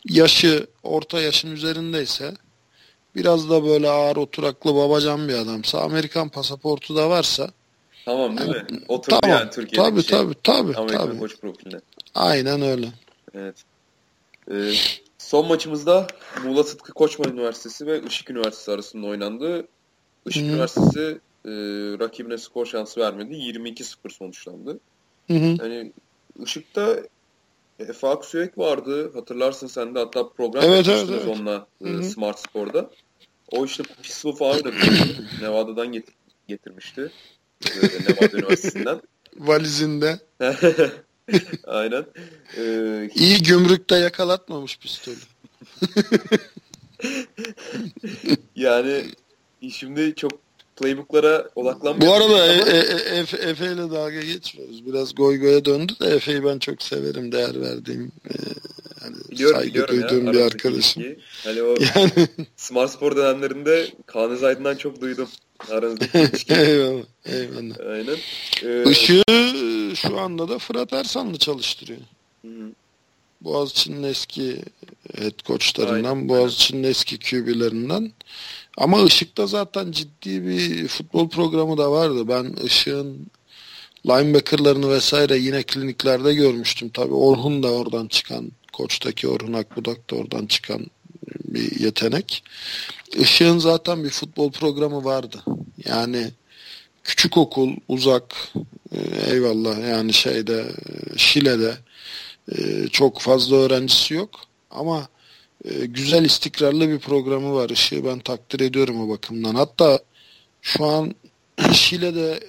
yaşı 0.09 0.67
orta 0.83 1.21
yaşın 1.21 1.51
üzerindeyse 1.51 2.33
biraz 3.15 3.49
da 3.49 3.65
böyle 3.65 3.89
ağır 3.89 4.15
oturaklı 4.15 4.75
babacan 4.75 5.27
bir 5.27 5.33
adamsa 5.33 5.79
Amerikan 5.79 6.29
pasaportu 6.29 6.95
da 6.95 7.09
varsa 7.09 7.49
Tamam 8.05 8.37
değil 8.37 8.49
yani, 8.49 8.71
mi? 8.71 8.81
Oturdu 8.87 9.19
tamam, 9.21 9.39
yani 9.39 9.49
Türkiye'de 9.49 9.89
tabii, 9.89 10.03
şey. 10.03 10.17
Tabii 10.17 10.33
tabii 10.43 10.75
Amerikan 10.75 11.07
tabii. 11.07 11.19
koç 11.19 11.37
profiline. 11.41 11.79
Aynen 12.15 12.61
öyle. 12.61 12.87
Evet. 13.33 13.63
Ee, 14.51 14.71
son 15.17 15.47
maçımızda 15.47 16.07
Muğla 16.43 16.63
Sıtkı 16.63 16.93
Koçman 16.93 17.33
Üniversitesi 17.33 17.87
ve 17.87 18.01
Işık 18.01 18.29
Üniversitesi 18.29 18.71
arasında 18.71 19.07
oynandı. 19.07 19.67
Işık 20.25 20.43
Hı-hı. 20.43 20.51
Üniversitesi 20.51 21.19
e, 21.45 21.51
rakibine 21.99 22.37
skor 22.37 22.65
şansı 22.65 22.99
vermedi. 22.99 23.33
22-0 23.33 24.09
sonuçlandı. 24.09 24.79
Hı-hı. 25.27 25.55
Yani 25.59 25.91
Işık'ta 26.43 26.99
Efe 27.79 28.07
Aksüyek 28.07 28.57
vardı. 28.57 29.11
Hatırlarsın 29.13 29.67
sen 29.67 29.95
de 29.95 29.99
hatta 29.99 30.29
program 30.29 30.63
evet, 30.63 30.87
evet, 30.87 31.05
evet. 31.09 31.27
onunla 31.27 31.67
e, 31.85 32.03
Smart 32.03 32.39
Spor'da. 32.39 32.89
O 33.51 33.65
işte 33.65 33.83
Pistol 34.01 34.35
Fire 34.35 34.63
da 34.63 34.71
Nevada'dan 35.41 35.87
get- 35.93 36.13
getirmişti. 36.47 37.11
E, 37.65 37.69
Nevada 38.09 38.37
Üniversitesi'nden. 38.37 39.01
Valizinde. 39.37 40.19
Aynen. 41.67 42.05
Ee, 42.57 43.09
İyi 43.15 43.43
gümrükte 43.43 43.95
yakalatmamış 43.95 44.77
pistolü. 44.79 45.15
yani 48.55 49.03
şimdi 49.71 50.15
çok 50.15 50.31
playbooklara 50.79 51.49
odaklanmıyoruz. 51.55 52.07
Bu 52.07 52.13
arada 52.13 52.43
ama... 52.43 52.45
e, 52.45 52.77
e, 53.15 53.49
Efe, 53.49 53.65
ile 53.65 53.91
dalga 53.91 54.21
geçmiyoruz. 54.21 54.85
Biraz 54.85 55.15
goy 55.15 55.39
goya 55.39 55.65
döndü 55.65 55.93
de 56.01 56.07
Efe'yi 56.07 56.45
ben 56.45 56.59
çok 56.59 56.81
severim. 56.81 57.31
Değer 57.31 57.61
verdiğim 57.61 58.11
e, 58.29 58.35
hani 59.03 59.15
biliyorum, 59.31 59.57
saygı 59.59 59.73
biliyorum 59.73 60.01
duyduğum 60.01 60.25
ya, 60.25 60.33
bir 60.33 60.41
arkadaşım. 60.41 61.03
Hani 61.43 61.61
o 61.61 61.75
yani... 61.95 62.27
Smart 62.57 62.91
Spor 62.91 63.15
dönemlerinde 63.15 63.87
Kaan 64.05 64.31
Özaydın'dan 64.31 64.75
çok 64.75 65.01
duydum. 65.01 65.29
Aranızdaki 65.69 66.53
eyvallah. 66.53 67.03
Eyvallah. 67.25 67.75
Aynen. 67.91 68.17
Ee... 68.63 68.91
Işığı 68.91 69.23
şu 69.95 70.19
anda 70.19 70.49
da 70.49 70.59
Fırat 70.59 70.93
Ersanlı 70.93 71.37
çalıştırıyor. 71.37 71.99
Hı 72.41 72.47
hı. 72.47 72.71
Boğaziçi'nin 73.41 74.03
eski 74.03 74.61
head 75.17 75.45
coachlarından, 75.45 76.29
Boğaziçi'nin 76.29 76.83
eski 76.83 77.19
QB'lerinden. 77.19 78.11
Ama 78.79 79.01
Işık'ta 79.01 79.47
zaten 79.47 79.91
ciddi 79.91 80.45
bir 80.45 80.87
futbol 80.87 81.29
programı 81.29 81.77
da 81.77 81.91
vardı. 81.91 82.27
Ben 82.27 82.65
Işık'ın 82.65 83.27
linebackerlarını 84.07 84.89
vesaire 84.89 85.37
yine 85.37 85.63
kliniklerde 85.63 86.33
görmüştüm. 86.33 86.89
Tabii 86.89 87.13
Orhun 87.13 87.63
da 87.63 87.71
oradan 87.71 88.07
çıkan, 88.07 88.51
koçtaki 88.73 89.27
Orhun 89.27 89.53
Akbudak 89.53 90.09
da 90.11 90.15
oradan 90.15 90.45
çıkan 90.45 90.85
bir 91.45 91.79
yetenek. 91.79 92.43
Işık'ın 93.17 93.57
zaten 93.57 94.03
bir 94.03 94.09
futbol 94.09 94.51
programı 94.51 95.03
vardı. 95.03 95.43
Yani 95.85 96.31
küçük 97.03 97.37
okul, 97.37 97.71
uzak, 97.87 98.35
e, 98.91 99.31
eyvallah 99.31 99.89
yani 99.89 100.13
şeyde, 100.13 100.65
Şile'de 101.17 101.77
e, 102.57 102.87
çok 102.87 103.19
fazla 103.19 103.55
öğrencisi 103.55 104.13
yok. 104.13 104.29
Ama 104.71 105.07
e, 105.65 105.85
güzel 105.85 106.25
istikrarlı 106.25 106.89
bir 106.89 106.99
programı 106.99 107.53
var. 107.53 107.69
Işığı 107.69 108.05
ben 108.05 108.19
takdir 108.19 108.59
ediyorum 108.59 109.01
o 109.01 109.09
bakımdan. 109.09 109.55
Hatta 109.55 109.99
şu 110.61 110.85
an 110.85 111.15
Şile'de 111.73 112.39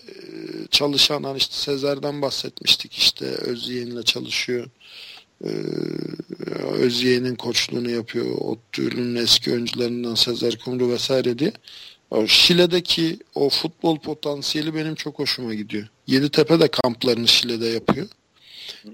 çalışan 0.71 1.23
hani 1.23 1.39
işte 1.39 1.55
Sezer'den 1.55 2.23
bahsetmiştik 2.23 2.93
işte 2.93 3.25
Özyeğin'le 3.27 4.03
çalışıyor. 4.03 4.71
Ee, 5.45 5.49
Özyeğin'in 6.73 7.35
koçluğunu 7.35 7.91
yapıyor. 7.91 8.27
Ottür'ün 8.39 9.15
eski 9.15 9.53
oyuncularından 9.53 10.15
Sezer 10.15 10.59
Kumru 10.59 10.89
vesaire 10.89 11.39
diye. 11.39 11.53
Şile'deki 12.27 13.19
o 13.35 13.49
futbol 13.49 13.99
potansiyeli 13.99 14.75
benim 14.75 14.95
çok 14.95 15.19
hoşuma 15.19 15.55
gidiyor. 15.55 15.89
Yeditepe 16.07 16.61
de 16.61 16.69
kamplarını 16.69 17.29
Şile'de 17.29 17.67
yapıyor. 17.67 18.09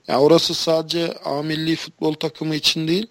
Yani 0.08 0.20
orası 0.20 0.54
sadece 0.54 1.12
A 1.24 1.42
milli 1.42 1.76
futbol 1.76 2.14
takımı 2.14 2.54
için 2.54 2.88
değil, 2.88 3.06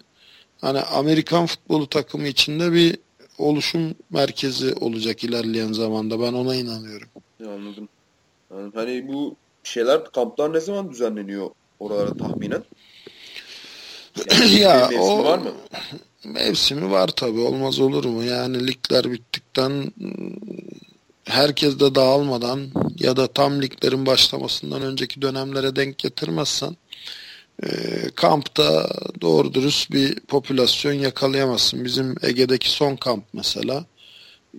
hani 0.66 0.80
Amerikan 0.80 1.46
futbolu 1.46 1.86
takımı 1.88 2.26
için 2.26 2.60
de 2.60 2.72
bir 2.72 2.98
oluşum 3.38 3.94
merkezi 4.10 4.74
olacak 4.74 5.24
ilerleyen 5.24 5.72
zamanda. 5.72 6.20
Ben 6.20 6.32
ona 6.32 6.54
inanıyorum. 6.54 7.08
Ya 7.40 7.50
anladım. 7.50 7.88
Yani 8.50 8.72
hani 8.74 9.08
bu 9.08 9.36
şeyler, 9.62 10.04
kamplar 10.04 10.52
ne 10.52 10.60
zaman 10.60 10.90
düzenleniyor 10.90 11.50
oralara 11.80 12.14
tahminen? 12.14 12.64
Yani 14.30 14.52
ya 14.60 14.90
o 15.00 15.24
var 15.24 15.38
mı? 15.38 15.52
Mevsimi 16.24 16.90
var 16.90 17.08
tabi 17.08 17.40
olmaz 17.40 17.80
olur 17.80 18.04
mu? 18.04 18.24
Yani 18.24 18.66
ligler 18.66 19.12
bittikten 19.12 19.92
herkes 21.24 21.80
de 21.80 21.94
dağılmadan 21.94 22.60
ya 22.98 23.16
da 23.16 23.26
tam 23.26 23.62
liglerin 23.62 24.06
başlamasından 24.06 24.82
önceki 24.82 25.22
dönemlere 25.22 25.76
denk 25.76 25.98
getirmezsen 25.98 26.76
e, 27.62 27.68
kampta 28.14 28.88
doğru 29.20 29.54
dürüst 29.54 29.90
bir 29.90 30.20
popülasyon 30.20 30.92
yakalayamazsın. 30.92 31.84
Bizim 31.84 32.14
Ege'deki 32.22 32.70
son 32.70 32.96
kamp 32.96 33.24
mesela 33.32 33.84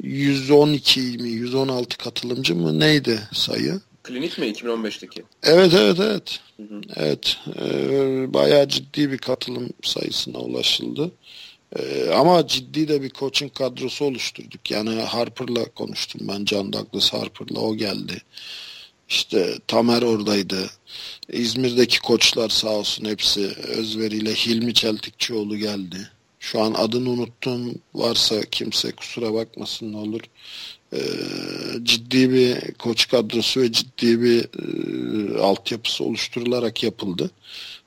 112 0.03 0.99
mi 0.99 1.29
116 1.29 1.97
katılımcı 1.97 2.55
mı 2.55 2.79
neydi 2.79 3.19
sayı? 3.33 3.81
Klinik 4.03 4.37
mi 4.37 4.45
2015'teki? 4.45 5.23
Evet 5.43 5.73
evet 5.73 5.99
evet. 5.99 6.39
Hı 6.57 6.63
hı. 6.63 6.81
Evet. 6.95 7.37
E, 7.61 8.33
bayağı 8.33 8.67
ciddi 8.67 9.11
bir 9.11 9.17
katılım 9.17 9.69
sayısına 9.83 10.37
ulaşıldı. 10.37 11.11
E, 11.79 12.09
ama 12.09 12.47
ciddi 12.47 12.87
de 12.87 13.01
bir 13.01 13.09
coaching 13.09 13.53
kadrosu 13.53 14.05
oluşturduk. 14.05 14.71
Yani 14.71 15.01
Harper'la 15.01 15.65
konuştum 15.65 16.21
ben. 16.27 16.45
John 16.45 16.73
Douglas 16.73 17.13
Harper'la 17.13 17.59
o 17.59 17.75
geldi. 17.75 18.21
İşte 19.09 19.55
Tamer 19.67 20.01
oradaydı. 20.01 20.69
İzmir'deki 21.29 21.99
koçlar 21.99 22.49
sağ 22.49 22.69
olsun 22.69 23.05
hepsi 23.05 23.41
özveriyle 23.67 24.33
Hilmi 24.33 24.73
Çeltikçioğlu 24.73 25.57
geldi. 25.57 26.11
Şu 26.39 26.61
an 26.61 26.73
adını 26.73 27.09
unuttum. 27.09 27.75
Varsa 27.93 28.41
kimse 28.41 28.91
kusura 28.91 29.33
bakmasın 29.33 29.93
ne 29.93 29.97
olur. 29.97 30.21
Ee, 30.93 30.99
ciddi 31.83 32.33
bir 32.33 32.73
koç 32.73 33.07
kadrosu 33.07 33.61
ve 33.61 33.71
ciddi 33.71 34.21
bir 34.21 34.39
e, 34.39 35.39
altyapısı 35.39 36.03
oluşturularak 36.03 36.83
yapıldı. 36.83 37.31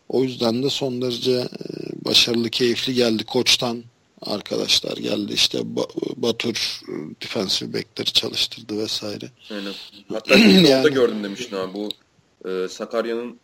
O 0.09 0.23
yüzden 0.23 0.63
de 0.63 0.71
son 0.71 1.03
derece 1.03 1.33
e, 1.33 1.47
başarılı, 2.05 2.51
keyifli 2.51 2.95
geldi. 2.95 3.25
Koçtan 3.25 3.83
arkadaşlar 4.23 4.97
geldi. 4.97 5.33
İşte 5.33 5.59
Batur 6.17 6.81
e, 6.89 6.93
defensive 7.23 7.73
back'leri 7.73 8.13
çalıştırdı 8.13 8.79
vesaire. 8.79 9.31
Aynen. 9.51 9.73
Hatta 10.09 10.39
yani, 10.69 10.95
gördüm 10.95 11.25
demiştin 11.25 11.57
abi 11.57 11.75
bu 11.75 11.89
e, 12.45 12.69
Sakarya'nın 12.69 13.39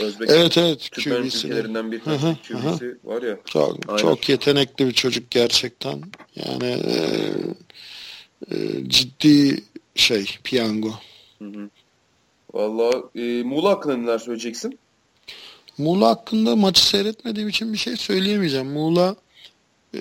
Özbek 0.00 0.30
evet, 0.30 0.58
evet, 0.58 0.98
ülkelerinden 0.98 1.92
bir 1.92 2.00
tanesi 2.00 2.36
QB'si 2.48 2.96
var 3.04 3.22
ya. 3.22 3.38
Çok, 3.44 3.98
çok 3.98 4.28
yetenekli 4.28 4.86
bir 4.86 4.92
çocuk 4.92 5.30
gerçekten. 5.30 6.02
Yani 6.34 6.66
e, 6.66 6.96
e, 8.50 8.88
ciddi 8.88 9.64
şey 9.94 10.26
piyango. 10.44 10.92
Hı 11.38 11.44
hı. 11.44 11.70
Valla 12.54 13.02
e, 13.14 13.42
Muğla 13.42 13.70
hakkında 13.70 13.96
neler 13.96 14.18
söyleyeceksin? 14.18 14.78
Muğla 15.78 16.08
hakkında 16.08 16.56
maçı 16.56 16.86
seyretmediğim 16.86 17.48
için 17.48 17.72
bir 17.72 17.78
şey 17.78 17.96
söyleyemeyeceğim. 17.96 18.66
Muğla 18.66 19.16
e, 19.94 19.98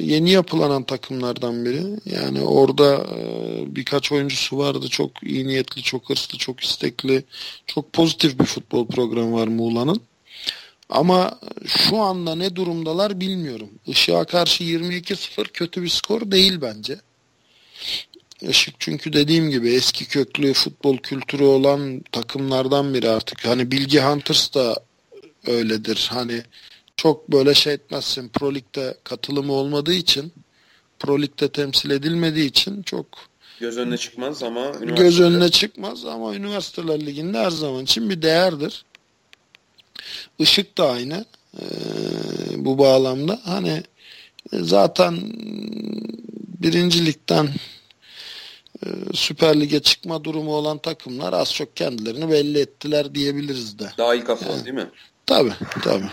yeni 0.00 0.30
yapılanan 0.30 0.82
takımlardan 0.82 1.64
biri. 1.64 1.82
Yani 2.04 2.42
orada 2.42 2.94
e, 2.96 3.76
birkaç 3.76 4.12
oyuncusu 4.12 4.58
vardı. 4.58 4.88
Çok 4.88 5.10
iyi 5.22 5.46
niyetli, 5.48 5.82
çok 5.82 6.10
hırslı, 6.10 6.38
çok 6.38 6.60
istekli, 6.60 7.24
çok 7.66 7.92
pozitif 7.92 8.38
bir 8.38 8.44
futbol 8.44 8.86
programı 8.86 9.32
var 9.32 9.48
Muğla'nın. 9.48 10.00
Ama 10.88 11.38
şu 11.66 11.98
anda 11.98 12.34
ne 12.34 12.56
durumdalar 12.56 13.20
bilmiyorum. 13.20 13.68
Işık'a 13.86 14.24
karşı 14.24 14.64
22-0 14.64 15.44
kötü 15.52 15.82
bir 15.82 15.88
skor 15.88 16.30
değil 16.30 16.60
bence. 16.62 16.96
Işık 18.42 18.74
çünkü 18.78 19.12
dediğim 19.12 19.50
gibi 19.50 19.70
eski 19.70 20.08
köklü 20.08 20.52
futbol 20.52 20.96
kültürü 20.96 21.44
olan 21.44 22.04
takımlardan 22.12 22.94
biri 22.94 23.08
artık. 23.08 23.46
Hani 23.46 23.70
Bilgi 23.70 24.00
Hunters 24.00 24.54
da 24.54 24.84
öyledir. 25.46 26.10
Hani 26.12 26.42
çok 26.96 27.32
böyle 27.32 27.54
şey 27.54 27.74
etmezsin. 27.74 28.28
Pro 28.28 28.54
Lig'de 28.54 28.94
katılımı 29.04 29.52
olmadığı 29.52 29.94
için 29.94 30.32
Pro 30.98 31.22
Lig'de 31.22 31.48
temsil 31.48 31.90
edilmediği 31.90 32.48
için 32.48 32.82
çok 32.82 33.06
göz 33.60 33.78
önüne 33.78 33.96
çıkmaz 33.96 34.42
ama 34.42 34.70
göz 34.70 35.20
önüne 35.20 35.48
çıkmaz 35.48 36.04
ama 36.04 36.34
üniversiteler 36.34 37.06
liginde 37.06 37.38
her 37.38 37.50
zaman 37.50 37.84
için 37.84 38.10
bir 38.10 38.22
değerdir. 38.22 38.84
Işık 40.38 40.78
da 40.78 40.90
aynı 40.90 41.24
ee, 41.60 42.64
bu 42.64 42.78
bağlamda. 42.78 43.40
Hani 43.44 43.82
zaten 44.52 45.18
birincilikten 46.62 47.48
e, 48.86 48.88
Süper 49.14 49.60
Lig'e 49.60 49.82
çıkma 49.82 50.24
durumu 50.24 50.54
olan 50.54 50.78
takımlar 50.78 51.32
az 51.32 51.54
çok 51.54 51.76
kendilerini 51.76 52.30
belli 52.30 52.58
ettiler 52.58 53.14
diyebiliriz 53.14 53.78
de. 53.78 53.90
Daha 53.98 54.14
iyi 54.14 54.24
kafalı 54.24 54.52
yani, 54.52 54.64
değil 54.64 54.76
mi? 54.76 54.90
Tabii 55.26 55.52
tabii. 55.82 56.10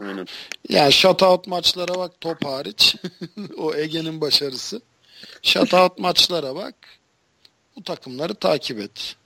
Aynen. 0.00 0.26
Yani 0.68 0.92
shutout 0.92 1.46
maçlara 1.46 1.94
bak 1.94 2.20
top 2.20 2.44
hariç. 2.44 2.96
o 3.56 3.74
Ege'nin 3.74 4.20
başarısı. 4.20 4.80
Shutout 5.42 5.98
maçlara 5.98 6.54
bak. 6.54 6.74
Bu 7.76 7.82
takımları 7.82 8.34
takip 8.34 8.78
et. 8.78 9.16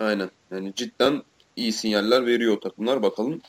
Aynen. 0.00 0.30
Yani 0.50 0.72
cidden 0.76 1.22
iyi 1.56 1.72
sinyaller 1.72 2.26
veriyor 2.26 2.56
o 2.56 2.60
takımlar. 2.60 3.02
Bakalım 3.02 3.40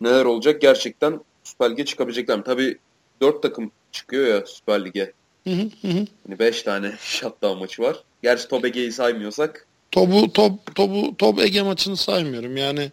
neler 0.00 0.24
olacak. 0.24 0.60
Gerçekten 0.60 1.20
Süper 1.44 1.70
Lig'e 1.70 1.84
çıkabilecekler 1.84 2.38
mi? 2.38 2.44
Tabii 2.44 2.78
dört 3.20 3.42
takım 3.42 3.70
çıkıyor 3.92 4.26
ya 4.26 4.46
Süper 4.46 4.84
Lig'e. 4.84 5.12
Hani 5.44 6.38
beş 6.38 6.62
tane 6.62 6.92
shutdown 7.00 7.58
maçı 7.58 7.82
var. 7.82 7.96
Gerçi 8.22 8.48
Top 8.48 8.64
Ege'yi 8.64 8.92
saymıyorsak. 8.92 9.66
Topu, 9.90 10.32
top, 10.32 10.74
topu, 10.74 11.16
top 11.16 11.40
Ege 11.40 11.62
maçını 11.62 11.96
saymıyorum. 11.96 12.56
Yani 12.56 12.90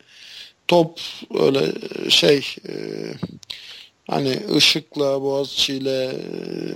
top 0.70 1.00
öyle 1.40 1.74
şey 2.10 2.56
e, 2.70 2.74
hani 4.08 4.40
Işık'la 4.56 5.22
Boğaziçi'yle 5.22 6.04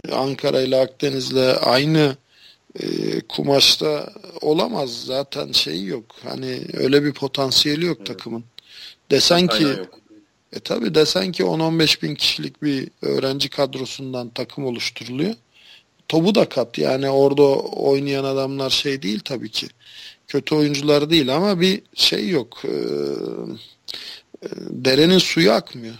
e, 0.09 0.11
Ankara'yla 0.11 0.81
Akdeniz'le 0.81 1.57
aynı 1.61 2.15
e, 2.79 2.85
kumaşta 3.21 4.13
olamaz 4.41 5.03
zaten 5.05 5.51
şey 5.51 5.83
yok. 5.85 6.05
Hani 6.23 6.59
öyle 6.73 7.03
bir 7.03 7.13
potansiyeli 7.13 7.85
yok 7.85 7.97
evet. 7.97 8.07
takımın. 8.07 8.43
Desen 9.11 9.47
ki 9.47 9.67
e 10.53 10.59
tabi 10.59 10.95
desen 10.95 11.31
ki 11.31 11.43
10-15 11.43 12.01
bin 12.01 12.15
kişilik 12.15 12.63
bir 12.63 12.89
öğrenci 13.01 13.49
kadrosundan 13.49 14.29
takım 14.29 14.65
oluşturuluyor. 14.65 15.35
Topu 16.07 16.35
da 16.35 16.49
kat 16.49 16.77
yani 16.77 17.09
orada 17.09 17.43
oynayan 17.59 18.23
adamlar 18.23 18.69
şey 18.69 19.01
değil 19.01 19.19
tabii 19.25 19.49
ki. 19.49 19.67
Kötü 20.27 20.55
oyuncular 20.55 21.09
değil 21.09 21.35
ama 21.35 21.59
bir 21.59 21.81
şey 21.95 22.29
yok. 22.29 22.61
Ee, 22.65 22.69
derenin 24.69 25.17
suyu 25.17 25.51
akmıyor. 25.51 25.95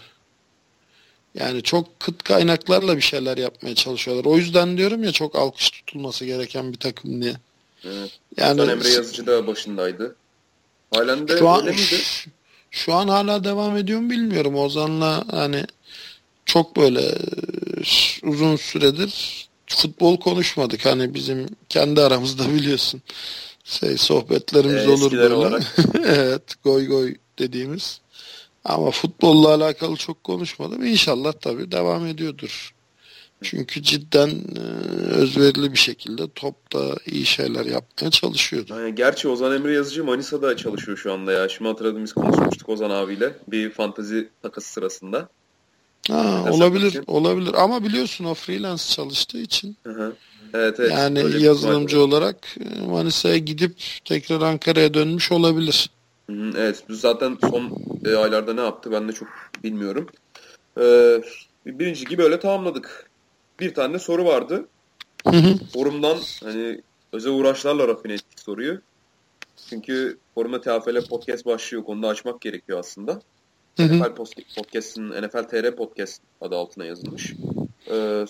Yani 1.38 1.62
çok 1.62 2.00
kıt 2.00 2.22
kaynaklarla 2.22 2.96
bir 2.96 3.02
şeyler 3.02 3.36
yapmaya 3.38 3.74
çalışıyorlar. 3.74 4.24
O 4.24 4.36
yüzden 4.36 4.78
diyorum 4.78 5.04
ya 5.04 5.12
çok 5.12 5.36
alkış 5.36 5.70
tutulması 5.70 6.24
gereken 6.24 6.72
bir 6.72 6.78
takım 6.78 7.22
diye. 7.22 7.34
Evet. 7.84 8.10
Yani 8.36 8.62
Ozan 8.62 8.72
Emre 8.72 8.88
Yazıcı 8.88 9.26
da 9.26 9.46
başındaydı. 9.46 10.16
Halen 10.94 11.28
de 11.28 11.38
şu 11.38 11.48
an, 11.48 11.64
miydi? 11.64 11.76
Şu, 11.76 12.30
şu 12.70 12.94
an 12.94 13.08
hala 13.08 13.44
devam 13.44 13.76
ediyor 13.76 14.00
mu 14.00 14.10
bilmiyorum. 14.10 14.56
Ozan'la 14.56 15.24
hani 15.30 15.64
çok 16.46 16.76
böyle 16.76 17.18
uzun 18.22 18.56
süredir 18.56 19.44
futbol 19.66 20.20
konuşmadık. 20.20 20.86
Hani 20.86 21.14
bizim 21.14 21.46
kendi 21.68 22.00
aramızda 22.00 22.48
biliyorsun. 22.54 23.02
Şey 23.64 23.96
sohbetlerimiz 23.96 24.84
ee, 24.84 24.90
olur 24.90 25.12
böyle. 25.12 25.64
evet, 26.04 26.42
goy 26.64 26.86
goy 26.86 27.14
dediğimiz. 27.38 28.00
Ama 28.64 28.90
futbolla 28.90 29.54
alakalı 29.54 29.96
çok 29.96 30.24
konuşmadım. 30.24 30.86
İnşallah 30.86 31.32
tabii 31.32 31.72
devam 31.72 32.06
ediyordur. 32.06 32.74
Çünkü 33.42 33.82
cidden 33.82 34.30
e, 34.56 34.60
özverili 35.10 35.72
bir 35.72 35.78
şekilde 35.78 36.28
topta 36.34 36.94
iyi 37.06 37.26
şeyler 37.26 37.66
yapmaya 37.66 38.10
çalışıyordu. 38.10 38.80
Yani 38.80 38.94
gerçi 38.94 39.28
Ozan 39.28 39.52
Emre 39.52 39.72
Yazıcı 39.72 40.04
Manisa'da 40.04 40.56
çalışıyor 40.56 40.98
şu 40.98 41.12
anda 41.12 41.32
ya. 41.32 41.48
Şimdi 41.48 41.70
hatırladım 41.70 42.04
biz 42.04 42.12
konuşmuştuk 42.12 42.68
Ozan 42.68 42.90
abiyle 42.90 43.32
bir 43.48 43.70
fantazi 43.70 44.28
takası 44.42 44.72
sırasında. 44.72 45.28
Ha, 46.10 46.44
olabilir, 46.50 46.86
için. 46.86 47.04
olabilir. 47.06 47.54
Ama 47.54 47.84
biliyorsun 47.84 48.24
o 48.24 48.34
freelance 48.34 48.84
çalıştığı 48.84 49.38
için. 49.38 49.76
Hı 49.84 49.92
hı. 49.92 50.12
Evet, 50.54 50.80
evet. 50.80 50.92
Yani 50.92 51.42
yazılımcı 51.42 52.00
olarak 52.00 52.56
e, 52.60 52.86
Manisa'ya 52.86 53.36
gidip 53.36 53.76
tekrar 54.04 54.40
Ankara'ya 54.40 54.94
dönmüş 54.94 55.32
olabilir. 55.32 55.90
Evet 56.30 56.84
zaten 56.88 57.38
son 57.40 57.78
e, 58.04 58.14
aylarda 58.16 58.54
ne 58.54 58.60
yaptı 58.60 58.92
ben 58.92 59.08
de 59.08 59.12
çok 59.12 59.28
bilmiyorum. 59.64 60.06
Ee, 60.80 61.22
birinci 61.66 62.04
gibi 62.04 62.22
öyle 62.22 62.40
tamamladık. 62.40 63.10
Bir 63.60 63.74
tane 63.74 63.98
soru 63.98 64.24
vardı. 64.24 64.68
Forumdan 65.72 66.18
hani 66.44 66.80
özel 67.12 67.32
uğraşlarla 67.32 67.88
rafine 67.88 68.12
ettik 68.12 68.40
soruyu. 68.40 68.80
Çünkü 69.68 70.18
forumda 70.34 70.60
TFL 70.60 71.08
podcast 71.08 71.46
başlıyor. 71.46 71.84
Konuda 71.84 72.08
açmak 72.08 72.40
gerekiyor 72.40 72.78
aslında. 72.78 73.20
Hı 73.76 73.82
hı. 73.82 73.98
NFL 73.98 74.14
Podcast'ın 74.56 75.10
NFL 75.10 75.42
TR 75.42 75.76
Podcast 75.76 76.22
adı 76.40 76.56
altına 76.56 76.84
yazılmış. 76.84 77.34
Ee, 77.90 78.26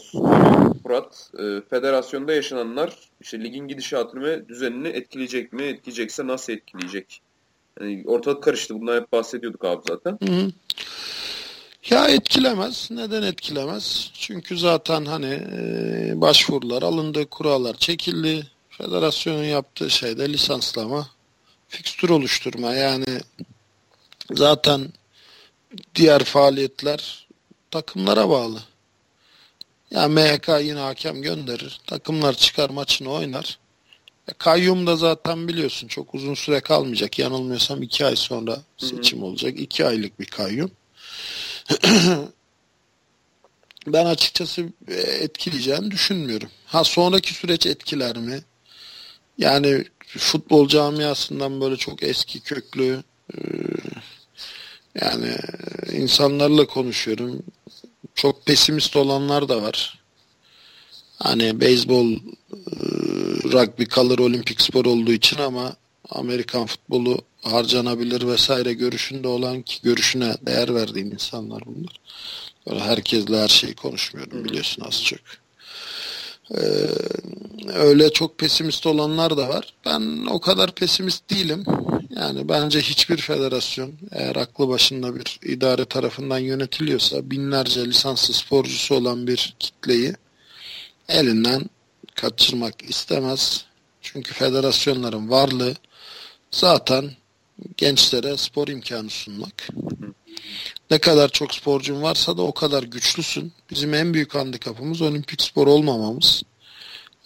Murat, 0.85 1.31
e, 1.39 1.61
federasyonda 1.71 2.33
yaşananlar 2.33 2.99
işte 3.21 3.45
ligin 3.45 3.69
gidişatını 3.69 4.23
ve 4.23 4.49
düzenini 4.49 4.89
etkileyecek 4.89 5.53
mi? 5.53 5.63
Etkileyecekse 5.63 6.27
nasıl 6.27 6.53
etkileyecek? 6.53 7.21
Yani 7.81 8.05
ortalık 8.07 8.43
karıştı. 8.43 8.81
Bundan 8.81 9.01
hep 9.01 9.13
bahsediyorduk 9.13 9.65
abi 9.65 9.83
zaten. 9.89 10.19
Hı 10.27 10.33
hı. 10.33 10.53
Ya 11.91 12.07
etkilemez. 12.07 12.89
Neden 12.91 13.23
etkilemez? 13.23 14.11
Çünkü 14.15 14.59
zaten 14.59 15.05
hani 15.05 15.41
e, 15.57 16.13
başvurular 16.21 16.83
alındı, 16.83 17.27
kurallar 17.27 17.75
çekildi. 17.75 18.47
Federasyonun 18.69 19.45
yaptığı 19.45 19.91
şey 19.91 20.19
de 20.19 20.33
lisanslama, 20.33 21.09
fikstür 21.69 22.09
oluşturma. 22.11 22.75
Yani 22.75 23.21
zaten 24.33 24.93
diğer 25.95 26.25
faaliyetler 26.25 27.29
takımlara 27.71 28.29
bağlı. 28.29 28.59
Ya 29.91 30.01
yani 30.01 30.15
MHK 30.15 30.49
yine 30.63 30.79
hakem 30.79 31.23
gönderir. 31.23 31.81
Takımlar 31.87 32.35
çıkar 32.35 32.71
maçını 32.71 33.11
oynar. 33.11 33.59
E, 34.29 34.33
kayyum 34.39 34.87
da 34.87 34.97
zaten 34.97 35.49
biliyorsun 35.49 35.89
çok 35.89 36.15
uzun 36.15 36.35
süre 36.35 36.61
kalmayacak. 36.61 37.19
Yanılmıyorsam 37.19 37.83
iki 37.83 38.07
ay 38.07 38.17
sonra 38.17 38.59
seçim 38.79 39.19
Hı-hı. 39.19 39.27
olacak. 39.27 39.61
İki 39.61 39.87
aylık 39.87 40.21
bir 40.21 40.27
kayyum. 40.27 40.71
ben 43.87 44.07
açıkçası 44.07 44.69
e, 44.89 44.95
etkileyeceğini 44.95 45.91
düşünmüyorum. 45.91 46.49
Ha 46.67 46.85
sonraki 46.85 47.35
süreç 47.35 47.67
etkiler 47.67 48.17
mi? 48.17 48.41
Yani 49.39 49.85
futbol 50.07 50.69
camiasından 50.69 51.61
böyle 51.61 51.77
çok 51.77 52.03
eski 52.03 52.41
köklü 52.41 53.03
e, 53.35 53.39
yani 55.01 55.37
insanlarla 55.93 56.67
konuşuyorum. 56.67 57.43
Çok 58.15 58.47
pesimist 58.47 58.97
olanlar 58.97 59.49
da 59.49 59.63
var. 59.63 60.04
Hani 61.25 61.61
beyzbol, 61.61 62.13
e, 62.13 62.19
rugby 63.53 63.85
kalır 63.85 64.19
olimpik 64.19 64.61
spor 64.61 64.85
olduğu 64.85 65.13
için 65.13 65.39
ama 65.39 65.73
Amerikan 66.09 66.67
futbolu 66.67 67.19
harcanabilir 67.43 68.27
vesaire 68.27 68.73
görüşünde 68.73 69.29
olan 69.29 69.63
ki 69.63 69.79
görüşüne 69.83 70.35
değer 70.47 70.75
verdiğim 70.75 71.13
insanlar 71.13 71.63
bunlar. 71.67 72.01
Böyle 72.67 72.81
herkesle 72.81 73.39
her 73.39 73.49
şeyi 73.49 73.75
konuşmuyorum 73.75 74.45
biliyorsun 74.45 74.83
az 74.87 75.05
çok. 75.05 75.21
Ee, 76.55 76.89
öyle 77.75 78.13
çok 78.13 78.39
pesimist 78.39 78.87
olanlar 78.87 79.37
da 79.37 79.49
var. 79.49 79.75
Ben 79.87 80.27
o 80.31 80.41
kadar 80.41 80.75
pesimist 80.75 81.31
değilim. 81.31 81.65
Yani 82.11 82.49
bence 82.49 82.81
hiçbir 82.81 83.17
federasyon 83.17 83.93
eğer 84.13 84.37
aklı 84.37 84.69
başında 84.69 85.17
bir 85.17 85.41
idare 85.43 85.85
tarafından 85.85 86.39
yönetiliyorsa 86.39 87.31
binlerce 87.31 87.85
lisanslı 87.85 88.35
sporcusu 88.35 88.95
olan 88.95 89.27
bir 89.27 89.57
kitleyi 89.59 90.15
elinden 91.09 91.63
kaçırmak 92.15 92.83
istemez. 92.83 93.65
Çünkü 94.03 94.35
federasyonların 94.35 95.31
varlığı 95.31 95.75
zaten 96.51 97.11
gençlere 97.77 98.37
spor 98.37 98.69
imkanı 98.69 99.11
sunmak. 99.11 99.69
Ne 100.91 100.99
kadar 100.99 101.29
çok 101.29 101.55
sporcun 101.55 102.03
varsa 102.03 102.37
da 102.37 102.43
o 102.43 102.55
kadar 102.55 102.83
güçlüsün. 102.83 103.53
Bizim 103.71 103.95
en 103.95 104.15
büyük 104.15 104.35
handikapımız 104.35 105.03
olimpik 105.03 105.43
spor 105.43 105.67
olmamamız. 105.67 106.43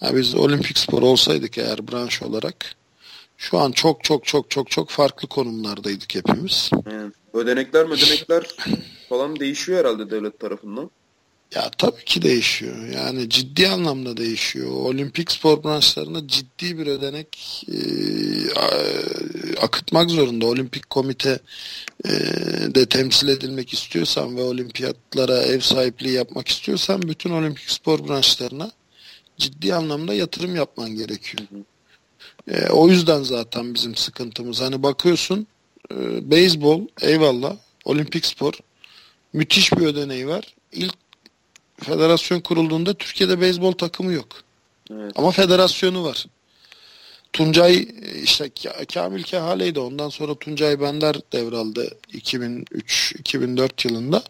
Yani 0.00 0.16
biz 0.16 0.34
olimpik 0.34 0.78
spor 0.78 1.02
olsaydık 1.02 1.58
eğer 1.58 1.88
branş 1.88 2.22
olarak 2.22 2.74
şu 3.36 3.58
an 3.58 3.72
çok 3.72 4.04
çok 4.04 4.24
çok 4.24 4.50
çok 4.50 4.70
çok 4.70 4.90
farklı 4.90 5.28
konumlardaydık 5.28 6.14
hepimiz. 6.14 6.70
Yani 6.90 7.12
ödenekler 7.32 7.84
ödenekler 7.84 8.46
falan 9.08 9.40
değişiyor 9.40 9.78
herhalde 9.78 10.10
devlet 10.10 10.40
tarafından. 10.40 10.90
Ya 11.54 11.70
tabii 11.78 12.04
ki 12.04 12.22
değişiyor. 12.22 12.86
Yani 12.86 13.30
ciddi 13.30 13.68
anlamda 13.68 14.16
değişiyor. 14.16 14.70
Olimpik 14.70 15.30
spor 15.30 15.64
branşlarında 15.64 16.28
ciddi 16.28 16.78
bir 16.78 16.86
ödenek 16.86 17.62
e, 17.68 17.78
akıtmak 19.60 20.10
zorunda. 20.10 20.46
Olimpik 20.46 20.90
komite 20.90 21.38
e, 22.04 22.10
de 22.74 22.86
temsil 22.86 23.28
edilmek 23.28 23.72
istiyorsan 23.72 24.36
ve 24.36 24.42
olimpiyatlara 24.42 25.42
ev 25.42 25.60
sahipliği 25.60 26.12
yapmak 26.12 26.48
istiyorsan 26.48 27.02
bütün 27.02 27.30
olimpik 27.30 27.70
spor 27.70 28.08
branşlarına 28.08 28.70
ciddi 29.38 29.74
anlamda 29.74 30.14
yatırım 30.14 30.56
yapman 30.56 30.90
gerekiyor. 30.90 31.48
E, 32.48 32.68
o 32.68 32.88
yüzden 32.88 33.22
zaten 33.22 33.74
bizim 33.74 33.94
sıkıntımız. 33.96 34.60
Hani 34.60 34.82
bakıyorsun 34.82 35.46
e, 35.92 36.30
beyzbol 36.30 36.80
eyvallah 37.00 37.56
olimpik 37.84 38.26
spor 38.26 38.54
müthiş 39.32 39.72
bir 39.72 39.86
ödeneği 39.86 40.28
var. 40.28 40.54
İlk 40.72 41.07
federasyon 41.80 42.40
kurulduğunda 42.40 42.94
Türkiye'de 42.94 43.40
beyzbol 43.40 43.72
takımı 43.72 44.12
yok. 44.12 44.26
Evet. 44.90 45.12
Ama 45.16 45.30
federasyonu 45.30 46.04
var. 46.04 46.26
Tuncay 47.32 47.88
işte 48.22 48.50
Kamil 48.94 49.22
Kehale'ydi. 49.22 49.80
Ondan 49.80 50.08
sonra 50.08 50.34
Tuncay 50.34 50.80
Bender 50.80 51.16
devraldı 51.32 51.98
2003-2004 52.12 53.88
yılında. 53.88 54.22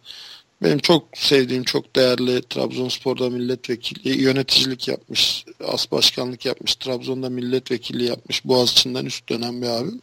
Benim 0.62 0.78
çok 0.78 1.04
sevdiğim, 1.14 1.64
çok 1.64 1.96
değerli 1.96 2.42
Trabzonspor'da 2.42 3.30
milletvekili, 3.30 4.22
yöneticilik 4.22 4.88
yapmış, 4.88 5.44
as 5.68 5.92
başkanlık 5.92 6.46
yapmış, 6.46 6.74
Trabzon'da 6.74 7.30
milletvekili 7.30 8.04
yapmış, 8.04 8.44
Boğaziçi'nden 8.44 9.04
üst 9.04 9.28
dönem 9.28 9.62
bir 9.62 9.66
abim. 9.66 10.00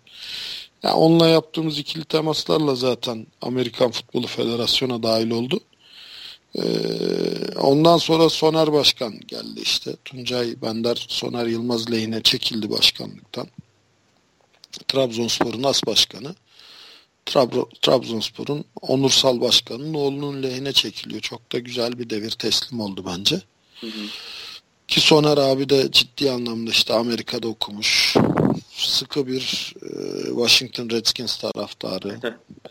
Yani 0.83 0.95
onunla 0.95 1.27
yaptığımız 1.27 1.79
ikili 1.79 2.05
temaslarla 2.05 2.75
zaten 2.75 3.27
Amerikan 3.41 3.91
Futbolu 3.91 4.27
Federasyonu'na 4.27 5.03
dahil 5.03 5.31
oldu. 5.31 5.59
Ee, 6.57 6.63
ondan 7.59 7.97
sonra 7.97 8.29
Soner 8.29 8.73
Başkan 8.73 9.19
geldi 9.27 9.61
işte. 9.61 9.95
Tuncay 10.05 10.61
Bender 10.61 11.05
Soner 11.09 11.45
Yılmaz 11.45 11.91
lehine 11.91 12.21
çekildi 12.21 12.69
başkanlıktan. 12.69 13.47
Trabzonspor'un 14.87 15.63
as 15.63 15.85
başkanı. 15.87 16.35
Trabro, 17.25 17.69
Trabzonspor'un 17.81 18.65
onursal 18.81 19.41
başkanının 19.41 19.93
oğlunun 19.93 20.43
lehine 20.43 20.73
çekiliyor. 20.73 21.21
Çok 21.21 21.51
da 21.51 21.59
güzel 21.59 21.99
bir 21.99 22.09
devir 22.09 22.31
teslim 22.31 22.79
oldu 22.79 23.05
bence. 23.07 23.41
Hı 23.81 23.87
hı. 23.87 24.07
Ki 24.87 25.01
Soner 25.01 25.37
abi 25.37 25.69
de 25.69 25.91
ciddi 25.91 26.31
anlamda 26.31 26.71
işte 26.71 26.93
Amerika'da 26.93 27.47
okumuş 27.47 28.15
sıkı 28.85 29.27
bir 29.27 29.73
e, 29.81 29.89
Washington 30.25 30.89
Redskins 30.89 31.37
taraftarı. 31.37 32.19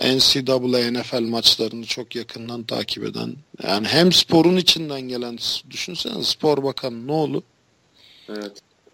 NCAA 0.01 0.91
NFL 0.91 1.23
maçlarını 1.23 1.87
çok 1.87 2.17
yakından 2.17 2.63
takip 2.63 3.05
eden. 3.05 3.37
Yani 3.63 3.87
hem 3.87 4.13
sporun 4.13 4.57
içinden 4.57 5.01
gelen 5.01 5.39
düşünsene 5.71 6.25
spor 6.25 6.63
bakanı 6.63 7.07
ne 7.07 7.13
olur? 7.13 7.43
Evet. 8.29 8.53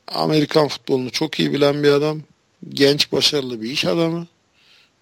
Amerikan 0.08 0.68
futbolunu 0.68 1.10
çok 1.10 1.40
iyi 1.40 1.52
bilen 1.52 1.82
bir 1.82 1.88
adam. 1.88 2.20
Genç 2.68 3.12
başarılı 3.12 3.62
bir 3.62 3.70
iş 3.70 3.84
adamı. 3.84 4.26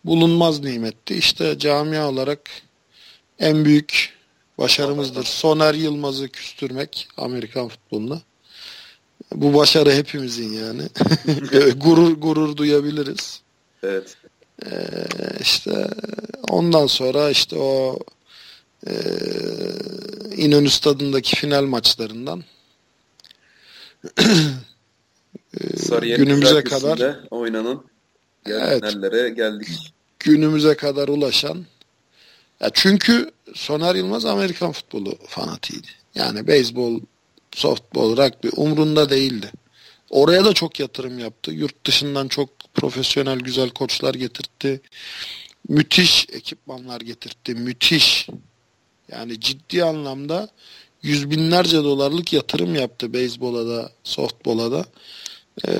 Bulunmaz 0.05 0.61
nimetti. 0.61 1.14
İşte 1.14 1.59
camia 1.59 2.09
olarak 2.09 2.51
en 3.39 3.64
büyük 3.64 4.19
başarımızdır. 4.59 5.25
Soner 5.25 5.75
Yılmaz'ı 5.75 6.29
küstürmek 6.29 7.09
Amerikan 7.16 7.69
futboluna. 7.69 8.21
Bu 9.35 9.55
başarı 9.55 9.93
hepimizin 9.93 10.53
yani. 10.53 10.83
gurur 11.76 12.12
gurur 12.12 12.57
duyabiliriz. 12.57 13.41
Evet. 13.83 14.16
Ee, 14.66 14.70
işte 15.41 15.91
ondan 16.49 16.87
sonra 16.87 17.31
işte 17.31 17.57
o 17.57 17.99
e, 18.87 18.93
İnönü 20.37 20.70
Stadı'ndaki 20.70 21.37
final 21.37 21.62
maçlarından 21.62 22.45
Sarıyer 25.76 26.16
günümüze 26.16 26.64
kadar 26.64 27.16
oynanan 27.31 27.85
evet, 28.47 28.91
finallere 28.91 29.29
geldik. 29.29 29.68
Günümüze 30.18 30.76
kadar 30.76 31.09
ulaşan 31.09 31.66
ya 32.61 32.70
çünkü 32.74 33.31
Soner 33.55 33.95
Yılmaz 33.95 34.24
Amerikan 34.24 34.72
futbolu 34.72 35.18
fanatiydi. 35.29 35.89
Yani 36.14 36.47
beyzbol 36.47 37.01
softball, 37.55 38.16
rugby 38.16 38.49
umrunda 38.57 39.11
değildi. 39.11 39.53
Oraya 40.11 40.44
da 40.44 40.53
çok 40.53 40.80
yatırım 40.80 41.18
yaptı. 41.18 41.53
Yurt 41.53 41.86
dışından 41.86 42.28
çok 42.28 42.49
profesyonel 42.74 43.38
güzel 43.38 43.70
koçlar 43.70 44.14
getirtti. 44.14 44.80
Müthiş 45.68 46.26
ekipmanlar 46.32 47.01
getirtti. 47.01 47.55
Müthiş. 47.55 48.28
Yani 49.12 49.40
ciddi 49.40 49.84
anlamda 49.84 50.49
yüz 51.03 51.30
binlerce 51.30 51.76
dolarlık 51.76 52.32
yatırım 52.32 52.74
yaptı 52.74 53.12
beyzbola 53.12 53.68
da, 53.68 53.92
softbola 54.05 54.72
da. 54.72 54.86
Ee, 55.68 55.72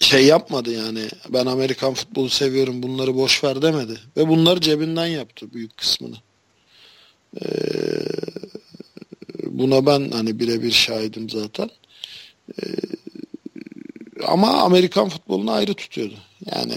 şey 0.00 0.26
yapmadı 0.26 0.72
yani. 0.72 1.08
Ben 1.28 1.46
Amerikan 1.46 1.94
futbolu 1.94 2.30
seviyorum 2.30 2.82
bunları 2.82 3.16
boş 3.16 3.44
ver 3.44 3.62
demedi. 3.62 4.00
Ve 4.16 4.28
bunları 4.28 4.60
cebinden 4.60 5.06
yaptı 5.06 5.52
büyük 5.52 5.76
kısmını. 5.76 6.16
Ee, 7.40 7.48
buna 9.44 9.86
ben 9.86 10.10
hani 10.10 10.40
birebir 10.40 10.70
şahidim 10.72 11.30
zaten. 11.30 11.70
Ee, 12.52 12.66
ama 14.26 14.62
Amerikan 14.62 15.08
futbolunu 15.08 15.52
ayrı 15.52 15.74
tutuyordu. 15.74 16.14
Yani 16.52 16.74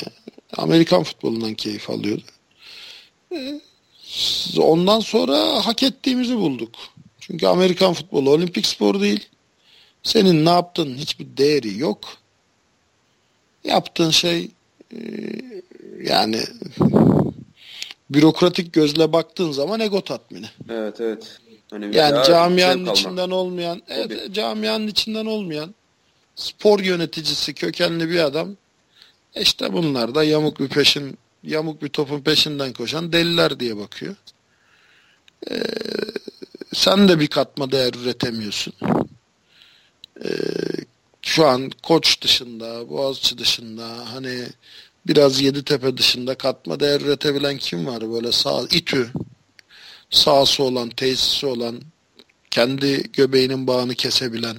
Amerikan 0.58 1.04
futbolundan 1.04 1.54
keyif 1.54 1.90
alıyordu. 1.90 2.24
Ee, 3.34 3.62
ondan 4.58 5.00
sonra 5.00 5.66
hak 5.66 5.84
ettiğimizi 5.84 6.38
bulduk. 6.38 6.76
Çünkü 7.20 7.48
Amerikan 7.48 7.94
futbolu 7.94 8.30
olimpik 8.30 8.66
spor 8.66 9.02
değil. 9.02 9.28
Senin 10.04 10.46
ne 10.46 10.50
yaptığın 10.50 10.96
hiçbir 10.96 11.38
değeri 11.38 11.78
yok. 11.78 12.00
Yaptığın 13.64 14.10
şey 14.10 14.50
e, 14.94 14.98
yani 16.04 16.40
bürokratik 18.10 18.74
gözle 18.74 19.14
baktığın 19.14 19.52
zaman 19.52 19.80
ego 19.80 20.02
tatmini. 20.02 20.48
Evet 20.70 21.02
evet. 21.02 21.41
Hani 21.72 21.96
yani 21.96 22.26
camianın 22.28 22.92
içinden 22.92 23.30
olmayan, 23.30 23.82
evet, 23.88 24.34
camianın 24.34 24.88
içinden 24.88 25.26
olmayan 25.26 25.76
spor 26.36 26.80
yöneticisi 26.80 27.54
kökenli 27.54 28.10
bir 28.10 28.20
adam 28.20 28.56
işte 29.36 29.74
bunlar 29.74 30.16
da 30.16 30.24
yamuk 30.24 30.60
bir 30.60 30.68
peşin 30.68 31.18
yamuk 31.44 31.84
bir 31.84 31.90
topun 31.90 32.22
peşinden 32.22 32.74
koşan 32.74 33.14
deliler 33.14 33.60
diye 33.60 33.78
bakıyor. 33.78 34.16
Ee, 35.52 35.64
sen 36.74 37.08
de 37.08 37.20
bir 37.20 37.28
katma 37.28 37.72
değer 37.72 37.94
üretemiyorsun. 37.94 38.74
Ee, 40.24 40.30
şu 41.22 41.46
an 41.48 41.72
Koç 41.84 42.22
dışında, 42.22 42.90
Boğaziçi 42.90 43.38
dışında 43.38 44.14
hani 44.14 44.48
biraz 45.08 45.42
Yeditepe 45.42 45.98
dışında 45.98 46.36
katma 46.36 46.80
değer 46.80 47.02
üretebilen 47.02 47.58
kim 47.58 47.88
var? 47.88 48.12
Böyle 48.12 48.32
sağ 48.32 48.62
İTÜ 48.72 49.12
sahası 50.12 50.64
olan, 50.64 50.90
tesisi 50.90 51.46
olan, 51.46 51.82
kendi 52.52 53.12
göbeğinin 53.12 53.68
bağını 53.68 53.96
kesebilen 53.96 54.58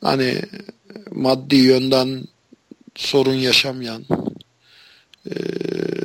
hani 0.00 0.42
maddi 1.10 1.56
yönden 1.56 2.24
sorun 2.94 3.34
yaşamayan 3.34 4.04
e, 5.26 5.32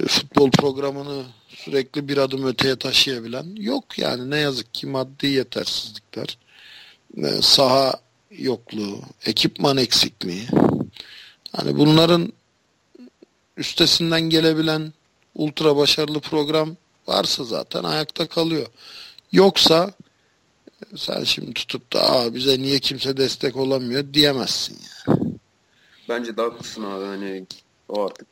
futbol 0.07 0.51
programını 0.51 1.23
sürekli 1.47 2.07
bir 2.07 2.17
adım 2.17 2.47
öteye 2.47 2.75
taşıyabilen 2.75 3.55
yok 3.55 3.99
yani. 3.99 4.29
Ne 4.29 4.37
yazık 4.37 4.73
ki 4.73 4.87
maddi 4.87 5.27
yetersizlikler 5.27 6.37
e, 7.17 7.27
saha 7.41 7.93
yokluğu 8.31 9.01
ekipman 9.25 9.77
eksikliği 9.77 10.47
hani 11.51 11.77
bunların 11.77 12.33
üstesinden 13.57 14.21
gelebilen 14.21 14.93
ultra 15.35 15.75
başarılı 15.75 16.19
program 16.19 16.77
varsa 17.09 17.43
zaten 17.43 17.83
ayakta 17.83 18.27
kalıyor. 18.27 18.67
Yoksa 19.31 19.91
sen 20.95 21.23
şimdi 21.23 21.53
tutup 21.53 21.93
da 21.93 22.11
Aa, 22.11 22.33
bize 22.33 22.59
niye 22.59 22.79
kimse 22.79 23.17
destek 23.17 23.55
olamıyor 23.55 24.13
diyemezsin 24.13 24.77
yani. 25.07 25.19
Bence 26.09 26.37
daha 26.37 26.45
haklısın 26.45 26.83
abi 26.83 27.05
hani 27.05 27.45
o 27.89 28.05
artık 28.05 28.27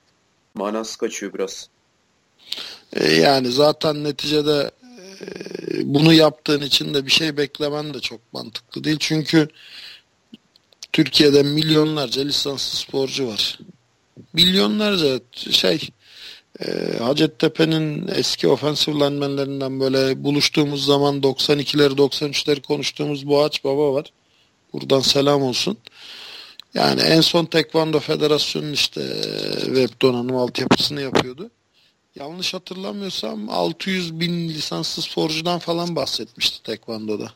manası 0.55 0.97
kaçıyor 0.97 1.34
biraz. 1.34 1.69
E, 2.93 3.13
yani 3.13 3.51
zaten 3.51 4.03
neticede 4.03 4.71
e, 5.21 5.93
bunu 5.93 6.13
yaptığın 6.13 6.61
için 6.61 6.93
de 6.93 7.05
bir 7.05 7.11
şey 7.11 7.38
beklemen 7.38 7.93
de 7.93 7.99
çok 7.99 8.34
mantıklı 8.34 8.84
değil. 8.84 8.97
Çünkü 8.99 9.47
Türkiye'de 10.93 11.43
milyonlarca 11.43 12.21
lisanslı 12.21 12.78
sporcu 12.78 13.28
var. 13.28 13.59
Milyonlarca 14.34 15.19
şey 15.34 15.89
e, 16.59 16.97
Hacettepe'nin 16.99 18.07
eski 18.15 18.47
ofensif 18.47 18.95
linemenlerinden 18.95 19.79
böyle 19.79 20.23
buluştuğumuz 20.23 20.85
zaman 20.85 21.21
92'leri 21.21 21.97
93'leri 21.97 22.61
konuştuğumuz 22.61 23.27
Boğaç 23.27 23.63
Baba 23.63 23.93
var. 23.93 24.11
Buradan 24.73 24.99
selam 24.99 25.43
olsun. 25.43 25.77
Yani 26.73 27.01
en 27.01 27.21
son 27.21 27.45
Tekvando 27.45 27.99
Federasyonu'nun 27.99 28.73
işte 28.73 29.01
e, 29.01 29.59
web 29.65 30.01
donanım 30.01 30.35
altyapısını 30.35 31.01
yapıyordu. 31.01 31.51
Yanlış 32.15 32.53
hatırlamıyorsam 32.53 33.49
600 33.49 34.19
bin 34.19 34.49
lisanslı 34.49 35.01
sporcudan 35.01 35.59
falan 35.59 35.95
bahsetmişti 35.95 36.63
Tekvando'da. 36.63 37.31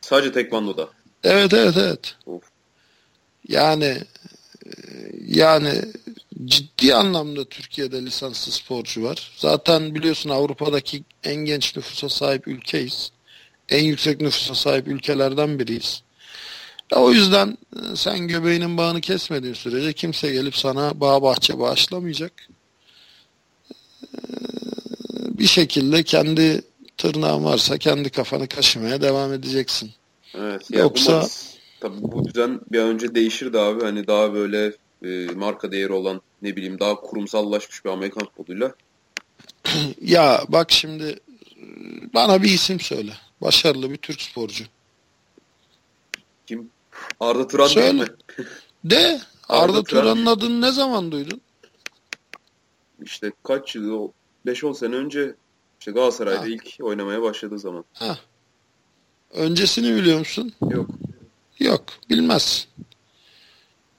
Sadece 0.00 0.32
Tekvando'da. 0.32 0.88
Evet 1.24 1.52
evet 1.52 1.76
evet. 1.76 2.16
Of. 2.26 2.42
Yani 3.48 3.84
e, 4.66 4.70
yani 5.26 5.82
ciddi 6.44 6.94
anlamda 6.94 7.44
Türkiye'de 7.44 8.06
lisanslı 8.06 8.52
sporcu 8.52 9.02
var. 9.02 9.32
Zaten 9.36 9.94
biliyorsun 9.94 10.30
Avrupa'daki 10.30 11.04
en 11.24 11.36
genç 11.36 11.76
nüfusa 11.76 12.08
sahip 12.08 12.48
ülkeyiz. 12.48 13.10
En 13.68 13.84
yüksek 13.84 14.20
nüfusa 14.20 14.54
sahip 14.54 14.88
ülkelerden 14.88 15.58
biriyiz. 15.58 16.02
Ya 16.92 16.98
o 16.98 17.12
yüzden 17.12 17.58
e, 17.76 17.96
sen 17.96 18.28
göbeğinin 18.28 18.76
bağını 18.76 19.00
kesmediğin 19.00 19.54
sürece 19.54 19.92
kimse 19.92 20.32
gelip 20.32 20.56
sana 20.56 21.00
bağ 21.00 21.22
bahçe 21.22 21.58
bağışlamayacak. 21.58 22.32
E, 24.02 24.18
bir 25.38 25.46
şekilde 25.46 26.02
kendi 26.02 26.62
tırnağın 26.96 27.44
varsa 27.44 27.78
kendi 27.78 28.10
kafanı 28.10 28.48
kaşımaya 28.48 29.02
devam 29.02 29.32
edeceksin. 29.32 29.90
Evet. 30.34 30.70
Yoksa 30.70 31.12
umarız, 31.12 31.54
tabii 31.80 32.02
bu 32.02 32.24
düzen 32.24 32.60
bir 32.72 32.78
an 32.78 32.88
önce 32.88 33.14
değişirdi 33.14 33.58
abi. 33.58 33.84
Hani 33.84 34.06
daha 34.06 34.34
böyle 34.34 34.72
e, 35.04 35.26
marka 35.34 35.72
değeri 35.72 35.92
olan 35.92 36.20
ne 36.42 36.56
bileyim 36.56 36.80
daha 36.80 36.94
kurumsallaşmış 36.94 37.84
bir 37.84 37.90
Amerikan 37.90 38.24
futboluyla. 38.24 38.74
ya 40.00 40.44
bak 40.48 40.72
şimdi 40.72 41.20
bana 42.14 42.42
bir 42.42 42.48
isim 42.48 42.80
söyle. 42.80 43.12
Başarılı 43.40 43.90
bir 43.90 43.96
Türk 43.96 44.22
sporcu. 44.22 44.64
Kim? 46.46 46.70
Arda 47.20 47.46
Turan 47.46 47.66
söyle. 47.66 47.86
değil 47.86 48.10
mi? 48.10 48.16
De. 48.84 49.20
Arda, 49.48 49.72
Arda 49.72 49.82
Turan'ın 49.82 50.26
adını 50.26 50.60
ne 50.60 50.72
zaman 50.72 51.12
duydun? 51.12 51.40
İşte 53.02 53.32
kaç 53.42 53.74
yıl, 53.74 54.10
5-10 54.46 54.74
sene 54.74 54.94
önce 54.94 55.34
işte 55.80 55.92
Galatasaray'da 55.92 56.40
ha. 56.40 56.46
ilk 56.46 56.76
oynamaya 56.80 57.22
başladığı 57.22 57.58
zaman. 57.58 57.84
Ha. 57.92 58.18
Öncesini 59.30 59.96
biliyor 59.96 60.18
musun? 60.18 60.52
Yok. 60.70 60.90
Yok. 61.58 61.84
Bilmez. 62.10 62.68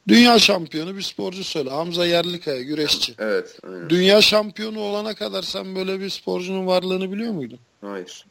Dünya 0.08 0.40
şampiyonu 0.40 0.96
bir 0.96 1.02
sporcu 1.02 1.44
söyle. 1.44 1.70
Hamza 1.70 2.06
Yerlikaya 2.06 2.62
güreşçi. 2.62 3.14
Evet. 3.20 3.60
Aynen. 3.64 3.90
Dünya 3.90 4.22
şampiyonu 4.22 4.80
olana 4.80 5.14
kadar 5.14 5.42
sen 5.44 5.76
böyle 5.76 6.00
bir 6.00 6.10
sporcunun 6.10 6.68
varlığını 6.68 7.12
biliyor 7.12 7.34
muydun? 7.34 7.60
Hayır. 7.82 8.26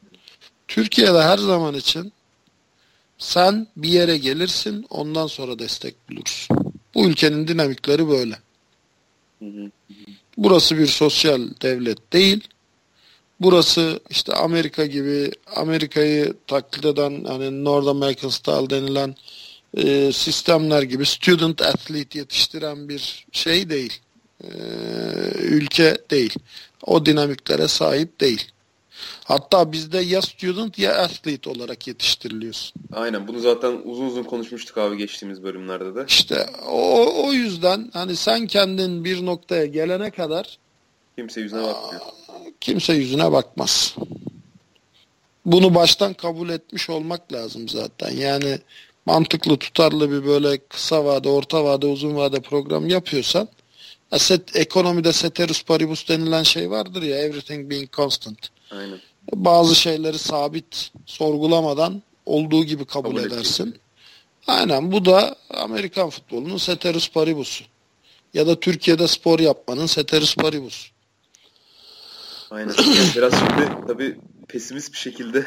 Türkiye'de 0.68 1.22
her 1.22 1.38
zaman 1.38 1.74
için 1.74 2.12
sen 3.18 3.66
bir 3.76 3.88
yere 3.88 4.18
gelirsin 4.18 4.86
ondan 4.90 5.26
sonra 5.26 5.58
destek 5.58 6.10
bulursun. 6.10 6.56
Bu 6.94 7.08
ülkenin 7.08 7.48
dinamikleri 7.48 8.08
böyle. 8.08 8.38
Hı 9.38 9.44
hı. 9.44 9.70
Burası 10.36 10.78
bir 10.78 10.86
sosyal 10.86 11.48
devlet 11.62 12.12
değil. 12.12 12.48
Burası 13.40 14.00
işte 14.10 14.32
Amerika 14.32 14.86
gibi 14.86 15.30
Amerika'yı 15.56 16.34
taklit 16.46 16.84
eden 16.84 17.24
hani 17.24 17.64
North 17.64 17.88
American 17.88 18.28
Style 18.28 18.70
denilen 18.70 19.14
e, 19.76 20.12
sistemler 20.12 20.82
gibi 20.82 21.06
student 21.06 21.62
athlete 21.62 22.18
yetiştiren 22.18 22.88
bir 22.88 23.26
şey 23.32 23.70
değil. 23.70 24.00
E, 24.44 24.48
ülke 25.42 25.96
değil. 26.10 26.34
O 26.86 27.06
dinamiklere 27.06 27.68
sahip 27.68 28.20
değil. 28.20 28.50
Hatta 29.24 29.72
bizde 29.72 29.98
ya 29.98 30.22
student 30.22 30.78
ya 30.78 30.94
athlete 30.94 31.50
olarak 31.50 31.88
yetiştiriliyorsun. 31.88 32.72
Aynen 32.92 33.28
bunu 33.28 33.38
zaten 33.40 33.80
uzun 33.84 34.06
uzun 34.06 34.22
konuşmuştuk 34.22 34.78
abi 34.78 34.96
geçtiğimiz 34.96 35.42
bölümlerde 35.42 35.94
de. 35.94 36.04
İşte 36.08 36.46
o, 36.68 37.26
o 37.26 37.32
yüzden 37.32 37.90
hani 37.92 38.16
sen 38.16 38.46
kendin 38.46 39.04
bir 39.04 39.26
noktaya 39.26 39.66
gelene 39.66 40.10
kadar 40.10 40.58
kimse 41.16 41.40
yüzüne 41.40 41.62
bakmıyor. 41.62 42.02
Kimse 42.60 42.92
yüzüne 42.94 43.32
bakmaz. 43.32 43.96
Bunu 45.46 45.74
baştan 45.74 46.14
kabul 46.14 46.48
etmiş 46.48 46.90
olmak 46.90 47.32
lazım 47.32 47.68
zaten. 47.68 48.10
Yani 48.10 48.58
mantıklı, 49.06 49.56
tutarlı 49.56 50.10
bir 50.10 50.26
böyle 50.26 50.58
kısa 50.58 51.04
vade, 51.04 51.28
orta 51.28 51.64
vade, 51.64 51.86
uzun 51.86 52.16
vade 52.16 52.40
program 52.40 52.88
yapıyorsan 52.88 53.48
set, 54.18 54.56
ekonomide 54.56 55.12
ceteris 55.12 55.62
paribus 55.62 56.08
denilen 56.08 56.42
şey 56.42 56.70
vardır 56.70 57.02
ya 57.02 57.18
everything 57.18 57.70
being 57.70 57.92
constant. 57.92 58.48
Aynen. 58.70 59.00
Bazı 59.34 59.74
şeyleri 59.74 60.18
sabit 60.18 60.92
sorgulamadan 61.06 62.02
olduğu 62.26 62.64
gibi 62.64 62.84
kabul, 62.84 63.10
kabul 63.10 63.22
edersin. 63.22 63.64
Edecek. 63.64 63.80
Aynen 64.46 64.92
bu 64.92 65.04
da 65.04 65.36
Amerikan 65.50 66.10
futbolunun 66.10 66.56
ceteris 66.56 67.10
paribusu. 67.10 67.64
Ya 68.34 68.46
da 68.46 68.60
Türkiye'de 68.60 69.08
spor 69.08 69.40
yapmanın 69.40 69.86
ceteris 69.86 70.36
paribus. 70.36 70.90
Aynen. 72.50 72.74
Biraz 73.16 73.32
şimdi 73.38 73.86
tabii 73.86 74.18
pesimist 74.48 74.92
bir 74.92 74.98
şekilde 74.98 75.46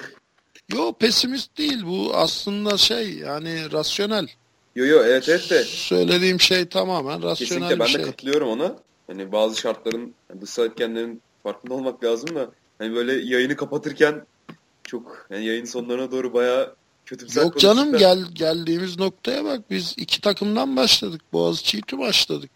Yo 0.73 0.93
pesimist 0.93 1.57
değil 1.57 1.85
bu 1.85 2.15
aslında 2.15 2.77
şey 2.77 3.13
yani 3.13 3.71
rasyonel. 3.71 4.27
Yo 4.75 4.85
yo 4.85 5.03
evet 5.03 5.29
evet 5.29 5.49
de. 5.49 5.63
Söylediğim 5.63 6.39
şey 6.39 6.65
tamamen 6.65 7.23
rasyonel 7.23 7.35
Kesinlikle 7.35 7.79
ben 7.79 7.87
bir 7.87 7.93
de 7.93 7.97
şey. 7.97 8.05
katılıyorum 8.05 8.49
ona. 8.49 8.75
Hani 9.07 9.31
bazı 9.31 9.59
şartların 9.59 10.13
dışsal 10.41 10.65
etkenlerin 10.65 11.21
farkında 11.43 11.73
olmak 11.73 12.03
lazım 12.03 12.35
da 12.35 12.51
hani 12.79 12.95
böyle 12.95 13.13
yayını 13.13 13.55
kapatırken 13.55 14.25
çok 14.83 15.27
yani 15.29 15.45
yayın 15.45 15.65
sonlarına 15.65 16.11
doğru 16.11 16.33
bayağı 16.33 16.75
kötümser 17.05 17.41
Yok 17.41 17.59
canım 17.59 17.77
konuştuk 17.77 17.93
da- 17.93 17.97
gel 18.13 18.25
geldiğimiz 18.33 18.99
noktaya 18.99 19.45
bak 19.45 19.61
biz 19.69 19.93
iki 19.97 20.21
takımdan 20.21 20.75
başladık. 20.75 21.21
Boğaziçi 21.33 21.77
İTÜ 21.77 21.97
başladık. 21.97 22.51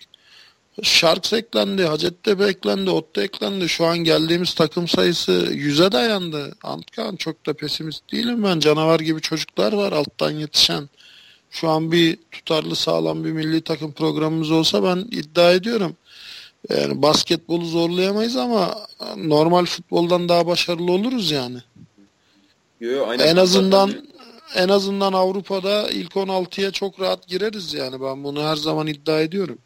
Sharks 0.84 1.34
eklendi, 1.34 1.84
Hacettepe 1.84 2.46
eklendi, 2.46 2.90
Otta 2.90 3.24
eklendi. 3.24 3.70
Şu 3.70 3.86
an 3.86 3.98
geldiğimiz 3.98 4.54
takım 4.54 4.88
sayısı 4.88 5.32
yüze 5.52 5.92
dayandı. 5.92 6.56
Antkan 6.64 7.16
çok 7.16 7.46
da 7.46 7.54
pesimist 7.54 8.12
değilim 8.12 8.44
ben. 8.44 8.60
Canavar 8.60 9.00
gibi 9.00 9.22
çocuklar 9.22 9.74
var 9.74 9.92
alttan 9.92 10.32
yetişen. 10.32 10.90
Şu 11.50 11.70
an 11.70 11.92
bir 11.92 12.18
tutarlı 12.32 12.76
sağlam 12.76 13.26
bir 13.26 13.32
milli 13.32 13.62
takım 13.62 13.92
programımız 13.92 14.52
olsa 14.52 14.84
ben 14.84 14.98
iddia 14.98 15.52
ediyorum. 15.52 15.96
Yani 16.70 17.02
basketbolu 17.02 17.66
zorlayamayız 17.66 18.38
ama 18.38 18.76
normal 19.18 19.66
futboldan 19.66 20.30
daha 20.30 20.48
başarılı 20.48 20.92
oluruz 20.92 21.32
yani. 21.32 21.58
Yo. 22.80 23.14
En 23.14 23.38
azından 23.38 23.88
Zaten 23.88 24.12
en 24.56 24.70
azından 24.70 25.14
Avrupa'da 25.14 25.90
ilk 25.90 26.12
16'ya 26.12 26.72
çok 26.72 27.00
rahat 27.00 27.28
gireriz 27.28 27.74
yani 27.74 28.02
ben 28.02 28.24
bunu 28.24 28.44
her 28.44 28.56
zaman 28.56 28.88
iddia 28.88 29.22
ediyorum. 29.22 29.58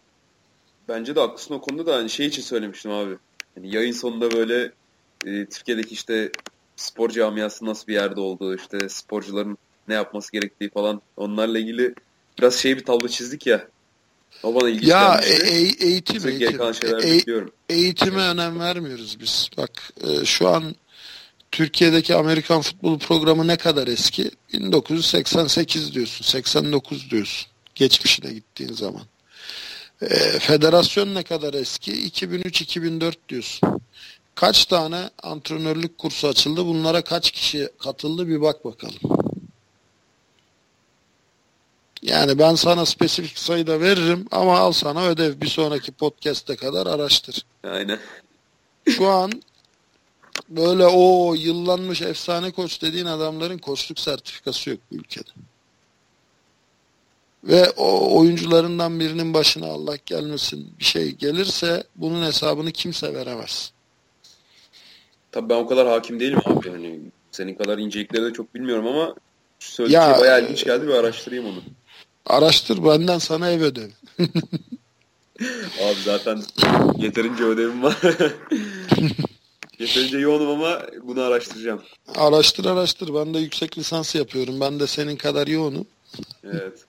Bence 0.89 1.15
de 1.15 1.19
haklısın 1.19 1.53
o 1.53 1.61
konuda 1.61 1.86
da 1.86 1.95
hani 1.95 2.09
şey 2.09 2.25
için 2.25 2.41
söylemiştim 2.41 2.91
abi. 2.91 3.17
Hani 3.55 3.75
yayın 3.75 3.91
sonunda 3.91 4.31
böyle 4.31 4.71
e, 5.25 5.45
Türkiye'deki 5.45 5.93
işte 5.93 6.31
spor 6.75 7.09
camiası 7.09 7.65
nasıl 7.65 7.88
bir 7.88 7.93
yerde 7.93 8.19
olduğu 8.19 8.55
işte 8.55 8.89
sporcuların 8.89 9.57
ne 9.88 9.93
yapması 9.93 10.31
gerektiği 10.31 10.69
falan 10.69 11.01
onlarla 11.17 11.59
ilgili 11.59 11.93
biraz 12.39 12.55
şey 12.55 12.77
bir 12.77 12.86
tablo 12.86 13.07
çizdik 13.07 13.47
ya. 13.47 13.67
O 14.43 14.55
bana 14.55 14.69
ilginç 14.69 14.89
Ya 14.89 15.21
e- 15.23 15.29
gelmişti. 15.29 15.47
e- 15.47 15.88
eğitim 15.88 16.27
eğitim. 16.27 16.61
E- 16.61 17.03
bekliyorum. 17.03 17.51
eğitime 17.69 18.21
önem 18.21 18.59
vermiyoruz 18.59 19.17
biz. 19.19 19.49
Bak 19.57 19.93
e, 20.03 20.25
şu 20.25 20.47
an 20.47 20.75
Türkiye'deki 21.51 22.15
Amerikan 22.15 22.61
futbolu 22.61 22.99
programı 22.99 23.47
ne 23.47 23.57
kadar 23.57 23.88
eski? 23.88 24.31
1988 24.53 25.93
diyorsun, 25.93 26.25
89 26.25 27.09
diyorsun. 27.11 27.47
Geçmişine 27.75 28.33
gittiğin 28.33 28.73
zaman. 28.73 29.01
E, 30.02 30.39
federasyon 30.39 31.16
ne 31.16 31.24
kadar 31.24 31.54
eski? 31.54 31.91
2003-2004 31.91 33.14
diyorsun. 33.30 33.82
Kaç 34.36 34.66
tane 34.66 35.10
antrenörlük 35.24 35.98
kursu 35.98 36.28
açıldı? 36.28 36.66
Bunlara 36.66 37.02
kaç 37.02 37.32
kişi 37.32 37.70
katıldı? 37.80 38.28
Bir 38.28 38.41
bak 38.41 38.66
bakalım. 38.66 39.26
Yani 42.02 42.39
ben 42.39 42.56
sana 42.56 42.86
spesifik 42.86 43.38
sayıda 43.38 43.82
veririm 43.82 44.28
ama 44.32 44.58
al 44.58 44.72
sana 44.72 45.06
ödev 45.06 45.41
bir 45.41 45.48
sonraki 45.48 45.91
podcast'e 45.91 46.56
kadar 46.56 46.88
araştır. 46.88 47.46
Aynen. 47.64 48.00
Şu 48.89 49.08
an 49.08 49.32
böyle 50.50 50.86
o 50.86 51.34
yıllanmış 51.34 52.02
efsane 52.02 52.52
koç 52.52 52.82
dediğin 52.82 53.06
adamların 53.06 53.58
koçluk 53.58 54.00
sertifikası 54.00 54.70
yok 54.70 54.80
bu 54.91 54.96
ülkede. 54.96 55.30
Ve 57.46 57.70
o 57.70 58.20
oyuncularından 58.20 59.00
birinin 59.00 59.34
başına 59.34 59.66
Allah 59.66 59.96
gelmesin 60.06 60.74
bir 60.80 60.86
şey 60.86 61.12
gelirse 61.12 61.84
bunun 61.96 62.26
hesabını 62.26 62.72
kimse 62.72 63.14
veremez. 63.14 63.72
Tabii 65.32 65.50
ben 65.50 65.56
o 65.56 65.68
kadar 65.68 65.88
hakim 65.88 66.20
değilim 66.20 66.39
abi. 66.46 66.70
Hani 66.70 67.00
senin 67.32 67.56
kadar 67.56 67.78
incelikleri 67.78 68.26
de 68.26 68.34
çok 68.34 68.56
bilmiyorum 68.56 68.88
ama 68.88 69.16
söylediğin 69.60 70.02
şey 70.02 70.22
bayağı 70.22 70.43
ilginç 70.43 70.64
geldi 70.64 70.88
bir 70.88 70.93
araştırayım 70.93 71.46
onu. 71.46 71.64
Araştır 72.26 72.84
benden 72.84 73.18
sana 73.18 73.52
ev 73.52 73.62
ödevi. 73.62 73.91
Abi 75.84 76.02
zaten 76.06 76.43
yeterince 76.98 77.43
ödevim 77.43 77.84
var. 77.84 77.98
yeterince 79.80 80.18
yoğunum 80.18 80.50
ama 80.50 80.82
bunu 81.04 81.22
araştıracağım. 81.22 81.82
Araştır 82.16 82.66
araştır. 82.66 83.14
Ben 83.14 83.34
de 83.34 83.39
yüksek 83.39 83.78
lisans 83.78 84.16
yapıyorum. 84.16 84.62
Ben 84.62 84.80
de 84.80 84.88
senin 84.88 85.16
kadar 85.16 85.48
yoğunum. 85.48 85.88
Evet. 86.43 86.84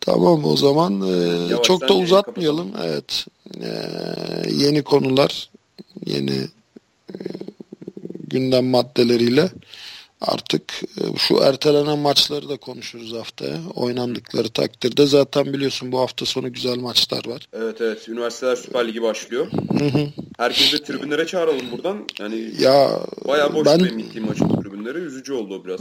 Tamam 0.00 0.44
o 0.44 0.56
zaman 0.56 1.00
e, 1.00 1.10
Yavaştan 1.10 1.62
çok 1.62 1.88
da 1.88 1.94
uzatmayalım. 1.94 2.72
Evet. 2.84 3.26
E, 3.60 3.68
yeni 4.50 4.82
konular, 4.82 5.50
yeni 6.06 6.48
e, 7.10 7.16
gündem 8.28 8.66
maddeleriyle 8.66 9.50
artık 10.20 10.62
e, 10.82 11.16
şu 11.18 11.36
ertelenen 11.36 11.98
maçları 11.98 12.48
da 12.48 12.56
konuşuruz 12.56 13.12
haftaya. 13.12 13.58
Oynandıkları 13.74 14.48
takdirde 14.48 15.06
zaten 15.06 15.52
biliyorsun 15.52 15.92
bu 15.92 16.00
hafta 16.00 16.26
sonu 16.26 16.52
güzel 16.52 16.76
maçlar 16.76 17.26
var. 17.26 17.48
Evet 17.52 17.80
evet. 17.80 18.08
Üniversiteler 18.08 18.56
Süper 18.56 18.88
Ligi 18.88 19.02
başlıyor. 19.02 19.46
Hı 19.78 19.84
hı. 19.84 20.06
Herkesi 20.38 20.82
tribünlere 20.82 21.26
çağıralım 21.26 21.70
buradan. 21.72 21.98
Yani 22.20 22.50
Ya 22.60 23.00
bayağı 23.28 23.54
boş 23.54 23.66
ben 23.66 23.78
gittiğim 23.78 24.26
maçın 24.26 24.62
tribünleri. 24.62 24.98
Üzücü 24.98 25.32
oldu 25.32 25.54
o 25.54 25.64
biraz. 25.64 25.80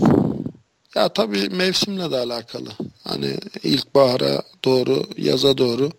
Ya 0.96 1.10
tabii 1.10 1.50
mevsimle 1.50 2.12
de 2.12 2.18
alakalı. 2.18 2.70
Hani 3.04 3.38
ilkbahara 3.64 4.42
doğru, 4.66 5.04
yaza 5.18 5.58
doğru 5.58 5.92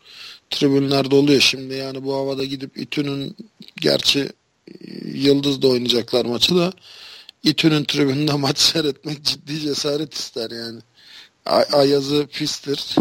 tribünler 0.51 1.11
doluyor 1.11 1.40
şimdi. 1.40 1.74
Yani 1.74 2.05
bu 2.05 2.14
havada 2.14 2.45
gidip 2.45 2.78
İTÜ'nün 2.78 3.36
gerçi 3.76 4.28
Yıldız'da 5.05 5.68
oynayacaklar 5.68 6.24
maçı 6.24 6.57
da 6.57 6.72
İTÜ'nün 7.42 7.84
tribününde 7.84 8.32
maç 8.36 8.59
seyretmek 8.59 9.22
ciddi 9.24 9.61
cesaret 9.61 10.14
ister 10.14 10.51
yani. 10.51 10.80
Ay- 11.47 11.66
Ayazı 11.72 12.26
pistir. 12.26 12.95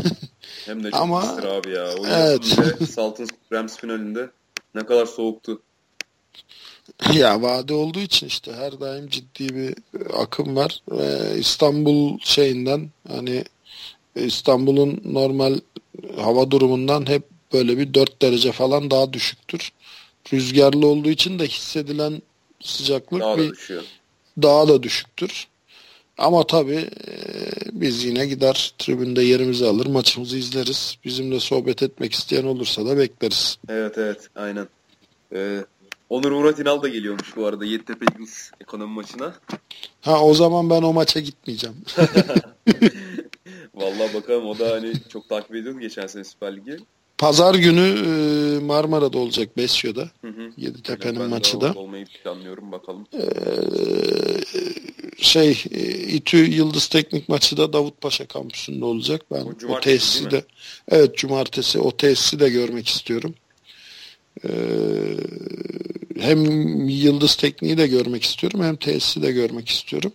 Hem 0.66 0.84
de 0.84 0.92
çok 0.92 1.00
Ama- 1.02 1.22
pistir 1.22 1.44
abi 1.44 1.70
ya. 1.70 1.96
O 2.00 2.06
Evet. 2.08 2.46
Saltın 2.92 3.28
Rams 3.52 3.78
finalinde 3.78 4.30
ne 4.76 4.86
kadar 4.86 5.06
soğuktu. 5.06 5.62
ya 7.14 7.42
vade 7.42 7.74
olduğu 7.74 8.00
için 8.00 8.28
işte 8.28 8.54
her 8.54 8.80
daim 8.80 9.10
ciddi 9.10 9.56
bir 9.56 9.76
akım 10.14 10.56
var. 10.56 10.82
Ee, 11.00 11.40
İstanbul 11.40 12.20
şeyinden 12.20 12.90
hani 13.08 13.44
İstanbul'un 14.16 15.02
normal 15.06 15.60
hava 16.18 16.52
durumundan 16.52 17.10
hep 17.10 17.24
böyle 17.54 17.78
bir 17.78 17.94
4 17.94 18.22
derece 18.22 18.52
falan 18.52 18.92
daha 18.92 19.14
düşüktür. 19.14 19.72
Rüzgarlı 20.34 20.88
olduğu 20.88 21.10
için 21.10 21.40
de 21.40 21.48
hissedilen 21.48 22.22
sıcaklık 22.62 23.22
Daha 23.22 23.38
da 23.38 23.42
bir 23.42 23.52
düşüyor. 23.52 23.84
daha 24.42 24.68
da 24.68 24.84
düşüktür. 24.84 25.48
Ama 26.18 26.48
tabii 26.48 26.90
e, 27.08 27.14
biz 27.72 28.04
yine 28.06 28.26
gider 28.26 28.74
tribünde 28.78 29.24
yerimizi 29.24 29.66
alır, 29.66 29.86
maçımızı 29.86 30.38
izleriz. 30.38 30.98
Bizimle 31.06 31.40
sohbet 31.40 31.84
etmek 31.84 32.14
isteyen 32.14 32.44
olursa 32.44 32.86
da 32.86 32.98
bekleriz. 32.98 33.58
Evet 33.70 33.98
evet 33.98 34.30
aynen. 34.36 34.68
Ee, 35.36 35.66
Onur 36.14 36.32
Murat 36.32 36.60
İnal 36.60 36.82
da 36.82 36.88
geliyormuş 36.88 37.36
bu 37.36 37.46
arada 37.46 37.66
Yeditepe 37.66 38.06
Eagles 38.12 38.52
ekonomi 38.62 38.94
maçına. 38.94 39.34
Ha 40.02 40.24
o 40.24 40.34
zaman 40.34 40.70
ben 40.70 40.82
o 40.82 40.94
maça 40.94 41.20
gitmeyeceğim. 41.20 41.76
Vallahi 43.76 44.14
bakalım 44.14 44.46
o 44.46 44.60
da 44.60 44.72
hani 44.72 44.94
çok 45.10 45.30
takip 45.30 45.56
ediyordu 45.56 45.80
geçen 45.80 46.08
sene 46.08 46.24
Süper 46.24 46.56
Ligi. 46.56 46.78
Pazar 47.18 47.56
günü 47.56 47.82
e, 47.82 48.60
Marmara'da 48.60 49.18
olacak 49.18 49.58
Besyo'da. 49.58 50.10
Hı 50.22 50.28
hı. 50.28 50.52
Yeditepe'nin 50.58 51.30
maçı 51.30 51.62
da. 51.62 51.74
olmayı 51.74 52.06
planlıyorum 52.06 52.72
bakalım. 52.72 53.06
Ee, 53.14 53.22
şey 55.18 55.64
e, 55.72 55.82
İTÜ 55.90 56.38
Yıldız 56.38 56.88
Teknik 56.88 57.30
maçı 57.30 57.58
da 57.58 57.74
Davutpaşa 57.74 58.26
kampüsünde 58.26 58.86
olacak. 58.86 59.22
Ben 59.32 59.42
O 59.42 59.76
o, 59.76 59.80
tesisi 59.80 60.32
de 60.32 60.44
evet 60.90 61.18
cumartesi 61.18 61.80
o 61.80 61.92
tesisi 61.98 62.40
de 62.40 62.50
görmek 62.50 62.88
istiyorum. 62.88 63.36
Ee, 64.46 64.50
hem 66.20 66.40
Yıldız 66.90 67.36
Tekniği 67.36 67.78
de 67.78 67.88
görmek 67.88 68.24
istiyorum 68.24 68.64
hem 68.64 68.76
tesisi 68.76 69.22
de 69.22 69.32
görmek 69.32 69.70
istiyorum. 69.70 70.12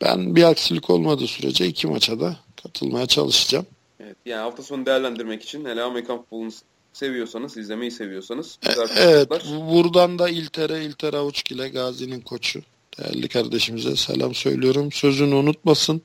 Ben 0.00 0.36
bir 0.36 0.42
aksilik 0.42 0.90
olmadığı 0.90 1.26
sürece 1.26 1.66
iki 1.66 1.86
maça 1.86 2.20
da 2.20 2.36
katılmaya 2.62 3.06
çalışacağım. 3.06 3.66
Evet, 4.00 4.16
yani 4.26 4.40
hafta 4.40 4.62
sonu 4.62 4.86
değerlendirmek 4.86 5.42
için 5.42 5.64
hele 5.64 5.82
Amerikan 5.82 6.18
futbolunu 6.18 6.50
seviyorsanız, 6.92 7.56
izlemeyi 7.56 7.90
seviyorsanız 7.90 8.58
E- 8.66 9.02
Evet, 9.02 9.28
buradan 9.70 10.18
da 10.18 10.28
İltere, 10.28 10.84
İltere 10.84 11.16
Avuçgil'e 11.16 11.68
Gazi'nin 11.68 12.20
koçu. 12.20 12.62
Değerli 12.98 13.28
kardeşimize 13.28 13.96
selam 13.96 14.34
söylüyorum. 14.34 14.92
Sözünü 14.92 15.34
unutmasın. 15.34 16.02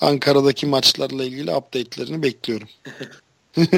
Ankara'daki 0.00 0.66
maçlarla 0.66 1.24
ilgili 1.24 1.54
update'lerini 1.54 2.22
bekliyorum. 2.22 2.68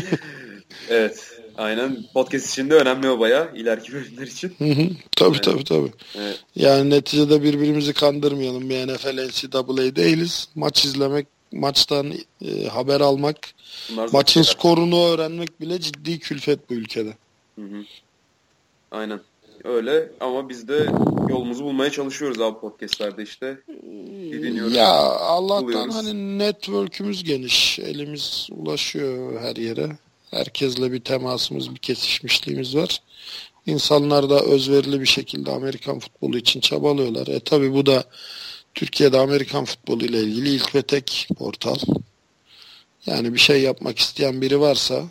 Evet. 0.89 1.42
Aynen. 1.59 1.97
Podcast 2.15 2.47
için 2.53 2.71
de 2.71 2.75
önemli 2.75 3.11
o 3.11 3.19
bayağı. 3.19 3.57
ileriki 3.57 3.93
bölümler 3.93 4.27
için. 4.27 4.55
Hı 4.59 4.65
hı. 4.65 4.89
Tabii 5.17 5.35
Evet. 5.35 5.45
tabii 5.45 5.65
tabii. 5.65 5.93
Evet. 6.19 6.41
Yani 6.57 6.91
neticede 6.91 7.43
birbirimizi 7.43 7.93
kandırmayalım. 7.93 8.71
Bir 8.71 8.89
NFL 8.89 9.27
NCAA 9.29 9.97
değiliz. 9.97 10.49
Maç 10.55 10.85
izlemek, 10.85 11.27
maçtan 11.53 12.13
e, 12.45 12.67
haber 12.69 13.01
almak, 13.01 13.37
Bunlar 13.91 14.09
maçın 14.13 14.43
skorunu 14.43 15.05
öğrenmek 15.07 15.61
bile 15.61 15.81
ciddi 15.81 16.19
külfet 16.19 16.71
bu 16.71 16.75
ülkede. 16.75 17.17
Hı 17.59 17.63
hı. 17.63 17.85
Aynen. 18.91 19.21
Öyle 19.65 20.09
ama 20.21 20.49
biz 20.49 20.69
de 20.69 20.87
yolumuzu 21.29 21.65
bulmaya 21.65 21.91
çalışıyoruz 21.91 22.41
abi 22.41 22.59
podcastlerde 22.61 23.23
işte. 23.23 23.59
deniyoruz. 24.33 24.75
Ya 24.75 24.89
Allah'tan 25.19 25.65
buluyoruz. 25.65 25.95
hani 25.95 26.39
network'ümüz 26.39 27.25
geniş. 27.25 27.79
Elimiz 27.79 28.49
ulaşıyor 28.51 29.41
her 29.41 29.57
yere. 29.57 29.89
Herkesle 30.33 30.93
bir 30.93 31.01
temasımız, 31.01 31.75
bir 31.75 31.79
kesişmişliğimiz 31.79 32.77
var. 32.77 33.03
İnsanlar 33.67 34.31
da 34.31 34.41
özverili 34.41 35.01
bir 35.01 35.07
şekilde 35.07 35.51
Amerikan 35.51 35.99
futbolu 35.99 36.39
için 36.39 36.61
çabalıyorlar. 36.61 37.27
E 37.27 37.41
tabi 37.41 37.73
bu 37.73 37.87
da 37.87 38.05
Türkiye'de 38.75 39.19
Amerikan 39.19 39.65
futbolu 39.65 40.05
ile 40.05 40.21
ilgili 40.21 40.49
ilk 40.49 40.75
ve 40.75 40.83
tek 40.83 41.29
portal. 41.39 41.79
Yani 43.07 43.35
bir 43.35 43.39
şey 43.39 43.63
yapmak 43.63 43.99
isteyen 43.99 44.41
biri 44.41 44.61
varsa 44.61 45.03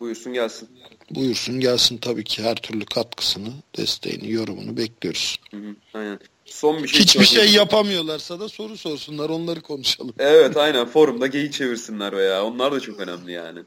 Buyursun 0.00 0.32
gelsin. 0.32 0.68
buyursun 1.10 1.60
gelsin 1.60 1.98
tabii 1.98 2.24
ki 2.24 2.42
her 2.42 2.56
türlü 2.56 2.84
katkısını, 2.84 3.50
desteğini, 3.76 4.32
yorumunu 4.32 4.76
bekliyoruz. 4.76 5.36
Hı 5.50 5.56
hı, 5.56 5.74
aynen. 5.94 6.18
Son 6.44 6.82
bir 6.82 6.88
şey 6.88 7.00
Hiçbir 7.00 7.24
şey 7.24 7.52
yapamıyorlarsa 7.52 8.40
da 8.40 8.48
soru 8.48 8.76
sorsunlar, 8.76 9.30
onları 9.30 9.60
konuşalım. 9.60 10.14
Evet 10.18 10.56
aynen 10.56 10.86
forumda 10.86 11.26
geyik 11.26 11.52
çevirsinler 11.52 12.16
veya 12.16 12.44
onlar 12.44 12.72
da 12.72 12.80
çok 12.80 13.00
önemli 13.00 13.32
yani. 13.32 13.60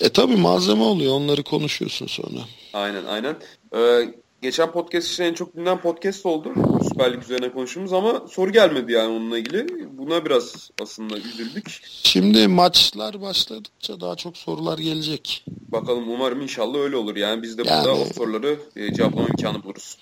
E 0.00 0.08
tabii 0.08 0.36
malzeme 0.36 0.82
oluyor, 0.82 1.12
onları 1.14 1.42
konuşuyorsun 1.42 2.06
sonra. 2.06 2.38
Aynen 2.72 3.04
aynen. 3.04 3.36
Ee, 3.76 4.14
geçen 4.42 4.72
podcast 4.72 5.12
için 5.12 5.22
en 5.24 5.34
çok 5.34 5.54
dinlenen 5.56 5.80
podcast 5.80 6.26
oldu. 6.26 6.52
Süper 6.88 7.12
Lig 7.12 7.22
üzerine 7.22 7.52
konuştuğumuz 7.52 7.92
ama 7.92 8.22
soru 8.30 8.52
gelmedi 8.52 8.92
yani 8.92 9.08
onunla 9.16 9.38
ilgili. 9.38 9.66
Buna 9.98 10.24
biraz 10.24 10.70
aslında 10.82 11.18
üzüldük. 11.18 11.80
Şimdi 12.02 12.48
maçlar 12.48 13.20
başladıkça 13.20 14.00
daha 14.00 14.16
çok 14.16 14.36
sorular 14.36 14.78
gelecek. 14.78 15.44
Bakalım 15.68 16.10
umarım 16.10 16.40
inşallah 16.40 16.78
öyle 16.78 16.96
olur. 16.96 17.16
Yani 17.16 17.42
biz 17.42 17.58
de 17.58 17.62
Yani- 17.66 17.84
burada 17.84 18.00
o 18.00 18.04
soruları 18.04 18.58
e, 18.76 18.94
cevaplama 18.94 19.28
imkanı 19.28 19.62
buluruz. 19.62 19.96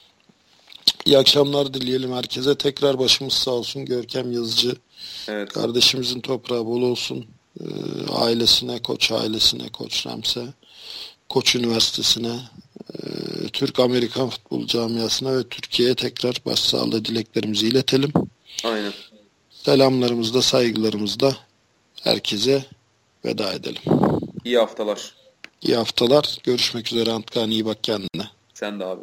İyi 1.07 1.19
akşamlar 1.19 1.75
dileyelim 1.75 2.13
herkese. 2.13 2.55
Tekrar 2.55 2.99
başımız 2.99 3.33
sağ 3.33 3.51
olsun. 3.51 3.85
Görkem 3.85 4.33
Yazıcı 4.33 4.77
Evet. 5.29 5.53
kardeşimizin 5.53 6.21
toprağı 6.21 6.67
bol 6.67 6.83
olsun. 6.83 7.27
Ee, 7.61 7.65
ailesine, 8.13 8.83
Koç 8.83 9.13
ailesine, 9.13 9.69
Koç 9.69 10.07
Rams'e, 10.07 10.47
Koç 11.29 11.55
Üniversitesi'ne, 11.55 12.41
e, 12.95 12.99
Türk 13.53 13.81
Amerikan 13.81 14.29
futbol 14.29 14.67
camiasına 14.67 15.39
ve 15.39 15.49
Türkiye'ye 15.49 15.95
tekrar 15.95 16.37
başsağlığı 16.47 17.05
dileklerimizi 17.05 17.69
iletelim. 17.69 18.13
Aynen. 18.65 18.93
Selamlarımızda, 19.51 20.43
saygılarımızda 20.43 21.37
herkese 22.03 22.65
veda 23.25 23.53
edelim. 23.53 23.83
İyi 24.45 24.59
haftalar. 24.59 25.15
İyi 25.63 25.77
haftalar. 25.77 26.39
Görüşmek 26.43 26.93
üzere 26.93 27.11
Antkan. 27.11 27.51
iyi 27.51 27.65
bak 27.67 27.85
kendine. 27.85 28.29
Sen 28.55 28.81
de 28.81 28.85
abi. 28.85 29.03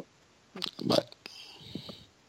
Bye. 0.82 1.19